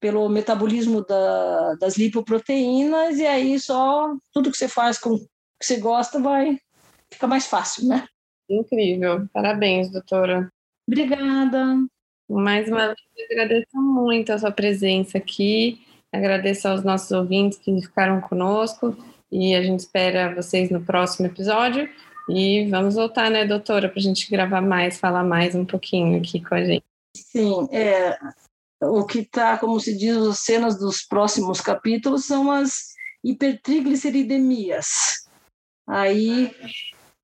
[0.00, 5.26] pelo metabolismo da, das lipoproteínas e aí só tudo que você faz com que
[5.62, 6.58] você gosta vai
[7.12, 8.06] fica mais fácil, né?
[8.48, 10.50] Incrível, parabéns, doutora.
[10.88, 11.76] Obrigada.
[12.28, 15.78] Mais uma vez, agradeço muito a sua presença aqui
[16.12, 18.96] Agradeço aos nossos ouvintes que ficaram conosco
[19.30, 21.88] e a gente espera vocês no próximo episódio.
[22.28, 26.40] E vamos voltar, né, doutora, para a gente gravar mais, falar mais um pouquinho aqui
[26.40, 26.84] com a gente.
[27.16, 28.16] Sim, é,
[28.82, 35.28] o que está, como se diz, as cenas dos próximos capítulos são as hipertrigliceridemias.
[35.88, 36.54] Aí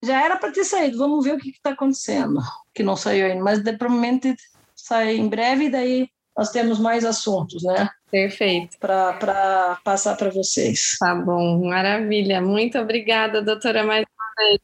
[0.03, 2.41] já era para ter saído, vamos ver o que está acontecendo,
[2.75, 4.35] que não saiu ainda, mas provavelmente
[4.75, 7.89] sai em breve, daí nós temos mais assuntos, né?
[8.11, 8.77] Perfeito.
[8.79, 10.97] Para passar para vocês.
[10.99, 12.41] Tá bom, maravilha.
[12.41, 14.59] Muito obrigada, doutora, mais uma vez.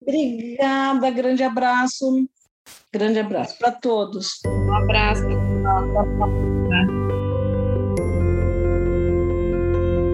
[0.00, 2.26] Obrigada, grande abraço.
[2.92, 4.40] Grande abraço para todos.
[4.46, 5.22] Um abraço.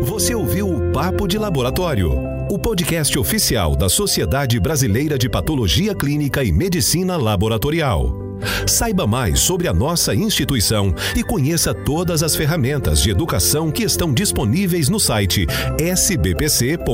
[0.02, 2.12] Você ouviu o Papo de Laboratório,
[2.50, 8.23] o podcast oficial da Sociedade Brasileira de Patologia Clínica e Medicina Laboratorial.
[8.66, 14.12] Saiba mais sobre a nossa instituição e conheça todas as ferramentas de educação que estão
[14.12, 15.46] disponíveis no site
[15.78, 16.84] sbpc.org.br.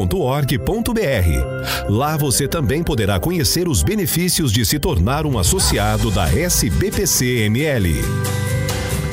[1.88, 7.94] Lá você também poderá conhecer os benefícios de se tornar um associado da SBPC-ML.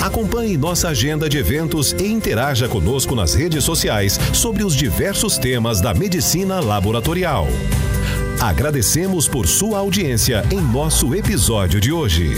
[0.02, 5.82] Acompanhe nossa agenda de eventos e interaja conosco nas redes sociais sobre os diversos temas
[5.82, 7.48] da medicina laboratorial.
[8.40, 12.36] Agradecemos por sua audiência em nosso episódio de hoje.